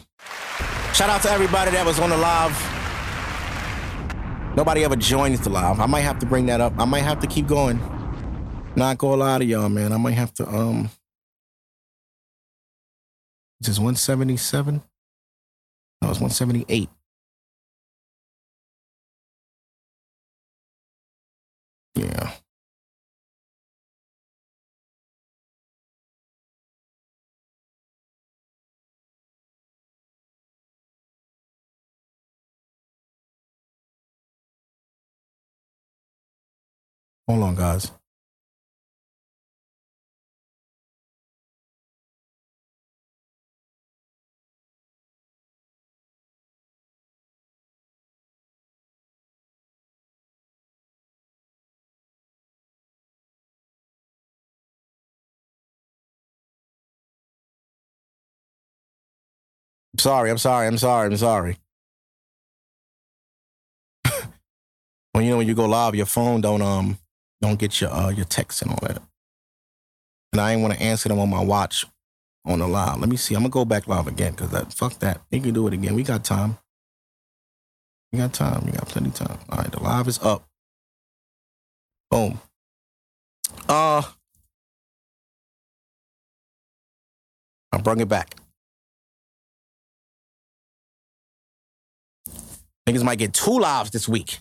[0.95, 2.57] shout out to everybody that was on the live.
[4.57, 5.81] Nobody ever joined the live.
[5.81, 6.75] I might have to bring that up.
[6.79, 7.81] I might have to keep going.
[8.77, 9.93] Not gonna lie to y'all, man.
[9.93, 10.91] I might have to um
[13.61, 14.83] this is 177?
[16.03, 16.89] No, it's 178.
[21.95, 22.33] Yeah.
[37.29, 38.00] Hold on, guys.
[60.01, 61.59] Sorry, I'm sorry, I'm sorry, I'm sorry.
[65.13, 66.99] when you know when you go live, your phone don't um
[67.43, 69.03] don't get your uh your texts and all that.
[70.33, 71.85] And I ain't want to answer them on my watch
[72.47, 72.99] on the live.
[73.01, 73.35] Let me see.
[73.35, 75.23] I'm gonna go back live again because that fuck that.
[75.31, 75.95] You can do it again.
[75.95, 76.59] We got time.
[78.13, 78.65] We got time.
[78.67, 79.39] We got plenty of time.
[79.51, 80.47] All right, the live is up.
[82.11, 82.41] Boom.
[83.69, 84.03] Uh
[87.73, 88.40] I bring it back.
[92.91, 94.41] Niggas might get two lives this week.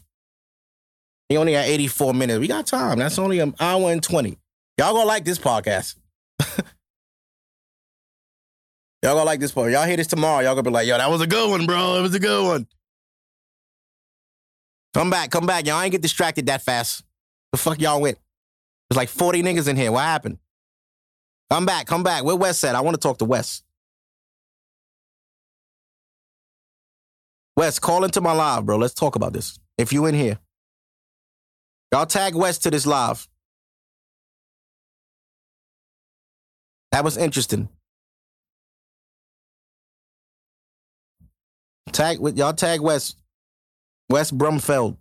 [1.27, 2.39] He only got 84 minutes.
[2.39, 2.97] We got time.
[2.97, 4.37] That's only an hour and 20.
[4.79, 5.95] Y'all gonna like this podcast.
[9.03, 9.71] y'all gonna like this part.
[9.71, 10.39] Y'all hear this tomorrow.
[10.39, 11.99] Y'all gonna be like, yo, that was a good one, bro.
[11.99, 12.67] It was a good one.
[14.95, 15.67] Come back, come back.
[15.67, 17.03] Y'all ain't get distracted that fast.
[17.51, 18.17] The fuck y'all went?
[18.89, 19.91] There's like 40 niggas in here.
[19.91, 20.39] What happened?
[21.51, 22.23] Come back, come back.
[22.23, 22.73] Where West at?
[22.73, 23.63] I want to talk to West.
[27.59, 28.77] West, call into my live, bro.
[28.77, 29.59] Let's talk about this.
[29.77, 30.39] If you in here.
[31.91, 33.27] Y'all tag West to this live.
[36.93, 37.67] That was interesting.
[41.91, 43.17] Tag with y'all tag West.
[44.09, 44.95] West Brumfeld.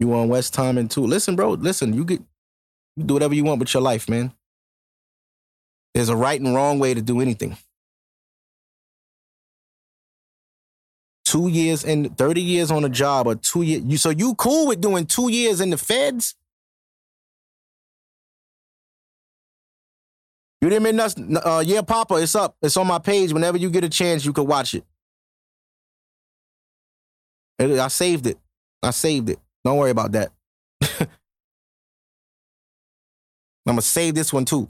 [0.00, 1.06] You on West Timing two.
[1.06, 1.50] Listen, bro.
[1.50, 2.20] Listen, you get
[2.96, 4.32] you do whatever you want with your life, man.
[5.94, 7.56] There's a right and wrong way to do anything.
[11.34, 13.82] Two years and 30 years on a job or two years.
[13.84, 16.36] You, so you cool with doing two years in the feds?
[20.60, 21.36] You didn't mean nothing.
[21.36, 22.56] Uh, yeah, Papa, it's up.
[22.62, 23.32] It's on my page.
[23.32, 24.84] Whenever you get a chance, you can watch it.
[27.58, 28.38] I saved it.
[28.80, 29.40] I saved it.
[29.64, 30.30] Don't worry about that.
[31.00, 31.08] I'm
[33.66, 34.68] gonna save this one too.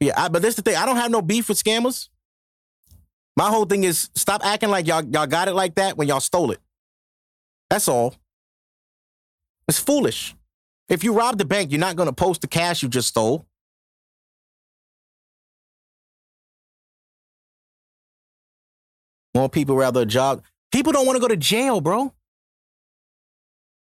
[0.00, 0.76] Yeah, I, but this the thing.
[0.76, 2.08] I don't have no beef with scammers.
[3.36, 6.20] My whole thing is stop acting like y'all y'all got it like that when y'all
[6.20, 6.60] stole it.
[7.70, 8.14] That's all.
[9.68, 10.34] It's foolish.
[10.88, 13.46] If you rob the bank, you're not gonna post the cash you just stole.
[19.34, 20.42] More people rather a job.
[20.70, 22.12] People don't want to go to jail, bro.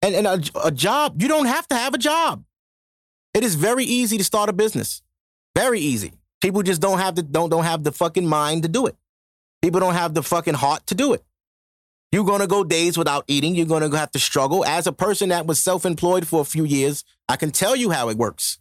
[0.02, 2.44] And, and a, a job, you don't have to have a job.
[3.34, 5.02] It is very easy to start a business.
[5.56, 6.12] Very easy.
[6.40, 8.96] People just don't have the don't don't have the fucking mind to do it.
[9.62, 11.24] People don't have the fucking heart to do it.
[12.10, 13.54] You're gonna go days without eating.
[13.54, 14.64] You're gonna have to struggle.
[14.64, 18.10] As a person that was self-employed for a few years, I can tell you how
[18.10, 18.58] it works.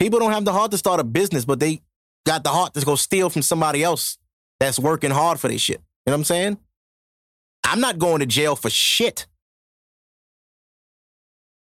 [0.00, 1.82] People don't have the heart to start a business, but they
[2.26, 4.18] got the heart to go steal from somebody else
[4.58, 5.80] that's working hard for this shit.
[6.06, 6.58] You know what I'm saying?
[7.64, 9.26] I'm not going to jail for shit.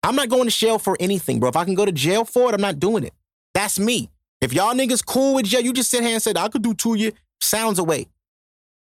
[0.01, 1.49] I'm not going to jail for anything, bro.
[1.49, 3.13] If I can go to jail for it, I'm not doing it.
[3.53, 4.09] That's me.
[4.43, 6.73] If y'all niggas cool with jail, you just sit here and said, I could do
[6.73, 8.07] two years, sounds away.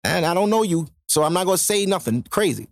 [0.03, 2.69] And I don't know you, so I'm not gonna say nothing crazy.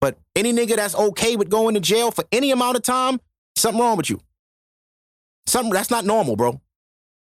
[0.00, 3.20] But any nigga that's okay with going to jail for any amount of time,
[3.56, 4.20] something wrong with you.
[5.46, 6.60] Something that's not normal, bro.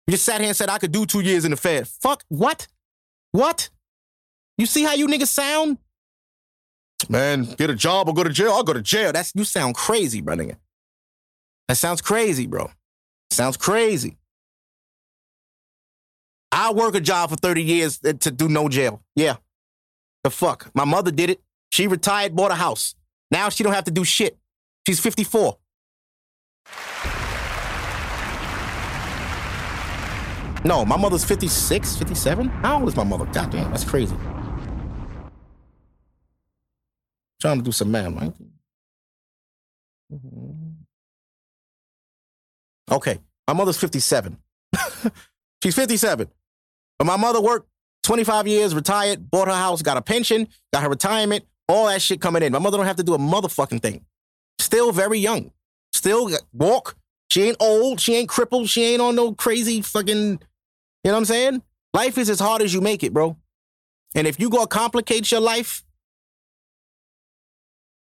[0.07, 1.87] You just sat here and said I could do two years in the Fed.
[1.87, 2.67] Fuck what?
[3.33, 3.69] What?
[4.57, 5.77] You see how you niggas sound?
[7.11, 8.53] Man, get a job or go to jail.
[8.53, 9.13] I'll go to jail.
[9.13, 10.57] That's you sound crazy, bro, nigga.
[11.69, 12.71] That sounds crazy, bro.
[13.31, 14.17] Sounds crazy.
[16.53, 19.03] I work a job for 30 years to do no jail.
[19.15, 19.37] Yeah.
[20.25, 20.71] The fuck.
[20.75, 21.41] My mother did it.
[21.71, 22.95] She retired, bought a house.
[23.31, 24.39] Now she don't have to do shit.
[24.87, 25.59] She's 54.
[30.65, 32.49] No, my mother's 56, 57.
[32.49, 33.25] How old is my mother?
[33.27, 34.17] God damn, that's crazy.
[37.41, 38.33] Trying to do some math, right?
[40.13, 40.71] Mm-hmm.
[42.91, 44.39] Okay, my mother's 57.
[45.67, 46.29] She's 57.
[46.97, 47.69] But my mother worked
[48.05, 52.21] 25 years, retired, bought her house, got a pension, got her retirement, all that shit
[52.21, 52.53] coming in.
[52.53, 54.05] My mother don't have to do a motherfucking thing.
[54.61, 55.51] Still very young.
[55.93, 56.95] Still walk.
[57.31, 57.99] She ain't old.
[57.99, 58.69] She ain't crippled.
[58.69, 60.39] She ain't on no crazy fucking, you
[61.03, 61.63] know what I'm saying?
[61.93, 63.37] Life is as hard as you make it, bro.
[64.15, 65.83] And if you go complicate your life,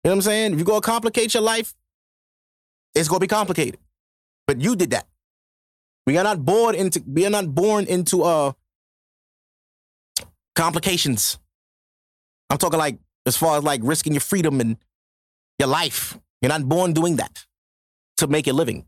[0.06, 0.54] you know what I'm saying?
[0.54, 1.74] If you go complicate your life,
[2.96, 3.82] it's gonna be complicated.
[4.48, 5.08] But you did that.
[6.10, 8.54] We are not born into we are not born into uh
[10.56, 11.38] complications.
[12.50, 14.78] I'm talking like as far as like risking your freedom and
[15.60, 16.18] your life.
[16.42, 17.46] You're not born doing that
[18.18, 18.88] to make a living.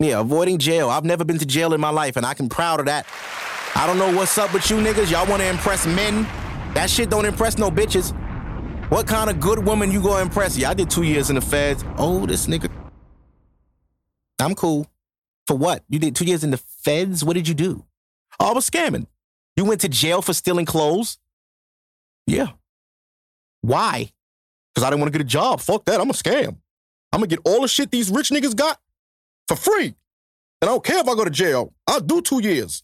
[0.00, 0.90] Yeah, avoiding jail.
[0.90, 3.06] I've never been to jail in my life, and I can proud of that.
[3.74, 5.10] I don't know what's up with you niggas.
[5.10, 6.24] Y'all want to impress men?
[6.74, 8.12] That shit don't impress no bitches.
[8.90, 10.58] What kind of good woman you gonna impress?
[10.58, 11.86] Yeah, I did two years in the feds.
[11.96, 12.68] Oh, this nigga
[14.40, 14.86] I'm cool.
[15.46, 15.84] For what?
[15.88, 17.24] You did two years in the feds?
[17.24, 17.84] What did you do?
[18.38, 19.06] Oh, I was scamming.
[19.56, 21.18] You went to jail for stealing clothes?
[22.26, 22.48] Yeah.
[23.62, 24.12] Why?
[24.74, 25.60] Because I didn't want to get a job.
[25.60, 26.00] Fuck that.
[26.00, 26.56] I'm a scam.
[27.12, 28.78] I'm going to get all the shit these rich niggas got
[29.48, 29.94] for free.
[30.60, 31.72] And I don't care if I go to jail.
[31.86, 32.82] I'll do two years.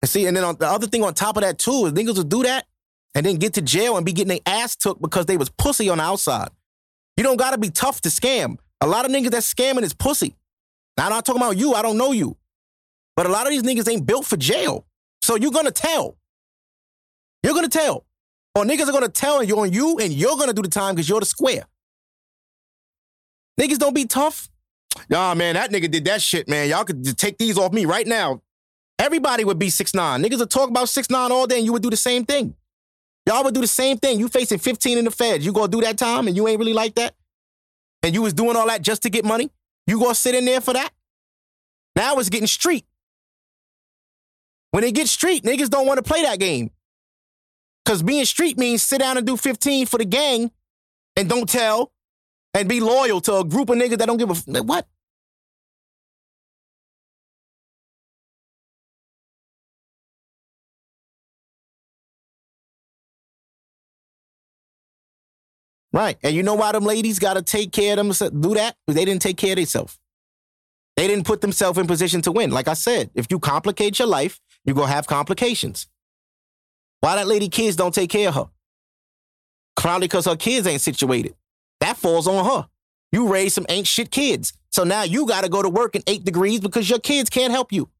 [0.00, 2.24] And see, and then the other thing on top of that too is niggas will
[2.24, 2.66] do that
[3.14, 5.88] and then get to jail and be getting their ass took because they was pussy
[5.88, 6.48] on the outside.
[7.16, 8.56] You don't gotta be tough to scam.
[8.80, 10.36] A lot of niggas that scamming is pussy.
[10.96, 11.74] Now, I'm not talking about you.
[11.74, 12.36] I don't know you.
[13.16, 14.86] But a lot of these niggas ain't built for jail.
[15.20, 16.16] So you're gonna tell.
[17.42, 18.06] You're gonna tell.
[18.54, 20.94] Or niggas are gonna tell and you're on you and you're gonna do the time
[20.94, 21.64] because you're the square.
[23.60, 24.48] Niggas don't be tough.
[25.08, 26.68] Nah, man, that nigga did that shit, man.
[26.68, 28.42] Y'all could take these off me right now.
[28.98, 30.22] Everybody would be six nine.
[30.22, 32.54] Niggas would talk about six nine all day and you would do the same thing.
[33.26, 34.18] Y'all would do the same thing.
[34.18, 35.44] You facing 15 in the feds.
[35.44, 37.14] You gonna do that time and you ain't really like that?
[38.02, 39.50] And you was doing all that just to get money?
[39.86, 40.90] You gonna sit in there for that?
[41.94, 42.84] Now it's getting street.
[44.72, 46.70] When it gets street, niggas don't want to play that game.
[47.84, 50.50] Cause being street means sit down and do 15 for the gang
[51.16, 51.92] and don't tell
[52.54, 54.86] and be loyal to a group of niggas that don't give a what?
[65.92, 66.16] Right.
[66.22, 68.76] And you know why them ladies got to take care of them, do that?
[68.86, 69.98] They didn't take care of themselves.
[70.96, 72.50] They didn't put themselves in position to win.
[72.50, 75.86] Like I said, if you complicate your life, you're going to have complications.
[77.00, 78.48] Why that lady kids don't take care of her?
[79.76, 81.34] Probably because her kids ain't situated.
[81.80, 82.68] That falls on her.
[83.10, 84.52] You raised some ain't shit kids.
[84.70, 87.52] So now you got to go to work in eight degrees because your kids can't
[87.52, 87.90] help you.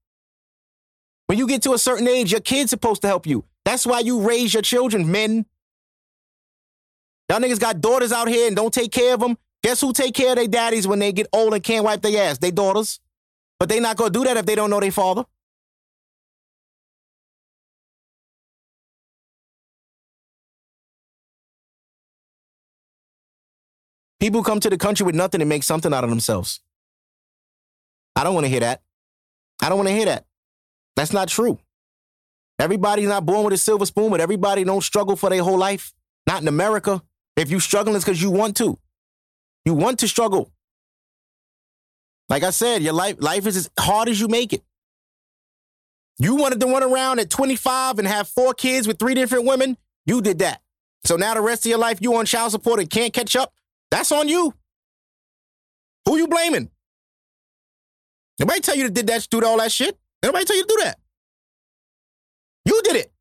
[1.26, 3.44] When you get to a certain age, your kid's supposed to help you.
[3.64, 5.46] That's why you raise your children, men.
[7.32, 9.38] Y'all niggas got daughters out here and don't take care of them.
[9.62, 12.28] Guess who take care of their daddies when they get old and can't wipe their
[12.28, 12.36] ass?
[12.36, 13.00] They daughters.
[13.58, 15.24] But they not gonna do that if they don't know their father.
[24.20, 26.60] People come to the country with nothing and make something out of themselves.
[28.14, 28.82] I don't want to hear that.
[29.62, 30.26] I don't want to hear that.
[30.96, 31.58] That's not true.
[32.58, 35.94] Everybody's not born with a silver spoon, but everybody don't struggle for their whole life.
[36.26, 37.00] Not in America.
[37.36, 38.78] If you struggling, it's because you want to.
[39.64, 40.50] You want to struggle.
[42.28, 44.62] Like I said, your life life is as hard as you make it.
[46.18, 49.76] You wanted to run around at 25 and have four kids with three different women.
[50.06, 50.60] You did that.
[51.04, 53.52] So now the rest of your life you on child support and can't catch up.
[53.90, 54.54] That's on you.
[56.06, 56.70] Who you blaming?
[58.38, 59.98] Nobody tell you to did that, do all that shit.
[60.22, 60.98] Nobody tell you to do that.
[62.64, 63.12] You did it.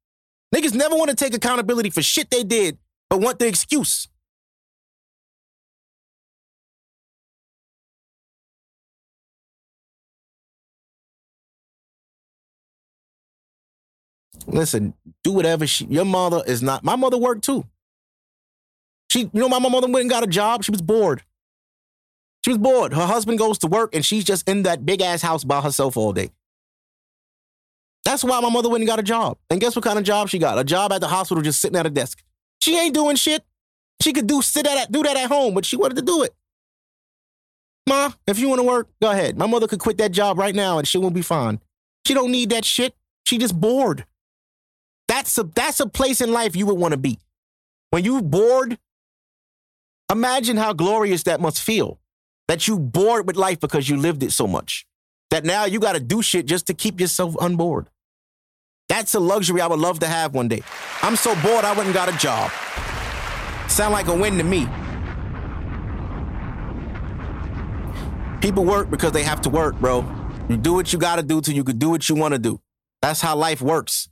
[0.56, 2.78] Niggas never want to take accountability for shit they did,
[3.12, 4.08] but want the excuse.
[14.48, 14.94] Listen,
[15.26, 15.86] do whatever she.
[15.86, 16.86] Your mother is not.
[16.86, 17.66] My mother worked too.
[19.10, 20.64] She, you know, my mother went and got a job.
[20.64, 21.22] She was bored.
[22.46, 22.94] She was bored.
[22.94, 25.98] Her husband goes to work and she's just in that big ass house by herself
[25.98, 26.32] all day.
[28.06, 29.38] That's why my mother went and got a job.
[29.50, 30.58] And guess what kind of job she got?
[30.58, 32.24] A job at the hospital just sitting at a desk.
[32.62, 33.44] She ain't doing shit.
[34.02, 36.34] She could do sit at do that at home, but she wanted to do it.
[37.88, 39.38] Ma, if you want to work, go ahead.
[39.38, 41.60] My mother could quit that job right now and she will be fine.
[42.06, 42.96] She don't need that shit.
[43.26, 44.06] She just bored.
[45.08, 47.20] That's a that's a place in life you would want to be.
[47.90, 48.78] When you bored
[50.12, 51.98] Imagine how glorious that must feel.
[52.50, 54.86] That you bored with life because you lived it so much.
[55.30, 57.88] That now you got to do shit just to keep yourself unbored.
[58.92, 60.62] That's a luxury I would love to have one day.
[61.02, 62.52] I'm so bored I wouldn't got a job.
[63.70, 64.68] Sound like a win to me.
[68.42, 70.06] People work because they have to work, bro.
[70.50, 72.38] You do what you got to do till you can do what you want to
[72.38, 72.60] do.
[73.02, 74.10] That's how life works.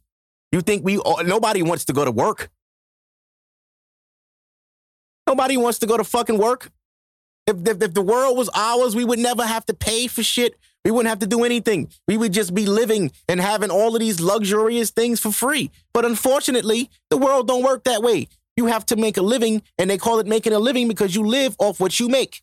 [0.53, 0.95] You think we
[1.25, 2.49] nobody wants to go to work?
[5.27, 6.71] Nobody wants to go to fucking work.
[7.45, 10.55] If, if, if the world was ours, we would never have to pay for shit.
[10.85, 11.89] We wouldn't have to do anything.
[12.07, 15.71] We would just be living and having all of these luxurious things for free.
[15.93, 18.27] But unfortunately, the world don't work that way.
[18.55, 21.25] You have to make a living, and they call it making a living because you
[21.25, 22.41] live off what you make.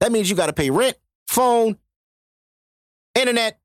[0.00, 0.96] That means you got to pay rent,
[1.26, 1.76] phone,
[3.14, 3.58] internet,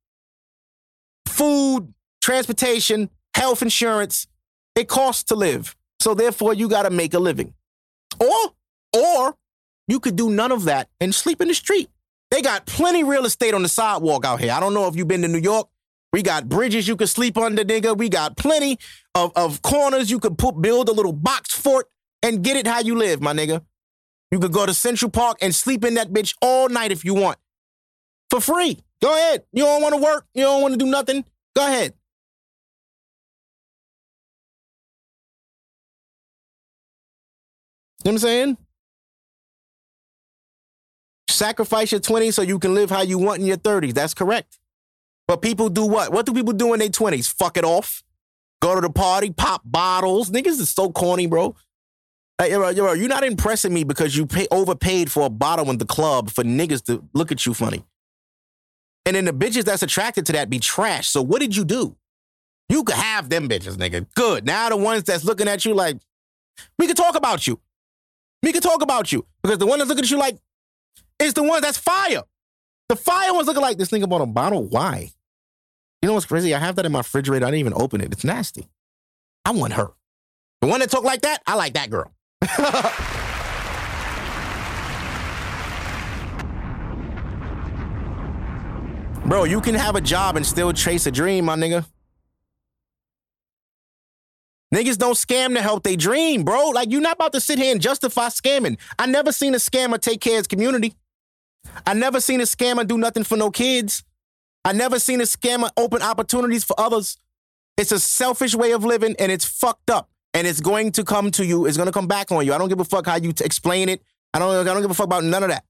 [1.27, 4.27] food, transportation, health insurance.
[4.75, 5.75] It costs to live.
[5.99, 7.53] So therefore, you got to make a living.
[8.19, 8.53] Or,
[8.93, 9.35] or
[9.87, 11.89] you could do none of that and sleep in the street.
[12.33, 14.53] They got plenty real estate on the sidewalk out here.
[14.53, 15.69] I don't know if you've been to New York.
[16.11, 17.95] We got bridges you could sleep under, nigga.
[17.95, 18.79] We got plenty
[19.13, 21.91] of, of corners you could put build a little box fort
[22.23, 23.63] and get it how you live, my nigga.
[24.31, 27.13] You could go to Central Park and sleep in that bitch all night if you
[27.13, 27.37] want.
[28.31, 28.79] For free.
[28.99, 29.43] Go ahead.
[29.51, 31.23] You don't want to work, you don't want to do nothing.
[31.55, 31.93] Go ahead.
[38.03, 38.57] You know what I'm saying?
[41.33, 43.93] Sacrifice your 20s so you can live how you want in your 30s.
[43.93, 44.59] That's correct.
[45.27, 46.11] But people do what?
[46.11, 47.31] What do people do in their 20s?
[47.31, 48.03] Fuck it off.
[48.61, 50.29] Go to the party, pop bottles.
[50.31, 51.55] Niggas is so corny, bro.
[52.39, 56.29] You're, you're, not impressing me because you pay overpaid for a bottle in the club
[56.29, 57.85] for niggas to look at you funny.
[59.05, 61.07] And then the bitches that's attracted to that be trash.
[61.07, 61.95] So what did you do?
[62.69, 64.07] You could have them bitches, nigga.
[64.15, 64.45] Good.
[64.45, 65.97] Now the ones that's looking at you like,
[66.77, 67.59] we could talk about you.
[68.41, 70.37] We can talk about you because the one that's looking at you like
[71.23, 72.23] is the one that's fire.
[72.89, 74.63] The fire one's looking like this nigga bought a bottle.
[74.63, 75.11] Why?
[76.01, 76.53] You know what's crazy?
[76.53, 77.45] I have that in my refrigerator.
[77.45, 78.11] I didn't even open it.
[78.11, 78.69] It's nasty.
[79.45, 79.89] I want her.
[80.61, 82.13] The one that talk like that, I like that girl.
[89.25, 91.85] Bro, you can have a job and still chase a dream, my nigga.
[94.73, 96.69] Niggas don't scam to help they dream, bro.
[96.69, 98.77] Like, you're not about to sit here and justify scamming.
[98.97, 100.95] I never seen a scammer take care of his community.
[101.85, 104.03] I never seen a scammer do nothing for no kids.
[104.65, 107.17] I never seen a scammer open opportunities for others.
[107.77, 110.09] It's a selfish way of living and it's fucked up.
[110.33, 111.65] And it's going to come to you.
[111.65, 112.53] It's going to come back on you.
[112.53, 114.01] I don't give a fuck how you t- explain it.
[114.33, 115.63] I don't, I don't give a fuck about none of that.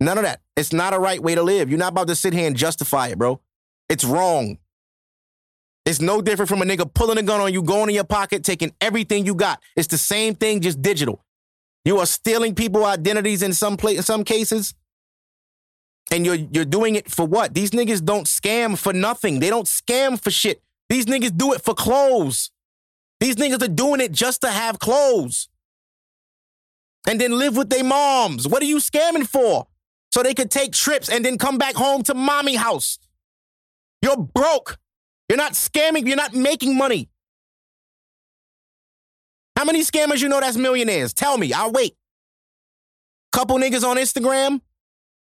[0.00, 0.40] None of that.
[0.56, 1.68] It's not a right way to live.
[1.68, 3.40] You're not about to sit here and justify it, bro.
[3.88, 4.58] It's wrong.
[5.84, 8.44] It's no different from a nigga pulling a gun on you, going in your pocket,
[8.44, 9.60] taking everything you got.
[9.76, 11.24] It's the same thing, just digital.
[11.84, 14.74] You are stealing people identities in some place, in some cases.
[16.12, 17.54] And you're you're doing it for what?
[17.54, 19.40] These niggas don't scam for nothing.
[19.40, 20.62] They don't scam for shit.
[20.90, 22.50] These niggas do it for clothes.
[23.18, 25.48] These niggas are doing it just to have clothes.
[27.08, 28.46] And then live with their moms.
[28.46, 29.66] What are you scamming for?
[30.12, 32.98] So they could take trips and then come back home to mommy house.
[34.02, 34.78] You're broke.
[35.28, 37.08] You're not scamming, you're not making money.
[39.56, 41.14] How many scammers you know that's millionaires?
[41.14, 41.96] Tell me, I'll wait.
[43.32, 44.60] Couple niggas on Instagram.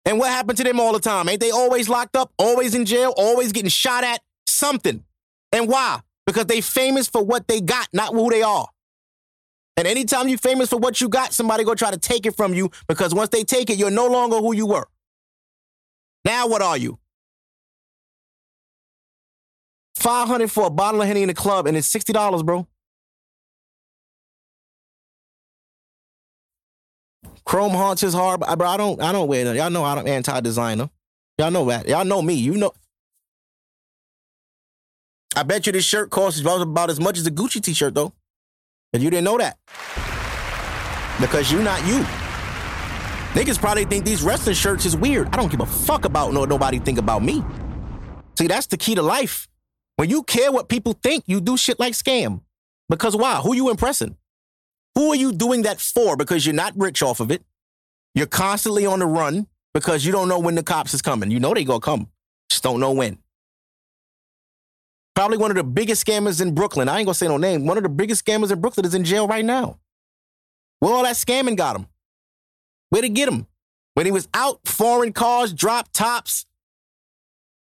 [0.07, 1.27] And what happened to them all the time?
[1.27, 4.21] Ain't they always locked up, always in jail, always getting shot at?
[4.47, 5.03] Something.
[5.51, 5.99] And why?
[6.25, 8.69] Because they famous for what they got, not who they are.
[9.75, 12.53] And anytime you famous for what you got, somebody go try to take it from
[12.53, 14.87] you because once they take it, you're no longer who you were.
[16.23, 16.99] Now what are you?
[19.97, 22.65] 500 for a bottle of Henny in the club and it's $60, bro.
[27.47, 28.67] Chrome haunts his heart, bro.
[28.67, 29.55] I don't, I don't wear that.
[29.55, 30.89] Y'all know I'm anti-designer.
[31.37, 31.87] Y'all know that.
[31.87, 32.33] Y'all know me.
[32.33, 32.73] You know.
[35.33, 38.11] I bet you this shirt costs about as much as a Gucci t-shirt, though.
[38.91, 39.57] And you didn't know that.
[41.21, 41.99] Because you're not you.
[43.31, 45.27] Niggas probably think these wrestling shirts is weird.
[45.27, 47.45] I don't give a fuck about what nobody think about me.
[48.37, 49.47] See, that's the key to life.
[49.95, 52.41] When you care what people think, you do shit like scam.
[52.89, 53.35] Because why?
[53.35, 54.16] Who you impressing?
[54.97, 56.17] Who are you doing that for?
[56.17, 57.43] Because you're not rich off of it.
[58.15, 59.45] You're constantly on the run
[59.75, 61.29] because you don't know when the cops is coming.
[61.29, 62.09] You know they gonna come.
[62.49, 63.19] Just don't know when.
[65.13, 66.89] Probably one of the biggest scammers in Brooklyn.
[66.89, 67.67] I ain't gonna say no name.
[67.67, 69.77] One of the biggest scammers in Brooklyn is in jail right now.
[70.79, 71.85] Where all that scamming got him?
[72.89, 73.45] Where to get him?
[73.93, 76.47] When he was out, foreign cars, drop tops,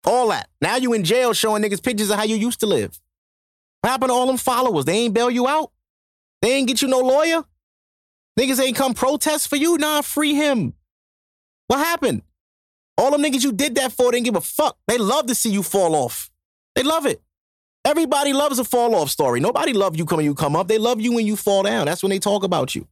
[0.05, 0.49] all that.
[0.63, 3.01] Now you in jail showing niggas pictures of how you used to live.
[3.81, 4.85] What happened to all them followers?
[4.85, 5.73] They ain't bail you out?
[6.43, 7.45] They ain't get you no lawyer?
[8.39, 9.79] Niggas ain't come protest for you?
[9.79, 10.75] Nah, free him.
[11.67, 12.23] What happened?
[12.97, 14.77] All them niggas you did that for didn't give a fuck.
[14.87, 16.31] They love to see you fall off.
[16.75, 17.21] They love it.
[17.85, 19.41] Everybody loves a fall off story.
[19.41, 20.69] Nobody love you when you come up.
[20.69, 21.87] They love you when you fall down.
[21.87, 22.87] That's when they talk about you.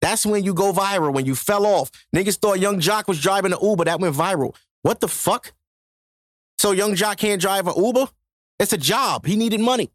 [0.00, 1.90] That's when you go viral, when you fell off.
[2.14, 3.84] Niggas thought Young Joc was driving an Uber.
[3.84, 4.54] That went viral.
[4.82, 5.52] What the fuck?
[6.58, 8.08] So Young Joc can't drive an Uber?
[8.58, 9.26] It's a job.
[9.26, 9.90] He needed money.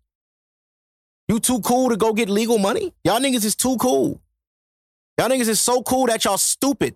[1.28, 2.94] You too cool to go get legal money?
[3.04, 4.22] Y'all niggas is too cool.
[5.18, 6.96] Y'all niggas is so cool that y'all stupid.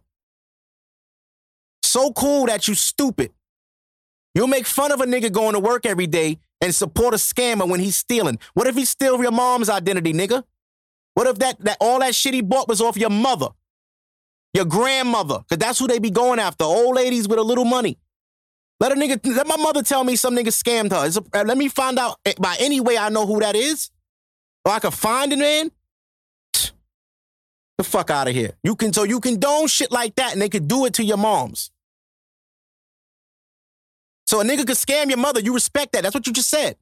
[1.83, 3.31] So cool that you stupid.
[4.33, 7.67] You'll make fun of a nigga going to work every day and support a scammer
[7.67, 8.39] when he's stealing.
[8.53, 10.43] What if he steal your mom's identity, nigga?
[11.15, 13.47] What if that, that all that shit he bought was off your mother?
[14.53, 16.63] Your grandmother, because that's who they be going after.
[16.63, 17.97] Old ladies with a little money.
[18.79, 21.21] Let a nigga, let my mother tell me some nigga scammed her.
[21.33, 23.90] A, let me find out eh, by any way I know who that is.
[24.65, 25.71] Or I can find it, man.
[27.77, 28.53] The fuck out of here.
[28.63, 31.17] You can so you condone shit like that and they could do it to your
[31.17, 31.71] moms.
[34.27, 35.39] So a nigga could scam your mother.
[35.39, 36.03] You respect that.
[36.03, 36.75] That's what you just said.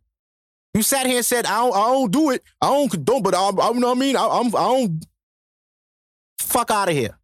[0.74, 2.44] You sat here and said, I don't, I don't do it.
[2.62, 4.16] I don't condone, but I, I you know what I mean?
[4.16, 5.06] I, I'm, I don't.
[6.40, 7.18] Fuck out of here.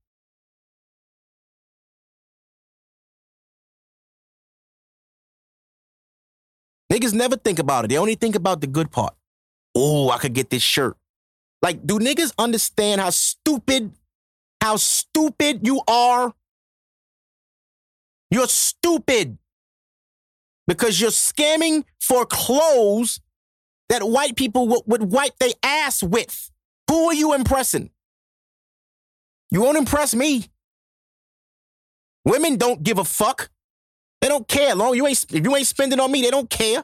[6.91, 7.90] Niggas never think about it.
[7.90, 9.15] They only think about the good part
[9.76, 10.97] oh, I could get this shirt.
[11.61, 13.91] Like, do niggas understand how stupid,
[14.61, 16.34] how stupid you are?
[18.31, 19.38] You're stupid
[20.68, 23.19] because you're scamming for clothes
[23.89, 26.52] that white people would, would wipe their ass with.
[26.89, 27.91] Who are you impressing?
[29.52, 30.45] You won't impress me.
[32.26, 33.49] Women don't give a fuck.
[34.22, 34.76] They don't care.
[34.76, 36.84] Long you ain't if you ain't spending on me, they don't care.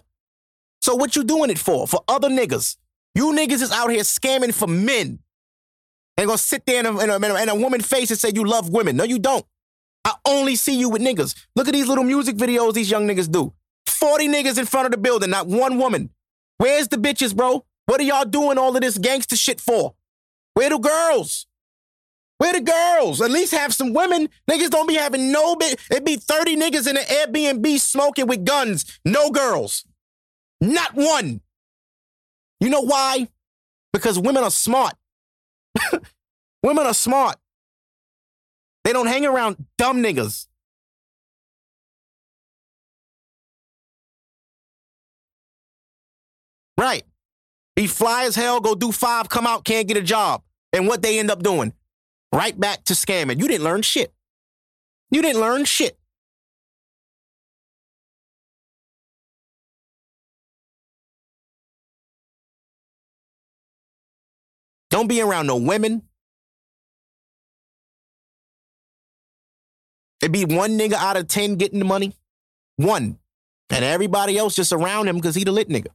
[0.82, 1.88] So what you doing it for?
[1.88, 2.78] For other niggas.
[3.16, 5.20] You niggas is out here scamming for men.
[6.18, 8.44] And gonna sit there in a, in a, in a woman's face and say you
[8.46, 8.96] love women.
[8.96, 9.46] No, you don't.
[10.06, 11.36] I only see you with niggas.
[11.56, 13.54] Look at these little music videos these young niggas do.
[13.88, 16.10] 40 niggas in front of the building, not one woman.
[16.58, 17.66] Where's the bitches, bro?
[17.86, 19.96] What are y'all doing all of this gangster shit for?
[20.54, 21.48] Where the girls?
[22.38, 23.22] Where the girls?
[23.22, 24.28] At least have some women.
[24.50, 25.80] Niggas don't be having no bit.
[25.92, 29.00] It be 30 niggas in an Airbnb smoking with guns.
[29.06, 29.86] No girls.
[30.60, 31.42] Not one.
[32.62, 33.28] You know why?
[33.92, 34.94] Because women are smart.
[36.64, 37.38] women are smart.
[38.84, 40.48] They don't hang around dumb niggas.
[46.78, 47.04] Right.
[47.76, 50.44] Be fly as hell, go do five, come out, can't get a job.
[50.74, 51.74] And what they end up doing?
[52.34, 53.40] Right back to scamming.
[53.40, 54.14] You didn't learn shit.
[55.10, 55.98] You didn't learn shit.
[64.92, 66.04] Don't be around no women.
[70.22, 72.14] It'd be one nigga out of 10 getting the money.
[72.76, 73.18] One.
[73.70, 75.88] And everybody else just around him because he the lit nigga.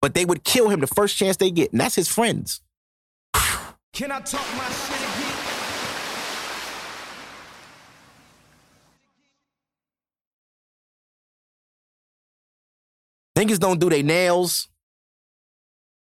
[0.00, 1.72] But they would kill him the first chance they get.
[1.72, 2.62] And that's his friends.
[3.92, 5.34] Can I talk my shit again?
[13.36, 14.68] Niggas don't do their nails,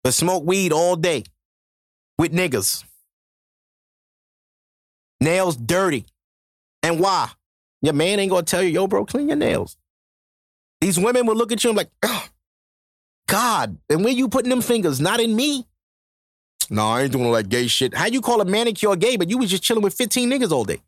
[0.04, 1.24] but smoke weed all day
[2.22, 2.84] with niggas.
[5.20, 6.06] Nails dirty.
[6.84, 7.32] And why?
[7.82, 9.76] Your man ain't gonna tell you, yo, bro, clean your nails.
[10.82, 12.28] These women will look at you and like, oh,
[13.28, 15.02] God, and where you putting them fingers?
[15.02, 15.66] Not in me.
[16.70, 17.96] No, I ain't doing all that gay shit.
[17.96, 20.64] How you call a manicure gay, but you was just chilling with 15 niggas all
[20.64, 20.80] day?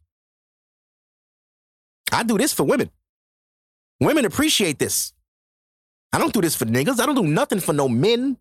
[2.12, 2.92] I do this for women.
[4.00, 5.14] Women appreciate this.
[6.12, 7.00] I don't do this for niggas.
[7.00, 8.38] I don't do nothing for no men.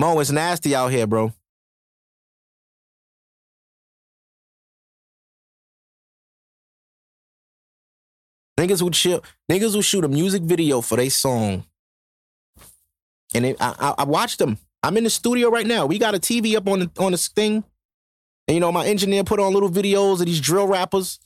[0.00, 1.30] Mo, it's nasty out here, bro.
[8.58, 9.22] Niggas would chill.
[9.52, 11.66] Niggas would shoot a music video for their song,
[13.34, 14.56] and it, I, I, I watched them.
[14.82, 15.84] I'm in the studio right now.
[15.84, 17.62] We got a TV up on the on this thing,
[18.48, 21.20] and you know my engineer put on little videos of these drill rappers,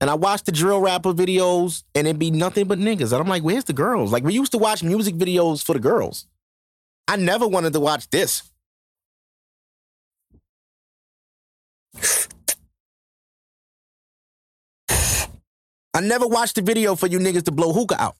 [0.00, 3.12] and I watched the drill rapper videos, and it'd be nothing but niggas.
[3.12, 4.10] And I'm like, where's the girls?
[4.10, 6.26] Like we used to watch music videos for the girls.
[7.10, 8.44] I never wanted to watch this.
[15.92, 18.16] I never watched the video for you niggas to blow hookah out.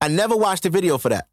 [0.00, 1.28] I never watched the video for that.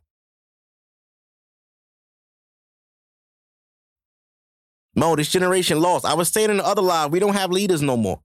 [4.94, 6.04] Mo, this generation lost.
[6.04, 8.20] I was saying in the other live, we don't have leaders no more.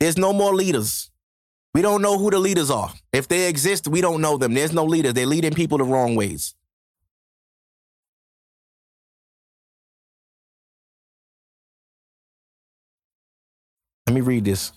[0.00, 1.10] There's no more leaders.
[1.74, 2.90] We don't know who the leaders are.
[3.12, 4.54] If they exist, we don't know them.
[4.54, 5.12] There's no leaders.
[5.12, 6.54] They're leading people the wrong ways.
[14.08, 14.72] Let me read this.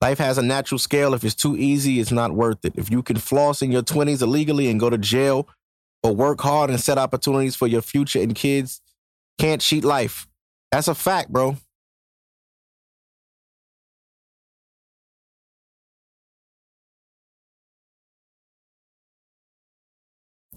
[0.00, 1.12] Life has a natural scale.
[1.12, 2.74] If it's too easy, it's not worth it.
[2.76, 5.48] If you can floss in your 20s illegally and go to jail
[6.04, 8.80] but work hard and set opportunities for your future and kids,
[9.40, 10.28] can't cheat life.
[10.70, 11.56] That's a fact, bro.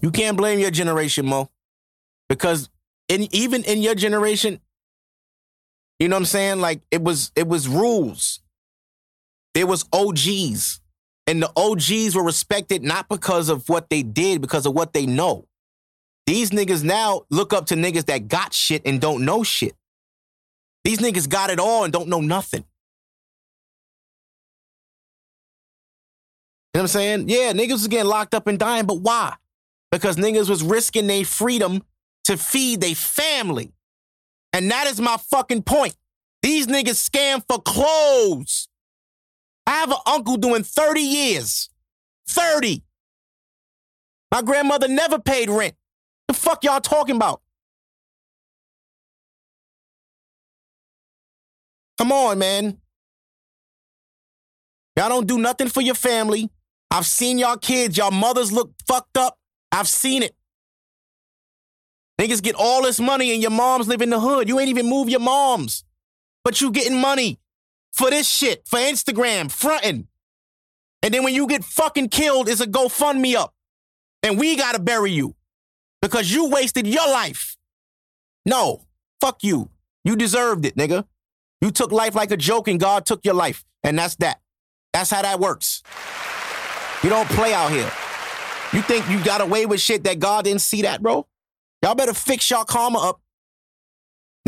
[0.00, 1.50] You can't blame your generation, Mo.
[2.28, 2.70] Because
[3.08, 4.60] in even in your generation,
[6.00, 6.60] you know what I'm saying?
[6.60, 8.40] Like it was it was rules.
[9.54, 10.80] There was OGs.
[11.26, 15.06] And the OGs were respected not because of what they did, because of what they
[15.06, 15.46] know.
[16.26, 19.74] These niggas now look up to niggas that got shit and don't know shit.
[20.84, 22.64] These niggas got it all and don't know nothing.
[26.72, 27.28] You know what I'm saying?
[27.28, 29.34] Yeah, niggas was getting locked up and dying, but why?
[29.92, 31.82] Because niggas was risking their freedom
[32.24, 33.72] to feed their family.
[34.52, 35.96] And that is my fucking point.
[36.42, 38.68] These niggas scam for clothes.
[39.66, 41.70] I have an uncle doing 30 years.
[42.28, 42.82] 30.
[44.32, 45.74] My grandmother never paid rent.
[46.28, 47.42] The fuck y'all talking about?
[51.98, 52.78] Come on, man.
[54.96, 56.50] Y'all don't do nothing for your family.
[56.90, 59.38] I've seen y'all kids, y'all mothers look fucked up.
[59.70, 60.34] I've seen it.
[62.20, 64.46] Niggas get all this money and your moms live in the hood.
[64.46, 65.84] You ain't even move your moms.
[66.44, 67.40] But you getting money
[67.92, 70.06] for this shit, for Instagram, fronting.
[71.02, 73.54] And then when you get fucking killed, it's a GoFundMe up.
[74.22, 75.34] And we gotta bury you.
[76.02, 77.56] Because you wasted your life.
[78.44, 78.84] No,
[79.22, 79.70] fuck you.
[80.04, 81.06] You deserved it, nigga.
[81.62, 83.64] You took life like a joke and God took your life.
[83.82, 84.40] And that's that.
[84.92, 85.82] That's how that works.
[87.02, 87.90] You don't play out here.
[88.74, 91.26] You think you got away with shit that God didn't see that, bro?
[91.82, 93.20] Y'all better fix y'all karma up.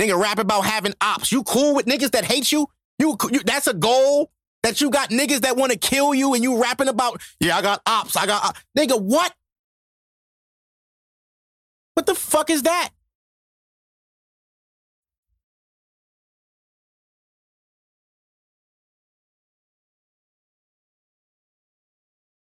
[0.01, 1.33] Nigga rap about having ops.
[1.33, 2.67] You cool with niggas that hate you?
[2.99, 4.31] You, you that's a goal
[4.63, 7.63] that you got niggas that want to kill you and you rapping about, yeah, I
[7.63, 8.17] got ops.
[8.17, 9.33] I got, nigga, what?
[11.95, 12.91] What the fuck is that?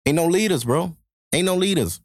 [0.04, 0.96] Ain't no leaders, bro.
[1.32, 2.00] Ain't no leaders.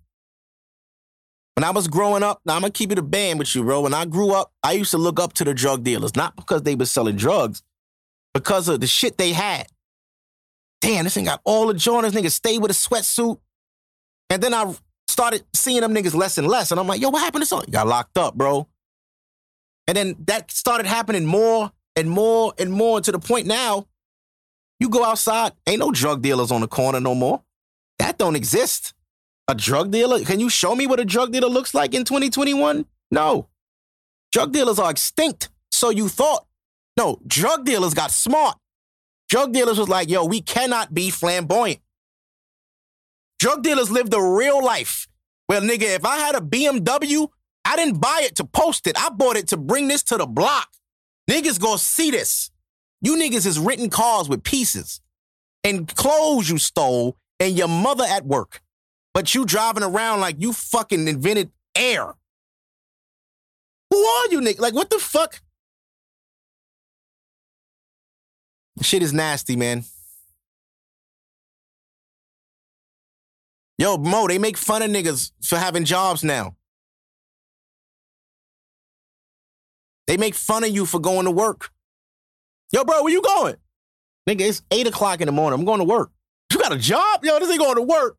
[1.57, 3.81] When I was growing up, now I'm gonna keep it a band with you, bro.
[3.81, 6.61] When I grew up, I used to look up to the drug dealers, not because
[6.61, 7.63] they were selling drugs,
[8.35, 9.65] because of the shit they had.
[10.81, 13.39] Damn, this thing got all the joiners, niggas stay with a sweatsuit.
[14.29, 14.71] And then I
[15.07, 16.69] started seeing them niggas less and less.
[16.69, 17.71] And I'm like, yo, what happened to something?
[17.71, 18.67] Got locked up, bro.
[19.87, 23.87] And then that started happening more and more and more to the point now,
[24.79, 27.41] you go outside, ain't no drug dealers on the corner no more.
[27.97, 28.93] That don't exist.
[29.49, 30.23] A drug dealer?
[30.23, 32.85] Can you show me what a drug dealer looks like in 2021?
[33.11, 33.47] No.
[34.33, 35.49] Drug dealers are extinct.
[35.71, 36.45] So you thought.
[36.97, 38.57] No, drug dealers got smart.
[39.29, 41.79] Drug dealers was like, yo, we cannot be flamboyant.
[43.39, 45.07] Drug dealers live the real life.
[45.47, 47.29] Well, nigga, if I had a BMW,
[47.63, 48.99] I didn't buy it to post it.
[48.99, 50.69] I bought it to bring this to the block.
[51.29, 52.51] Niggas gonna see this.
[53.01, 55.01] You niggas is written cars with pieces
[55.63, 58.61] and clothes you stole and your mother at work.
[59.17, 62.13] But you driving around like you fucking invented air.
[63.89, 64.59] Who are you, nigga?
[64.59, 65.41] Like, what the fuck?
[68.83, 69.85] Shit is nasty, man.
[73.79, 76.55] Yo, Mo, they make fun of niggas for having jobs now.
[80.05, 81.71] They make fun of you for going to work.
[82.71, 83.55] Yo, bro, where you going?
[84.29, 85.59] Nigga, it's eight o'clock in the morning.
[85.59, 86.11] I'm going to work.
[86.53, 87.25] You got a job?
[87.25, 88.15] Yo, this ain't going to work.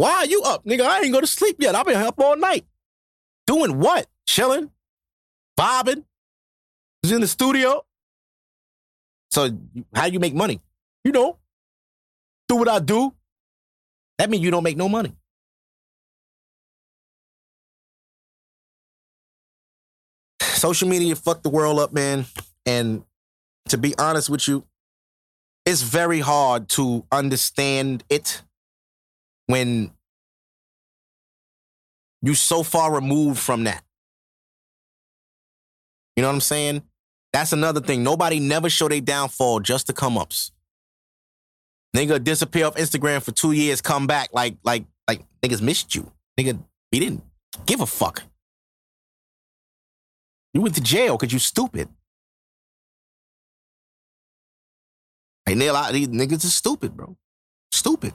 [0.00, 0.64] Why are you up?
[0.64, 1.74] Nigga, I ain't go to sleep yet.
[1.74, 2.64] I've been up all night.
[3.46, 4.06] Doing what?
[4.26, 4.70] Chilling?
[5.58, 6.06] Bobbing?
[7.02, 7.84] Was in the studio?
[9.30, 9.50] So
[9.94, 10.62] how you make money?
[11.04, 11.36] You know,
[12.48, 13.12] do what I do.
[14.16, 15.12] That means you don't make no money.
[20.40, 22.24] Social media fucked the world up, man.
[22.64, 23.04] And
[23.68, 24.64] to be honest with you,
[25.66, 28.40] it's very hard to understand it
[29.50, 29.90] when
[32.22, 33.82] you so far removed from that.
[36.16, 36.82] You know what I'm saying?
[37.32, 38.02] That's another thing.
[38.02, 40.52] Nobody never show their downfall, just the come ups.
[41.96, 46.10] Nigga disappear off Instagram for two years, come back like like like niggas missed you.
[46.38, 46.62] Nigga,
[46.92, 47.22] we didn't
[47.66, 48.22] give a fuck.
[50.54, 51.88] You went to jail because you stupid.
[55.46, 57.16] Hey, Neil, I, these niggas are stupid, bro.
[57.72, 58.12] Stupid.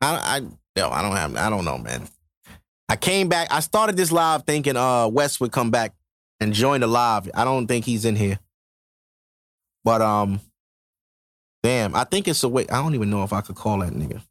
[0.00, 0.40] I, I,
[0.78, 2.08] yo, I don't have, I don't know, man.
[2.88, 3.48] I came back.
[3.50, 5.92] I started this live thinking uh Wes would come back
[6.40, 7.28] and join the live.
[7.34, 8.38] I don't think he's in here.
[9.84, 10.40] But um
[11.62, 12.66] damn, I think it's a way.
[12.68, 14.22] I don't even know if I could call that nigga.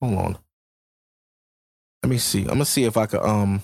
[0.00, 0.38] Hold on.
[2.02, 2.42] Let me see.
[2.42, 3.60] I'm gonna see if I could um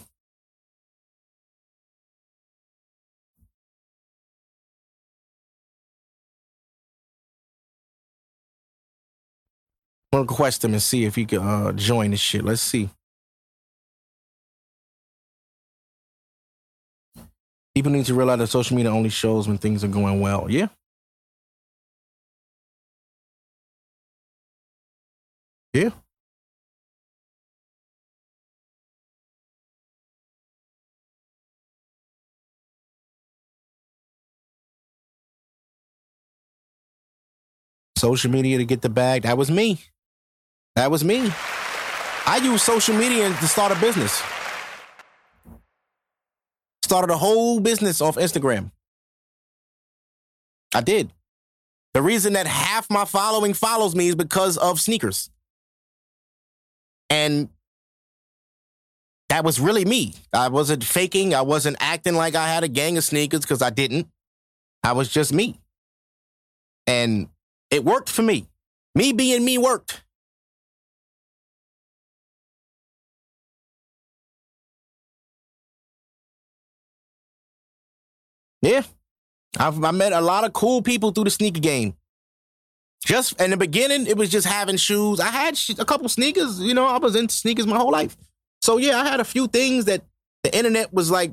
[10.19, 12.45] gonna request him and see if he can uh join this shit.
[12.45, 12.91] Let's see.
[17.75, 20.47] People need to realize that social media only shows when things are going well.
[20.51, 20.69] Yeah.
[25.73, 25.91] Yeah.
[37.97, 39.23] Social media to get the bag.
[39.23, 39.79] That was me.
[40.79, 41.29] That was me.
[42.25, 44.23] I used social media to start a business.
[46.85, 48.71] Started a whole business off Instagram.
[50.73, 51.11] I did.
[51.95, 55.31] The reason that half my following follows me is because of sneakers.
[57.11, 57.49] And
[59.31, 60.15] that was really me.
[60.33, 61.35] I wasn't faking.
[61.35, 64.07] I wasn't acting like I had a gang of sneakers because I didn't.
[64.85, 65.59] I was just me.
[66.87, 67.31] And
[67.69, 68.47] it worked for me.
[68.95, 70.05] Me being me worked.
[78.63, 78.83] Yeah.
[79.59, 81.95] I've I met a lot of cool people through the sneaker game.
[83.05, 85.21] Just in the beginning, it was just having shoes.
[85.21, 86.61] I had a couple sneakers.
[86.61, 88.17] You know, I was into sneakers my whole life.
[88.61, 90.03] So yeah, I had a few things that
[90.43, 91.33] the internet was like,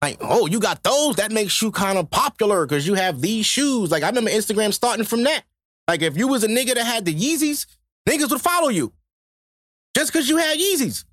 [0.00, 1.16] like, oh, you got those?
[1.16, 3.90] That makes you kind of popular because you have these shoes.
[3.90, 5.44] Like I remember Instagram starting from that.
[5.86, 7.66] Like if you was a nigga that had the Yeezys,
[8.08, 8.92] niggas would follow you
[9.96, 11.04] just because you had Yeezys.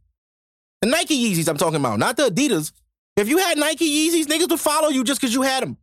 [0.81, 2.71] The Nike Yeezys I'm talking about, not the Adidas.
[3.19, 5.77] If you had Nike Yeezys, niggas would follow you just because you had them.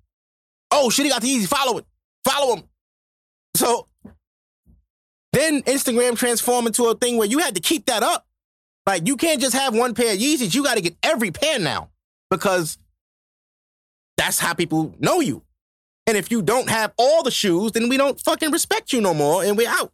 [0.70, 1.48] Oh shit, he got the Yeezys.
[1.48, 1.84] Follow it.
[2.24, 2.64] Follow him.
[3.54, 3.86] So
[5.34, 8.26] then Instagram transformed into a thing where you had to keep that up.
[8.86, 10.54] Like you can't just have one pair of Yeezys.
[10.54, 11.90] You got to get every pair now
[12.30, 12.78] because
[14.16, 15.42] that's how people know you.
[16.06, 19.12] And if you don't have all the shoes, then we don't fucking respect you no
[19.12, 19.92] more and we're out.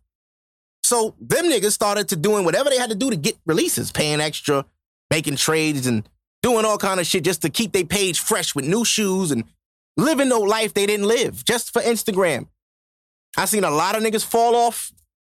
[0.84, 4.20] So them niggas started to doing whatever they had to do to get releases, paying
[4.20, 4.64] extra,
[5.10, 6.08] making trades and
[6.42, 9.44] doing all kind of shit just to keep their page fresh with new shoes and
[9.96, 12.46] living no life they didn't live just for Instagram.
[13.36, 14.92] I seen a lot of niggas fall off.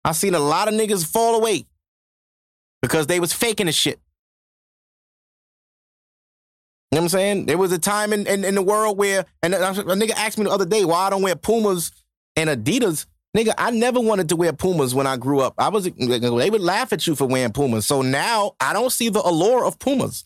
[0.05, 1.67] I seen a lot of niggas fall away
[2.83, 4.01] because they was faking the shit.
[6.91, 7.47] You know what I'm saying?
[7.47, 10.39] There was a time in, in, in the world where, and a, a nigga asked
[10.39, 11.91] me the other day why I don't wear Pumas
[12.37, 13.07] and Adidas.
[13.37, 15.55] Nigga, I never wanted to wear Pumas when I grew up.
[15.59, 17.85] I was they would laugh at you for wearing Pumas.
[17.85, 20.25] So now I don't see the allure of Pumas.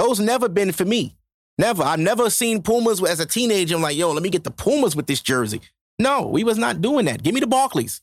[0.00, 1.14] Those never been for me.
[1.58, 1.82] Never.
[1.82, 3.76] I've never seen Pumas as a teenager.
[3.76, 5.60] I'm like, yo, let me get the Pumas with this jersey.
[5.98, 7.22] No, we was not doing that.
[7.22, 8.00] Give me the Barkleys.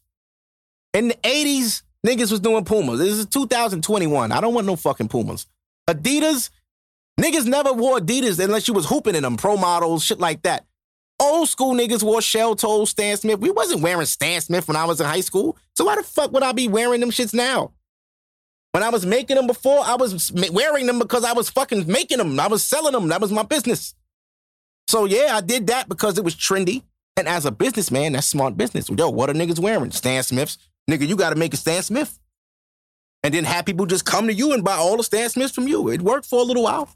[0.94, 3.00] In the 80s, niggas was doing Pumas.
[3.00, 4.32] This is 2021.
[4.32, 5.48] I don't want no fucking Pumas.
[5.90, 6.52] Adidas,
[7.20, 10.68] niggas never wore Adidas unless you was hooping in them, pro models, shit like that.
[11.20, 13.40] Old school niggas wore shell toes, Stan Smith.
[13.40, 15.58] We wasn't wearing Stan Smith when I was in high school.
[15.74, 17.72] So why the fuck would I be wearing them shits now?
[18.72, 22.20] When I was making them before, I was wearing them because I was fucking making
[22.20, 22.40] them.
[22.40, 23.08] I was selling them.
[23.08, 23.96] That was my business.
[24.88, 26.84] So yeah, I did that because it was trendy.
[27.16, 28.90] And as a businessman, that's smart business.
[28.90, 29.92] Yo, what are niggas wearing?
[29.92, 30.58] Stan Smiths.
[30.90, 32.20] Nigga, you got to make a Stan Smith.
[33.24, 35.68] And then have people just come to you and buy all the Stan Smiths from
[35.68, 35.90] you.
[35.90, 36.90] It worked for a little while.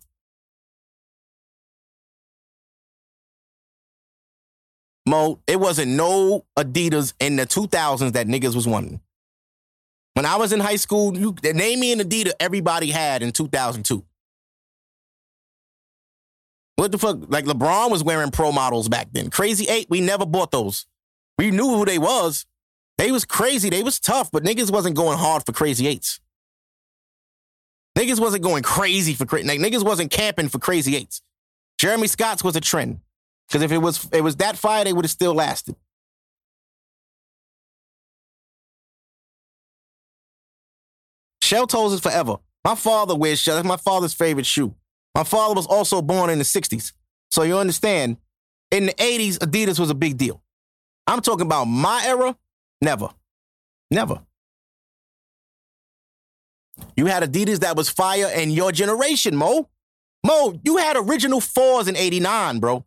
[5.08, 9.02] Mo, it wasn't no Adidas in the 2000s that niggas was wanting.
[10.14, 14.04] When I was in high school, you name me an Adidas everybody had in 2002.
[16.76, 17.20] What the fuck?
[17.28, 19.30] Like LeBron was wearing pro models back then.
[19.30, 20.86] Crazy Eight, we never bought those.
[21.38, 22.46] We knew who they was.
[22.98, 23.70] They was crazy.
[23.70, 26.20] They was tough, but niggas wasn't going hard for Crazy Eights.
[27.98, 31.22] Niggas wasn't going crazy for like, niggas wasn't camping for Crazy Eights.
[31.78, 33.00] Jeremy Scott's was a trend.
[33.48, 35.76] Because if it was it was that fire, they would have still lasted.
[41.52, 42.38] Shell toes is forever.
[42.64, 43.56] My father wears shell.
[43.56, 44.74] That's my father's favorite shoe.
[45.14, 46.94] My father was also born in the 60s.
[47.30, 48.16] So you understand,
[48.72, 50.42] in the 80s, Adidas was a big deal.
[51.08, 52.38] I'm talking about my era,
[52.82, 53.10] never.
[53.90, 54.22] Never.
[56.96, 59.68] You had Adidas that was fire in your generation, Mo.
[60.26, 62.86] Mo, you had original fours in 89, bro.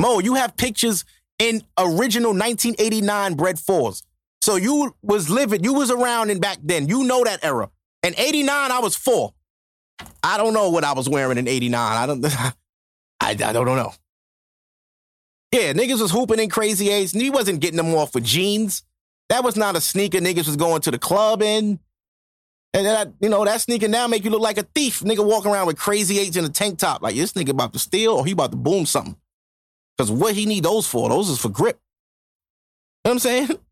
[0.00, 1.04] Mo, you have pictures
[1.38, 4.05] in original 1989 bred fours.
[4.46, 6.86] So you was living, you was around in back then.
[6.86, 7.68] You know that era.
[8.04, 9.34] In 89, I was four.
[10.22, 11.74] I don't know what I was wearing in 89.
[11.74, 12.54] I don't I,
[13.20, 13.92] I don't know.
[15.50, 18.84] Yeah, niggas was hooping in crazy and he wasn't getting them off with jeans.
[19.30, 21.80] That was not a sneaker niggas was going to the club in.
[22.72, 25.00] And that, you know, that sneaker now make you look like a thief.
[25.00, 27.02] Nigga walking around with crazy eights in a tank top.
[27.02, 29.16] Like this nigga about to steal or he about to boom something.
[29.98, 31.08] Because what he need those for?
[31.08, 31.80] Those is for grip.
[33.04, 33.58] You know what I'm saying?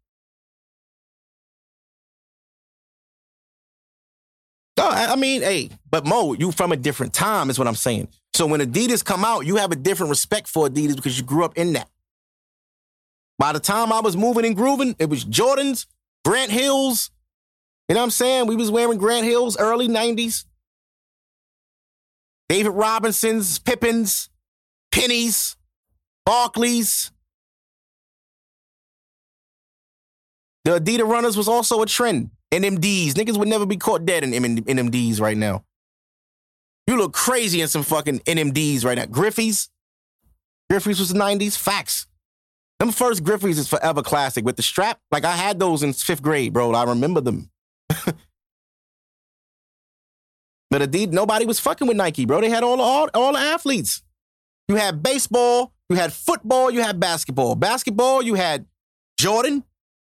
[4.77, 8.09] No, I mean, hey, but Mo, you from a different time is what I'm saying.
[8.35, 11.45] So when Adidas come out, you have a different respect for Adidas because you grew
[11.45, 11.89] up in that.
[13.39, 15.87] By the time I was moving and grooving, it was Jordans,
[16.25, 17.11] Grant Hills.
[17.89, 18.47] You know what I'm saying?
[18.47, 20.45] We was wearing Grant Hills early 90s.
[22.49, 24.29] David Robinson's, Pippens,
[24.91, 25.57] Pennies.
[26.27, 27.11] Barkleys.
[30.65, 32.31] The Adidas runners was also a trend.
[32.63, 33.13] NMDs.
[33.13, 35.65] Niggas would never be caught dead in NMDs right now.
[36.87, 39.07] You look crazy in some fucking NMDs right now.
[39.07, 39.71] Griffey's.
[40.71, 41.57] Griffey's was the 90s.
[41.57, 42.07] Facts.
[42.79, 45.01] Them first Griffey's is forever classic with the strap.
[45.11, 46.73] Like I had those in fifth grade, bro.
[46.73, 47.51] I remember them.
[47.89, 48.17] but
[50.71, 52.41] Adidas, nobody was fucking with Nike, bro.
[52.41, 54.03] They had all all, all the athletes.
[54.69, 57.55] You had baseball, you had football, you had basketball.
[57.55, 58.67] Basketball, you had
[59.19, 59.65] Jordan,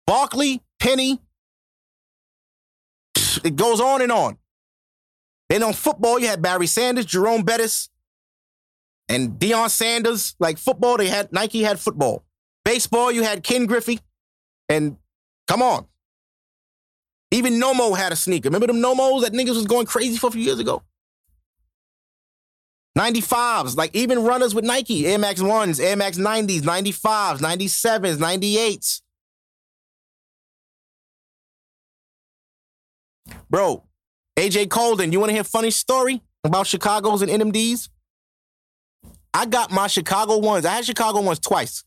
[0.07, 1.21] Barkley, Penny.
[3.49, 4.37] It goes on and on.
[5.49, 7.89] Then on football, you had Barry Sanders, Jerome Bettis,
[9.09, 10.37] and Deion Sanders.
[10.39, 12.25] Like football, they had Nike had football.
[12.63, 14.01] Baseball, you had Ken Griffey.
[14.69, 14.99] And
[15.47, 15.87] come on.
[17.31, 18.49] Even Nomo had a sneaker.
[18.49, 20.83] Remember them Nomos that niggas was going crazy for a few years ago?
[22.99, 29.01] 95s, like even runners with Nike, Air Max 1s, Air Max 90s, 95s, 97s, 98s.
[33.51, 33.85] Bro,
[34.37, 37.89] AJ Colden, you want to hear a funny story about Chicago's and NMDs?
[39.35, 40.65] I got my Chicago ones.
[40.65, 41.85] I had Chicago ones twice.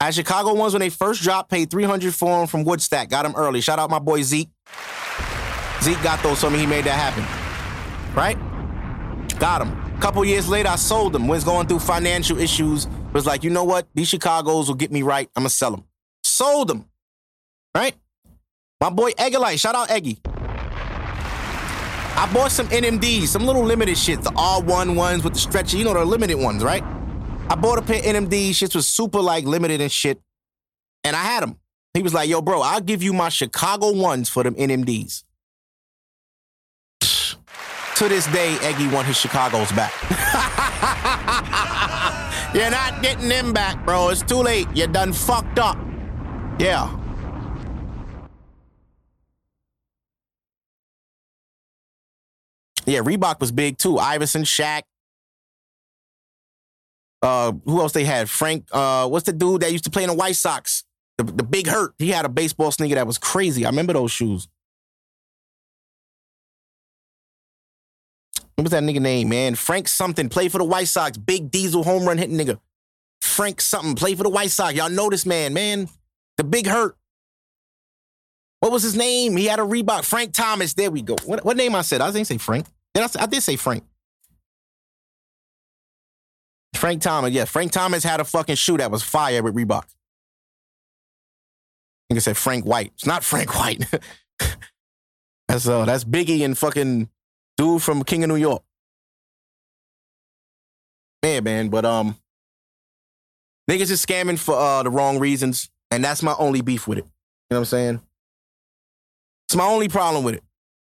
[0.00, 3.08] I had Chicago ones when they first dropped, paid 300 for them from Woodstack.
[3.08, 3.60] Got them early.
[3.60, 4.50] Shout out my boy Zeke.
[5.82, 6.58] Zeke got those for me.
[6.58, 7.24] He made that happen.
[8.14, 8.38] Right?
[9.38, 9.94] Got them.
[9.96, 11.28] A couple years later, I sold them.
[11.28, 12.86] Was going through financial issues.
[13.12, 13.86] Was like, you know what?
[13.94, 15.28] These Chicago's will get me right.
[15.36, 15.84] I'm gonna sell them.
[16.22, 16.86] Sold them.
[17.74, 17.94] Right?
[18.80, 20.18] My boy Eggalite, shout out Eggy.
[22.16, 25.84] I bought some NMDs, some little limited shit, the R1 ones with the stretcher, you
[25.84, 26.82] know, the limited ones, right?
[27.50, 30.20] I bought a pair of NMDs, shit was super like limited and shit.
[31.02, 31.58] And I had them.
[31.92, 35.24] He was like, yo, bro, I'll give you my Chicago ones for them NMDs.
[37.96, 39.92] To this day, Eggy won his Chicago's back.
[42.52, 44.08] You're not getting them back, bro.
[44.08, 44.66] It's too late.
[44.74, 45.78] You're done fucked up.
[46.58, 46.90] Yeah.
[52.86, 53.98] Yeah, Reebok was big too.
[53.98, 54.82] Iverson, Shaq.
[57.22, 58.28] Uh, who else they had?
[58.28, 58.66] Frank.
[58.70, 60.84] Uh, what's the dude that used to play in the White Sox?
[61.16, 61.94] The, the big hurt.
[61.98, 63.64] He had a baseball sneaker that was crazy.
[63.64, 64.48] I remember those shoes.
[68.56, 69.54] What was that nigga name, man?
[69.54, 70.28] Frank something.
[70.28, 71.16] Play for the White Sox.
[71.16, 72.60] Big diesel home run hitting nigga.
[73.22, 73.94] Frank something.
[73.94, 74.74] Play for the White Sox.
[74.74, 75.88] Y'all know this man, man.
[76.36, 76.96] The big hurt.
[78.60, 79.36] What was his name?
[79.36, 80.04] He had a Reebok.
[80.04, 80.74] Frank Thomas.
[80.74, 81.16] There we go.
[81.24, 82.00] What, what name I said?
[82.00, 82.66] I didn't say Frank.
[83.02, 83.84] I, say, I did say Frank.
[86.74, 87.32] Frank Thomas.
[87.32, 89.84] Yeah, Frank Thomas had a fucking shoe that was fire with Reebok.
[89.84, 89.86] I
[92.08, 92.92] think I said Frank White.
[92.94, 93.86] It's not Frank White.
[95.48, 97.08] that's uh, that's Biggie and fucking
[97.56, 98.62] dude from King of New York.
[101.22, 102.16] Man, man, but um,
[103.70, 107.04] niggas is scamming for uh the wrong reasons, and that's my only beef with it.
[107.04, 107.10] You
[107.52, 108.00] know what I'm saying?
[109.48, 110.42] It's my only problem with it.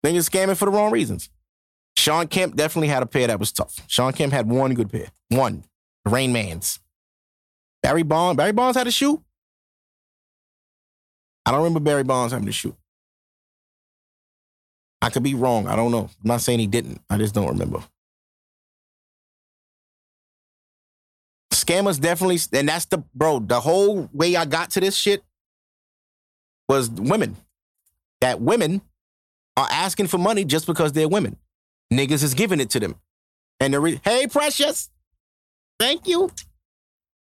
[0.05, 1.31] Niggas scamming for the wrong reasons.
[1.97, 3.81] Shawn Kemp definitely had a pair that was tough.
[3.87, 5.09] Shawn Kemp had one good pair.
[5.29, 5.65] One.
[6.05, 6.79] The Reign Mans.
[7.83, 8.37] Barry Bonds.
[8.37, 9.23] Barry Bonds had a shoe.
[11.45, 12.77] I don't remember Barry Bonds having a shoe.
[15.01, 15.69] I could be wrong.
[15.69, 16.11] I don't know.
[16.23, 17.01] I'm not saying he didn't.
[17.09, 17.83] I just don't remember.
[21.53, 23.41] Scammers definitely, and that's the bro.
[23.41, 25.23] The whole way I got to this shit
[26.69, 27.37] was women.
[28.21, 28.81] That women
[29.57, 31.37] are asking for money just because they're women.
[31.93, 32.97] Niggas is giving it to them,
[33.61, 34.91] and the re- hey, precious,
[35.79, 36.31] thank you.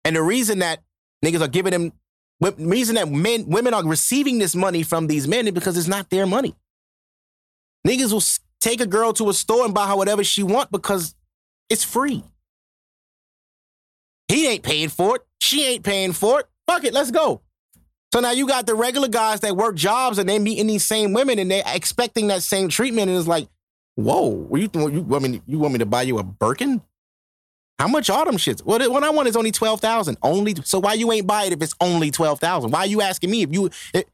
[0.04, 0.80] And the reason that
[1.24, 1.92] niggas are giving them,
[2.58, 6.10] reason that men, women are receiving this money from these men is because it's not
[6.10, 6.54] their money.
[7.86, 8.22] Niggas will
[8.60, 11.14] take a girl to a store and buy her whatever she want because
[11.70, 12.24] it's free.
[14.28, 15.22] He ain't paying for it.
[15.40, 16.46] She ain't paying for it.
[16.66, 17.42] Fuck it, let's go.
[18.12, 21.12] So now you got the regular guys that work jobs and they meeting these same
[21.12, 23.08] women and they're expecting that same treatment.
[23.10, 23.48] And it's like,
[23.98, 26.80] whoa, you, you, want me, you want me to buy you a Birkin?
[27.78, 28.60] How much them shits?
[28.60, 31.62] What, what I want is only 12000 Only So why you ain't buy it if
[31.62, 33.70] it's only 12000 Why are you asking me if you...
[33.92, 34.08] It,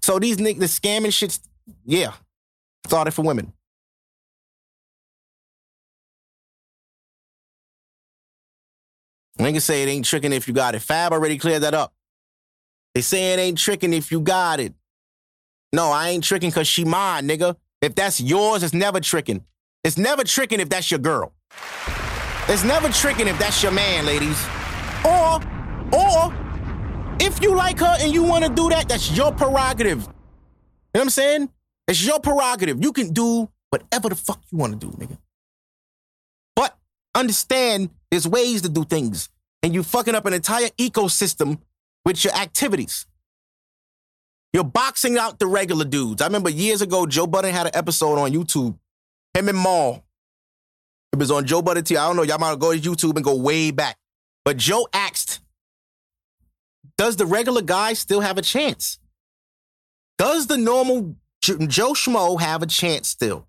[0.00, 1.40] so these niggas, the scamming shits,
[1.84, 2.12] yeah,
[2.86, 3.52] started for women.
[9.38, 10.80] Niggas say it ain't tricking if you got it.
[10.80, 11.92] Fab already cleared that up.
[12.94, 14.74] They say it ain't tricking if you got it.
[15.72, 17.56] No, I ain't tricking because she mine, nigga.
[17.80, 19.44] If that's yours, it's never tricking.
[19.84, 21.32] It's never tricking if that's your girl.
[22.48, 24.38] It's never tricking if that's your man, ladies.
[25.04, 25.40] Or,
[25.92, 26.34] or,
[27.20, 30.00] if you like her and you want to do that, that's your prerogative.
[30.02, 30.12] You know
[30.92, 31.50] what I'm saying?
[31.88, 32.82] It's your prerogative.
[32.82, 35.16] You can do whatever the fuck you want to do, nigga.
[36.54, 36.76] But
[37.14, 39.30] understand there's ways to do things.
[39.62, 41.58] And you fucking up an entire ecosystem
[42.04, 43.06] with your activities.
[44.52, 46.20] You're boxing out the regular dudes.
[46.20, 48.78] I remember years ago, Joe Budden had an episode on YouTube.
[49.34, 50.04] Him and Mal.
[51.12, 51.84] It was on Joe Budden.
[51.90, 52.22] I don't know.
[52.22, 53.96] Y'all might go to YouTube and go way back.
[54.44, 55.40] But Joe asked
[56.98, 58.98] does the regular guy still have a chance?
[60.18, 63.48] Does the normal Joe Schmo have a chance still?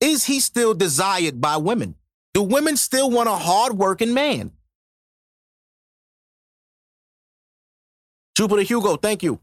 [0.00, 1.94] Is he still desired by women?
[2.34, 4.52] Do women still want a hardworking man?
[8.36, 9.40] Jupiter Hugo, thank you.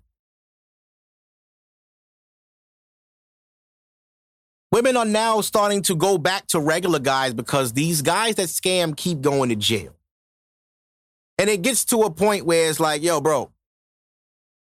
[4.73, 8.97] Women are now starting to go back to regular guys because these guys that scam
[8.97, 9.93] keep going to jail.
[11.37, 13.51] And it gets to a point where it's like, yo, bro,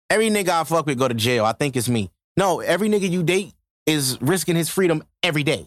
[0.10, 1.46] every nigga I fuck with go to jail.
[1.46, 2.12] I think it's me.
[2.36, 3.54] No, every nigga you date
[3.86, 5.66] is risking his freedom every day.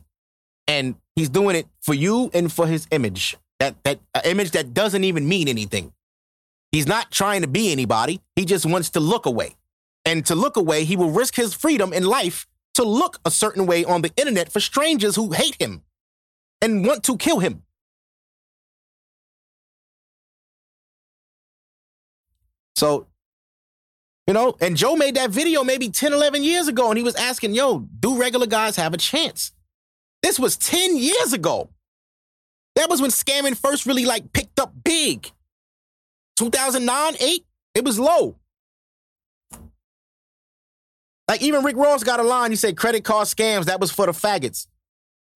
[0.66, 3.34] And he's doing it for you and for his image.
[3.60, 5.94] That that uh, image that doesn't even mean anything.
[6.70, 8.20] He's not trying to be anybody.
[8.36, 9.56] He just wants to look away.
[10.04, 12.46] And to look away, he will risk his freedom in life
[12.78, 15.82] to look a certain way on the internet for strangers who hate him
[16.62, 17.64] and want to kill him.
[22.76, 23.08] So,
[24.28, 27.16] you know, and Joe made that video maybe 10, 11 years ago, and he was
[27.16, 29.50] asking, yo, do regular guys have a chance?
[30.22, 31.70] This was 10 years ago.
[32.76, 35.32] That was when scamming first really like picked up big.
[36.36, 37.44] 2009, 8,
[37.74, 38.36] it was low.
[41.28, 44.06] Like even Rick Ross got a line, he said credit card scams, that was for
[44.06, 44.66] the faggots.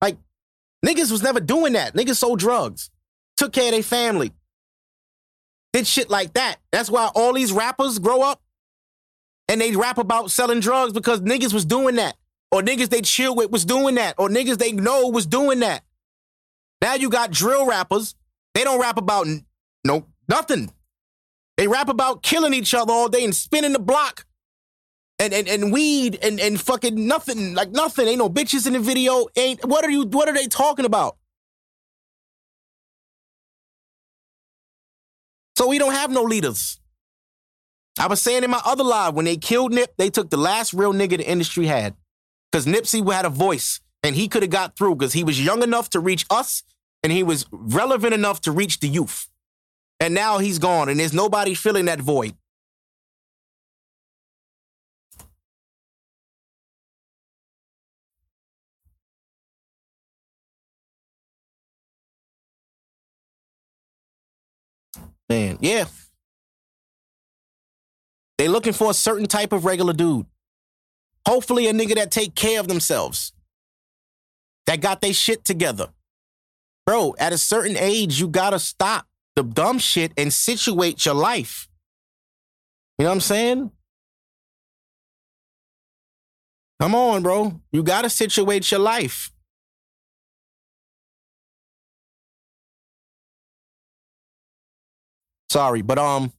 [0.01, 0.17] Like
[0.85, 1.93] niggas was never doing that.
[1.93, 2.89] Niggas sold drugs,
[3.37, 4.31] took care of their family.
[5.71, 6.57] did shit like that.
[6.71, 8.41] That's why all these rappers grow up
[9.47, 12.15] and they rap about selling drugs because niggas was doing that.
[12.51, 14.15] Or niggas they chill with was doing that.
[14.17, 15.83] Or niggas they know was doing that.
[16.81, 18.15] Now you got drill rappers.
[18.53, 19.27] They don't rap about
[19.83, 20.71] no nothing.
[21.57, 24.25] They rap about killing each other all day and spinning the block.
[25.23, 28.09] And, and, and weed and, and fucking nothing, like nothing.
[28.09, 29.27] Ain't no bitches in the video.
[29.37, 31.15] Ain't what are you what are they talking about?
[35.57, 36.77] So we don't have no leaders.
[37.97, 40.73] I was saying in my other live, when they killed Nip, they took the last
[40.73, 41.95] real nigga the industry had.
[42.51, 45.63] Because Nipsey had a voice and he could have got through because he was young
[45.63, 46.63] enough to reach us
[47.01, 49.29] and he was relevant enough to reach the youth.
[50.01, 52.35] And now he's gone and there's nobody filling that void.
[65.33, 65.85] Man, yeah.
[68.37, 70.27] They looking for a certain type of regular dude.
[71.27, 73.33] Hopefully a nigga that take care of themselves.
[74.67, 75.87] That got their shit together.
[76.85, 81.67] Bro, at a certain age, you gotta stop the dumb shit and situate your life.
[82.99, 83.71] You know what I'm saying?
[86.79, 87.59] Come on, bro.
[87.71, 89.32] You gotta situate your life.
[95.53, 96.33] Sorry, but um,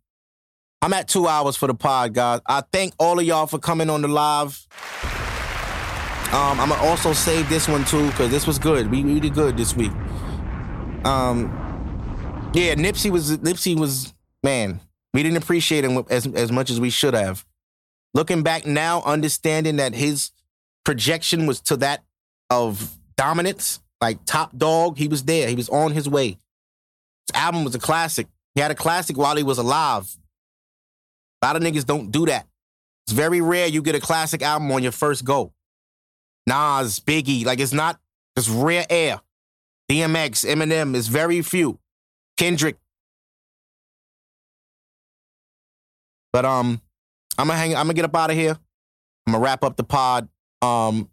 [0.82, 2.40] I'm at two hours for the pod, guys.
[2.46, 4.66] I thank all of y'all for coming on the live.
[6.32, 8.90] Um, I'm gonna also save this one too because this was good.
[8.90, 9.92] We, we did good this week.
[11.04, 11.44] Um,
[12.54, 14.12] yeah, Nipsey was Nipsey was
[14.42, 14.80] man.
[15.12, 17.46] We didn't appreciate him as as much as we should have.
[18.14, 20.32] Looking back now, understanding that his
[20.84, 22.02] projection was to that
[22.50, 24.98] of dominance, like top dog.
[24.98, 25.46] He was there.
[25.48, 26.30] He was on his way.
[27.28, 28.26] His album was a classic.
[28.54, 30.16] He had a classic while he was alive.
[31.42, 32.46] A lot of niggas don't do that.
[33.06, 35.52] It's very rare you get a classic album on your first go.
[36.46, 37.98] Nas, Biggie, like it's not,
[38.36, 39.20] it's rare air.
[39.90, 41.78] DMX, Eminem is very few.
[42.36, 42.76] Kendrick.
[46.32, 46.80] But um,
[47.38, 47.76] I'm gonna hang.
[47.76, 48.58] I'm gonna get up out of here.
[49.26, 50.28] I'm gonna wrap up the pod.
[50.62, 51.10] Um,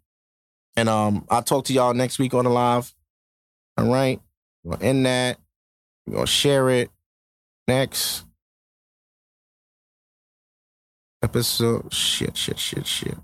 [0.76, 2.92] and um, I'll talk to y'all next week on the live.
[3.76, 4.20] All right,
[4.64, 5.38] we're gonna end that.
[6.06, 6.90] We're gonna share it.
[7.68, 8.24] Next
[11.22, 11.92] episode.
[11.92, 13.16] Shit, shit, shit, shit.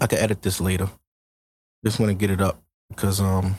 [0.00, 0.90] I can edit this later.
[1.84, 3.56] Just want to get it up because um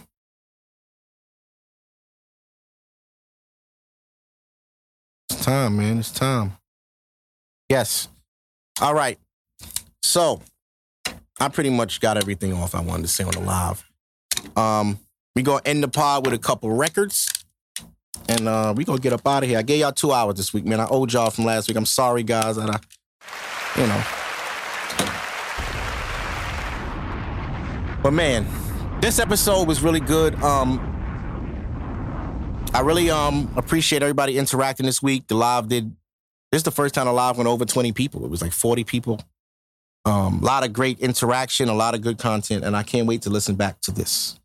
[5.30, 6.00] it's time, man.
[6.00, 6.58] It's time.
[7.70, 8.10] Yes.
[8.82, 9.18] All right.
[10.04, 10.42] So
[11.40, 13.84] I pretty much got everything off I wanted to say on the live.
[14.56, 15.00] Um,
[15.36, 17.30] we gonna end the pod with a couple records.
[18.30, 19.60] And uh we gonna get up out of here.
[19.60, 20.80] I gave y'all two hours this week, man.
[20.80, 21.78] I owed y'all from last week.
[21.78, 22.80] I'm sorry, guys, that I,
[23.80, 24.04] you know.
[28.02, 28.48] But man,
[29.02, 30.36] this episode was really good.
[30.42, 30.80] Um
[32.74, 35.28] I really um appreciate everybody interacting this week.
[35.28, 35.94] The live did
[36.52, 38.24] this is the first time the live went over 20 people.
[38.24, 39.20] It was like 40 people.
[40.06, 43.24] Um, a lot of great interaction, a lot of good content, and I can't wait
[43.24, 44.40] to listen back to this.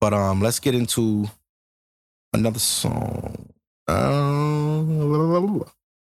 [0.00, 1.28] But um, let's get into
[2.32, 3.50] another song.
[3.86, 5.64] Uh,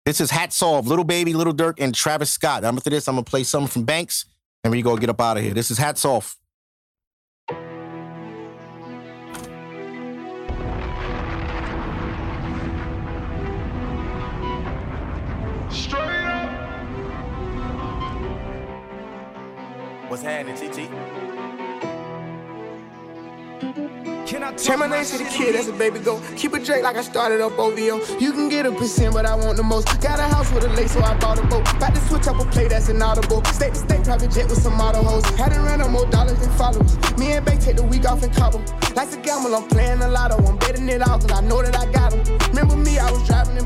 [0.05, 2.63] this is Hats Off, Lil Baby, Lil Durk, and Travis Scott.
[2.63, 4.25] After this, I'm gonna play something from Banks,
[4.63, 5.53] and we go get up out of here.
[5.53, 6.37] This is Hats Off.
[20.11, 20.91] What's happening, TT?
[24.57, 26.21] Turn my name to the kid as a baby go.
[26.35, 28.17] Keep it Drake like I started up OVO.
[28.19, 29.87] You can get a percent, but I want the most.
[30.01, 31.61] Got a house with a lake, so I bought a boat.
[31.73, 33.41] About to switch up a play that's inaudible.
[33.45, 35.23] State to state private jet with some model hoes.
[35.37, 36.97] Had to run up more dollars than followers.
[37.17, 38.57] Me and Bay take the week off in Cabo.
[38.93, 40.45] Like to gamble, I'm playing a lotto.
[40.45, 42.40] I'm betting it out, cause I know that I got them.
[42.71, 43.61] Remember me, I was driving in.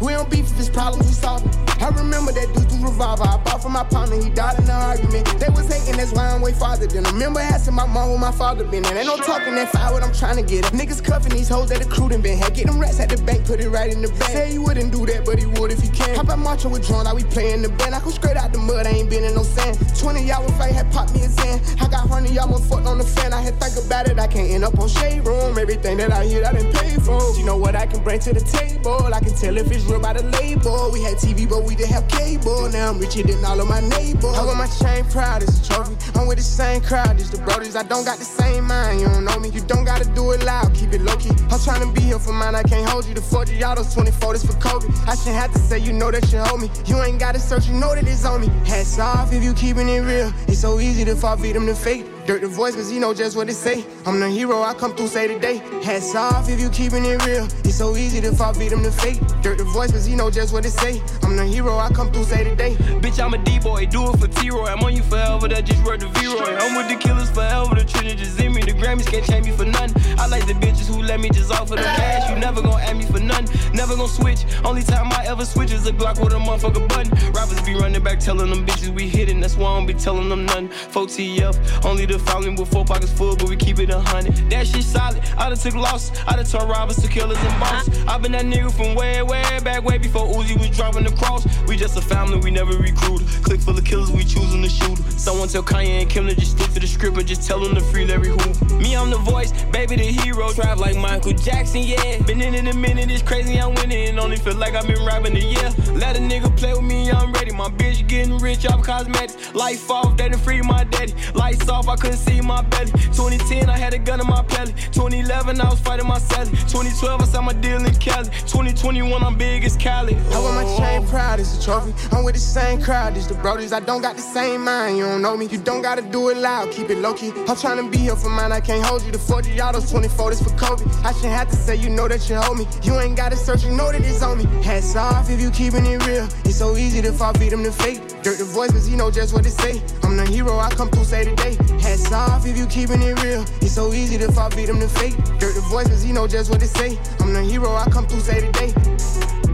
[0.00, 1.70] We don't beef if it's problems we solve them.
[1.80, 3.24] I remember that dude through revolver.
[3.24, 5.26] I bought from my partner, he died in an argument.
[5.38, 7.14] They was hating, that's why I'm way farther than them.
[7.14, 8.84] Remember asking my mom where my father been.
[8.84, 10.64] And ain't no talking that fire what I'm trying to get.
[10.64, 10.72] It.
[10.72, 12.54] Niggas cuffing these hoes that the crew done been had.
[12.54, 14.32] Get them rats at the bank, put it right in the bank.
[14.32, 16.14] Say he wouldn't do that, but he would if he can.
[16.14, 17.94] How about marching with drone, now we playing the band.
[17.94, 19.76] I come straight out the mud, I ain't been in no sand.
[19.98, 21.60] 20 hour fight had popped me a Zan.
[21.80, 23.32] I got honey me, I'm a fuck on the fan.
[23.32, 25.58] I had think about it, I can't end up on shade room.
[25.58, 27.20] Everything that I hear, I didn't pay for.
[27.36, 29.12] You know what I can bring to the table?
[29.12, 30.90] I can tell if it's real by the label.
[30.92, 32.68] We had TV, but we didn't have cable.
[32.70, 34.36] Now I'm richer than all of my neighbors.
[34.36, 35.96] I wear my chain proud as a trophy.
[36.18, 37.76] I'm with the same crowd as the brodies.
[37.76, 39.50] I don't got the same mind, you don't know me.
[39.50, 41.30] You don't gotta do it loud, keep it low key.
[41.50, 43.14] I'm trying to be here for mine, I can't hold you.
[43.14, 44.86] The 40 y'all, those 24, this for Kobe.
[45.06, 46.70] I shouldn't have to say, you know that you hold me.
[46.86, 48.48] You ain't gotta search, you know that it's on me.
[48.66, 50.32] Hats off if you keeping it real.
[50.48, 52.06] It's so easy to fall victim to fate.
[52.26, 53.84] Durk the voice, cause he know just what it say.
[54.06, 55.56] I'm the hero, I come through say today.
[55.82, 57.44] Hats off if you keeping it real.
[57.64, 59.18] It's so easy to fall victim to fate.
[59.42, 61.02] Durk the voice, cause he know just what it say.
[61.22, 62.74] I'm the hero, I come through say today.
[63.00, 64.66] Bitch, I'm a D-boy, do it for T-Roy.
[64.66, 66.56] I'm on you forever, that just word the V-Roy.
[66.56, 68.62] I'm with the killers forever, the treasure just in me.
[68.62, 69.92] The Grammys can't change me for none.
[70.18, 72.30] I like the bitches who let me just offer the cash.
[72.30, 74.44] You never gon' add me for none, never gon' switch.
[74.64, 77.10] Only time I ever switch is a Glock with a motherfucker button.
[77.32, 79.40] Rappers be running back, telling them bitches we hitting.
[79.40, 80.68] That's why I don't be telling them none.
[80.68, 84.34] 4 TF, only the family with four pockets full, but we keep it a hundred.
[84.50, 85.22] That shit solid.
[85.38, 86.10] I done took loss.
[86.26, 87.88] I done turned robbers to killers and boss.
[87.88, 88.14] Uh-huh.
[88.14, 91.46] I been that nigga from way, way back, way before Uzi was driving the cross.
[91.68, 93.22] We just a family, we never recruit.
[93.42, 94.98] Click full of killers, we choosing to shoot.
[95.18, 97.74] Someone tell Kanye and Kim to just stick to the script and just tell them
[97.74, 98.80] to free Larry Hoov.
[98.80, 100.52] Me, I'm the voice, baby, the hero.
[100.52, 102.20] Drive like Michael Jackson, yeah.
[102.22, 104.18] Been in it a minute, it's crazy, I'm winning.
[104.18, 105.70] Only feel like I've been rapping a year.
[105.94, 107.52] Let a nigga play with me, I'm ready.
[107.52, 109.54] My bitch getting rich off cosmetics.
[109.54, 111.14] Life off, done free my daddy.
[111.34, 112.90] Lights off, I couldn't see my belly.
[113.12, 114.72] 2010, I had a gun in my belly.
[114.90, 116.50] 2011, I was fighting my Sally.
[116.50, 118.28] 2012, I signed my deal in Cali.
[118.48, 120.16] 2021, I'm big as Cali.
[120.16, 121.92] I wear my chain proud as a trophy.
[122.10, 123.72] I'm with the same crowd as the brodies.
[123.72, 125.46] I don't got the same mind, you don't know me.
[125.46, 127.32] You don't gotta do it loud, keep it low key.
[127.46, 129.12] I'm trying to be here for mine, I can't hold you.
[129.12, 130.84] The 40 y'all, those 24, this for Kobe.
[131.04, 132.66] I shouldn't have to say, you know that you hold me.
[132.82, 134.44] You ain't gotta search, you know that it's on me.
[134.62, 136.26] Hats off if you keeping it real.
[136.44, 138.00] It's so easy to fall beat victim to fate.
[138.22, 139.82] Durk the voice, cause he know just what it say.
[140.04, 141.56] I'm the hero, I come through say today.
[141.80, 143.44] Hats off if you keeping it real.
[143.60, 145.14] It's so easy to fall victim to fate.
[145.40, 146.96] Durk the voice, cause he know just what it say.
[147.18, 149.49] I'm the hero, I come through say today.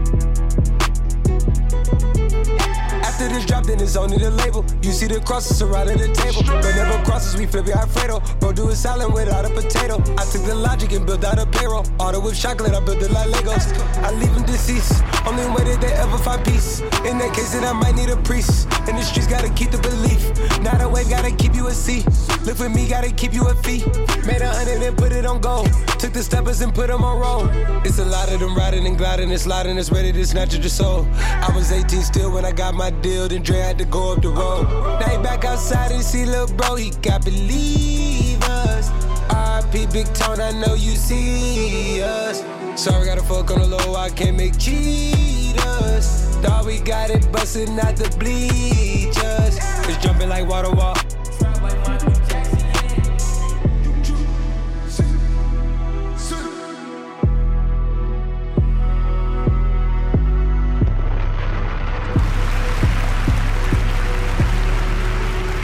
[3.17, 4.63] After this drop, then it's only the label.
[4.83, 6.43] You see the crosses surrounding the table.
[6.45, 8.21] But never crosses, we flip it Alfredo.
[8.39, 9.97] Bro, do a salad without a potato.
[10.21, 11.83] I took the logic and built out a payroll.
[11.97, 13.73] Auto with chocolate, I built it like Legos.
[14.05, 15.01] I leave them deceased.
[15.25, 16.81] Only way that they ever find peace.
[17.09, 18.67] In that case, then I might need a priest.
[18.87, 20.21] In the streets, gotta keep the belief.
[20.61, 22.05] Now the wave, gotta keep you a C.
[22.45, 23.81] Live with me, gotta keep you a fee.
[24.29, 25.73] Made a hundred and put it on gold.
[25.97, 27.49] Took the steppers and put them on roll.
[27.83, 29.79] It's a lot of them riding and gliding and sliding.
[29.79, 31.07] It's ready to snatch at your soul.
[31.17, 33.06] I was 18 still when I got my deal.
[33.07, 34.67] Then Dre had to go up the road.
[34.99, 36.75] Now he back outside and see little bro.
[36.75, 38.89] He got believers.
[39.29, 42.43] RP Big Tone, I know you see us.
[42.75, 43.95] Sorry, gotta fuck on the low.
[43.95, 46.05] I can't make cheaters.
[46.43, 49.57] Thought we got it bustin' out the bleachers.
[49.87, 50.95] It's jumping like water wall.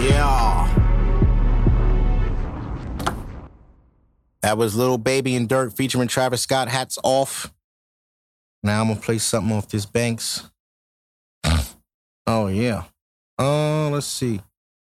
[0.04, 0.70] Yeah.
[4.42, 6.68] That was Lil Baby and Durk featuring Travis Scott.
[6.68, 7.54] Hats off.
[8.62, 10.50] Now I'm gonna play something off this Banks.
[12.28, 12.84] oh yeah.
[13.40, 14.42] Uh, let's see.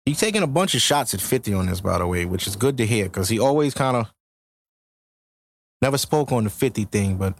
[0.05, 2.56] He's taking a bunch of shots at 50 on this, by the way, which is
[2.56, 4.12] good to hear because he always kind of
[5.82, 7.35] never spoke on the 50 thing, but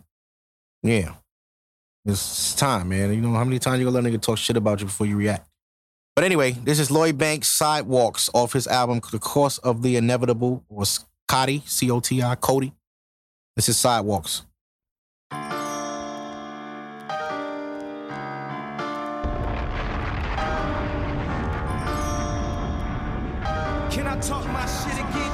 [0.83, 1.15] yeah.
[2.07, 3.13] It's time, man.
[3.13, 5.07] You know how many times you gonna let a nigga talk shit about you before
[5.07, 5.47] you react?
[6.19, 10.65] But anyway, this is Lloyd Banks Sidewalks off his album The Course of the Inevitable
[10.69, 10.83] or
[11.29, 12.73] Coti, C O T I, Cody.
[13.55, 14.43] This is Sidewalks.
[15.31, 15.39] Can
[24.09, 25.33] I talk my shit again?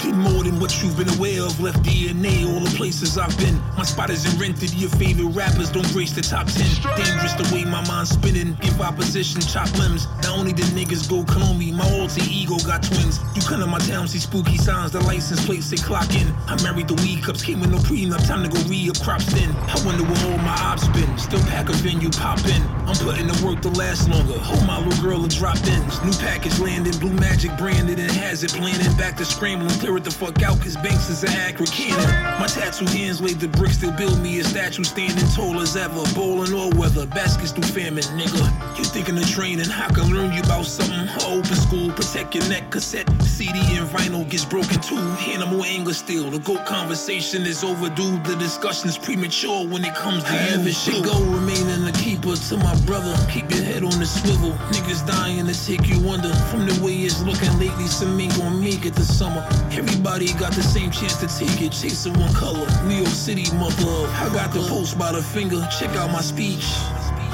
[0.00, 1.58] Get more than what you've been aware of.
[1.60, 3.60] Left DNA, all the places I've been.
[3.76, 4.72] My spot isn't rented.
[4.74, 6.62] Your favorite rappers don't grace the top 10.
[6.96, 8.54] Dangerous the way my mind's spinning.
[8.60, 10.06] Give opposition chop limbs.
[10.22, 13.20] Not only the niggas go clone me, my alter ego got twins.
[13.34, 14.92] You come to my town, see spooky signs.
[14.92, 16.28] The license plates say clock in.
[16.46, 18.26] I married the weed cups, came with no prenup.
[18.26, 19.50] Time to go re up crops thin.
[19.68, 21.10] I wonder where all my ops been.
[21.18, 22.62] Still pack a venue, pop in.
[22.86, 24.38] I'm putting the work to last longer.
[24.38, 26.02] Hold my little girl and drop ins.
[26.02, 28.92] New package landing, blue magic branded and has it planning.
[28.96, 32.06] Back to scrambling, clear it the fuck out, cause Banks is an accurate cannon.
[32.40, 36.02] My tattoo hands laid the bricks, still build me a statue standing tall as ever.
[36.14, 38.78] Bowling all weather, baskets through famine, nigga.
[38.78, 41.08] You thinking of training, I can learn you about something.
[41.26, 44.96] Open school, protect your neck, cassette, CD and vinyl gets broken too.
[45.32, 48.18] Animal anger still, the GOAT conversation is overdue.
[48.22, 50.60] The discussion's premature when it comes to you.
[50.60, 51.92] If it should go, remain in the
[52.22, 53.14] keeper to my brother.
[53.30, 54.52] Keep your head on the swivel.
[54.70, 56.32] Niggas dying to take you under.
[56.50, 59.46] From the way it's looking lately, some ain't gonna make it this summer.
[59.72, 62.66] Everybody got the same chance to take it, chasing one color.
[62.84, 64.10] New York City, mother of.
[64.14, 65.66] I got the post by the finger.
[65.78, 66.66] Check out my speech.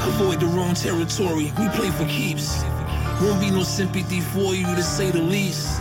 [0.08, 1.52] Avoid the wrong territory.
[1.58, 2.62] We play for keeps.
[3.20, 5.80] Won't be no sympathy for you to say the least.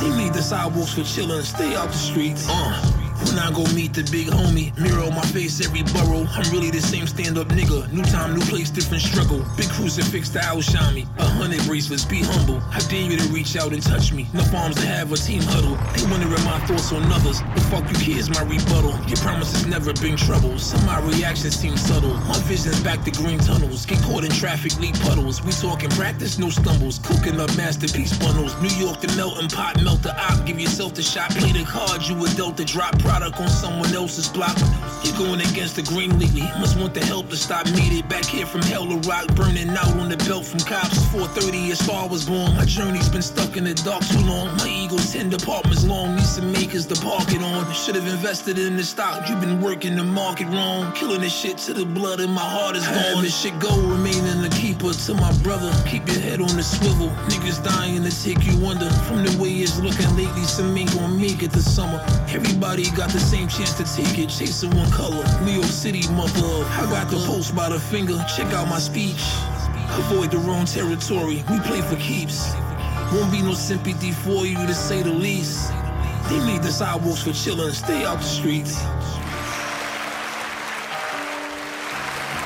[0.00, 2.48] They made the sidewalks for chillin', stay out the streets.
[2.48, 2.99] Uh.
[3.26, 6.26] When I go meet the big homie, mirror my face every borough.
[6.30, 7.90] I'm really the same stand up nigga.
[7.92, 9.44] New time, new place, different struggle.
[9.56, 11.06] Big crucifix to outshine me.
[11.18, 12.60] A hundred bracelets, be humble.
[12.70, 14.26] I dare you to reach out and touch me.
[14.32, 15.76] No farms to have a team huddle.
[15.92, 17.40] They wondering my thoughts on others.
[17.54, 18.96] The fuck you kids, my rebuttal.
[19.06, 20.58] Your promises never been trouble.
[20.58, 22.14] Some of my reactions seem subtle.
[22.30, 23.84] My vision's back to green tunnels.
[23.86, 25.42] Get caught in traffic, lead puddles.
[25.42, 26.98] We talking practice, no stumbles.
[26.98, 28.54] Cooking up masterpiece bundles.
[28.62, 30.46] New York, the melting pot, melt the op.
[30.46, 31.30] Give yourself the shot.
[31.30, 34.56] Play the card, you a delta drop product on someone else's block.
[35.02, 36.46] You're going against the green lately.
[36.60, 37.66] Must want the help to stop.
[37.66, 40.98] It back here from hell to rock, burning out on the belt from cops.
[41.10, 42.54] 4:30, a star was born.
[42.56, 44.46] My journey's been stuck in the dark too long.
[44.58, 46.14] My ego's ten departments long.
[46.14, 47.60] Need some makers to park it on.
[47.72, 49.28] Should have invested in the stock.
[49.28, 50.92] You've been working the market wrong.
[50.92, 53.22] Killing this shit to the blood and my heart is gone.
[53.24, 55.70] This shit go, remaining the keeper to my brother.
[55.90, 57.10] Keep your head on the swivel.
[57.30, 58.90] Niggas dying to take you under.
[59.08, 62.00] From the way it's looking lately, some ain't gonna make it this summer.
[62.38, 65.24] Everybody got the same chance to take it, chasing one color.
[65.46, 66.66] Leo City, mother.
[66.68, 69.24] I got the post by the finger, check out my speech.
[69.96, 72.52] Avoid the wrong territory, we play for keeps.
[73.10, 75.72] Won't be no sympathy for you to say the least.
[76.28, 78.74] They made the sidewalks for chillin', stay out the streets.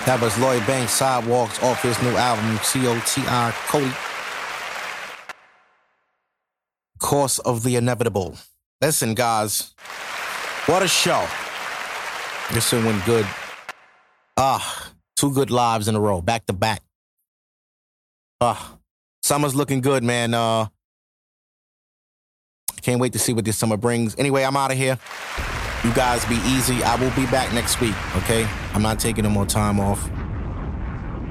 [0.06, 3.92] That was Lloyd Banks Sidewalks off his new album, COTR Cody.
[7.00, 8.36] Course of the Inevitable.
[8.80, 9.74] Listen, guys,
[10.66, 11.26] what a show.
[12.52, 13.26] This one went good.
[14.36, 16.82] Ah, two good lives in a row, back to back.
[18.40, 18.78] Ah,
[19.22, 20.34] summer's looking good, man.
[20.34, 20.66] Uh,
[22.84, 24.14] can't wait to see what this summer brings.
[24.18, 24.98] Anyway, I'm out of here.
[25.84, 26.82] You guys be easy.
[26.82, 28.46] I will be back next week, okay?
[28.74, 30.02] I'm not taking no more time off.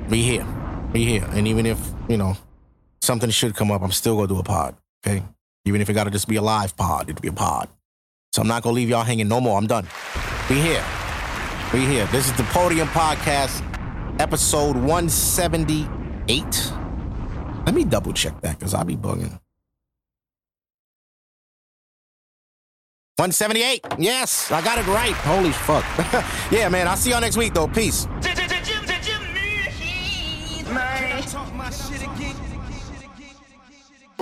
[0.09, 0.45] Be here.
[0.91, 1.27] Be here.
[1.31, 1.79] And even if,
[2.09, 2.37] you know,
[3.03, 5.23] something should come up, I'm still gonna do a pod, okay?
[5.65, 7.69] Even if it gotta just be a live pod, it'll be a pod.
[8.33, 9.59] So I'm not gonna leave y'all hanging no more.
[9.59, 9.87] I'm done.
[10.49, 10.83] Be here.
[11.71, 12.07] Be here.
[12.07, 13.61] This is the Podium Podcast,
[14.19, 16.73] episode 178.
[17.67, 19.39] Let me double check that because I'll be bugging.
[23.17, 23.85] 178.
[23.99, 25.13] Yes, I got it right.
[25.13, 25.85] Holy fuck.
[26.51, 26.87] yeah, man.
[26.87, 27.67] I'll see y'all next week, though.
[27.67, 28.07] Peace.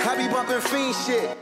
[0.03, 1.37] I be bumping fiend shit.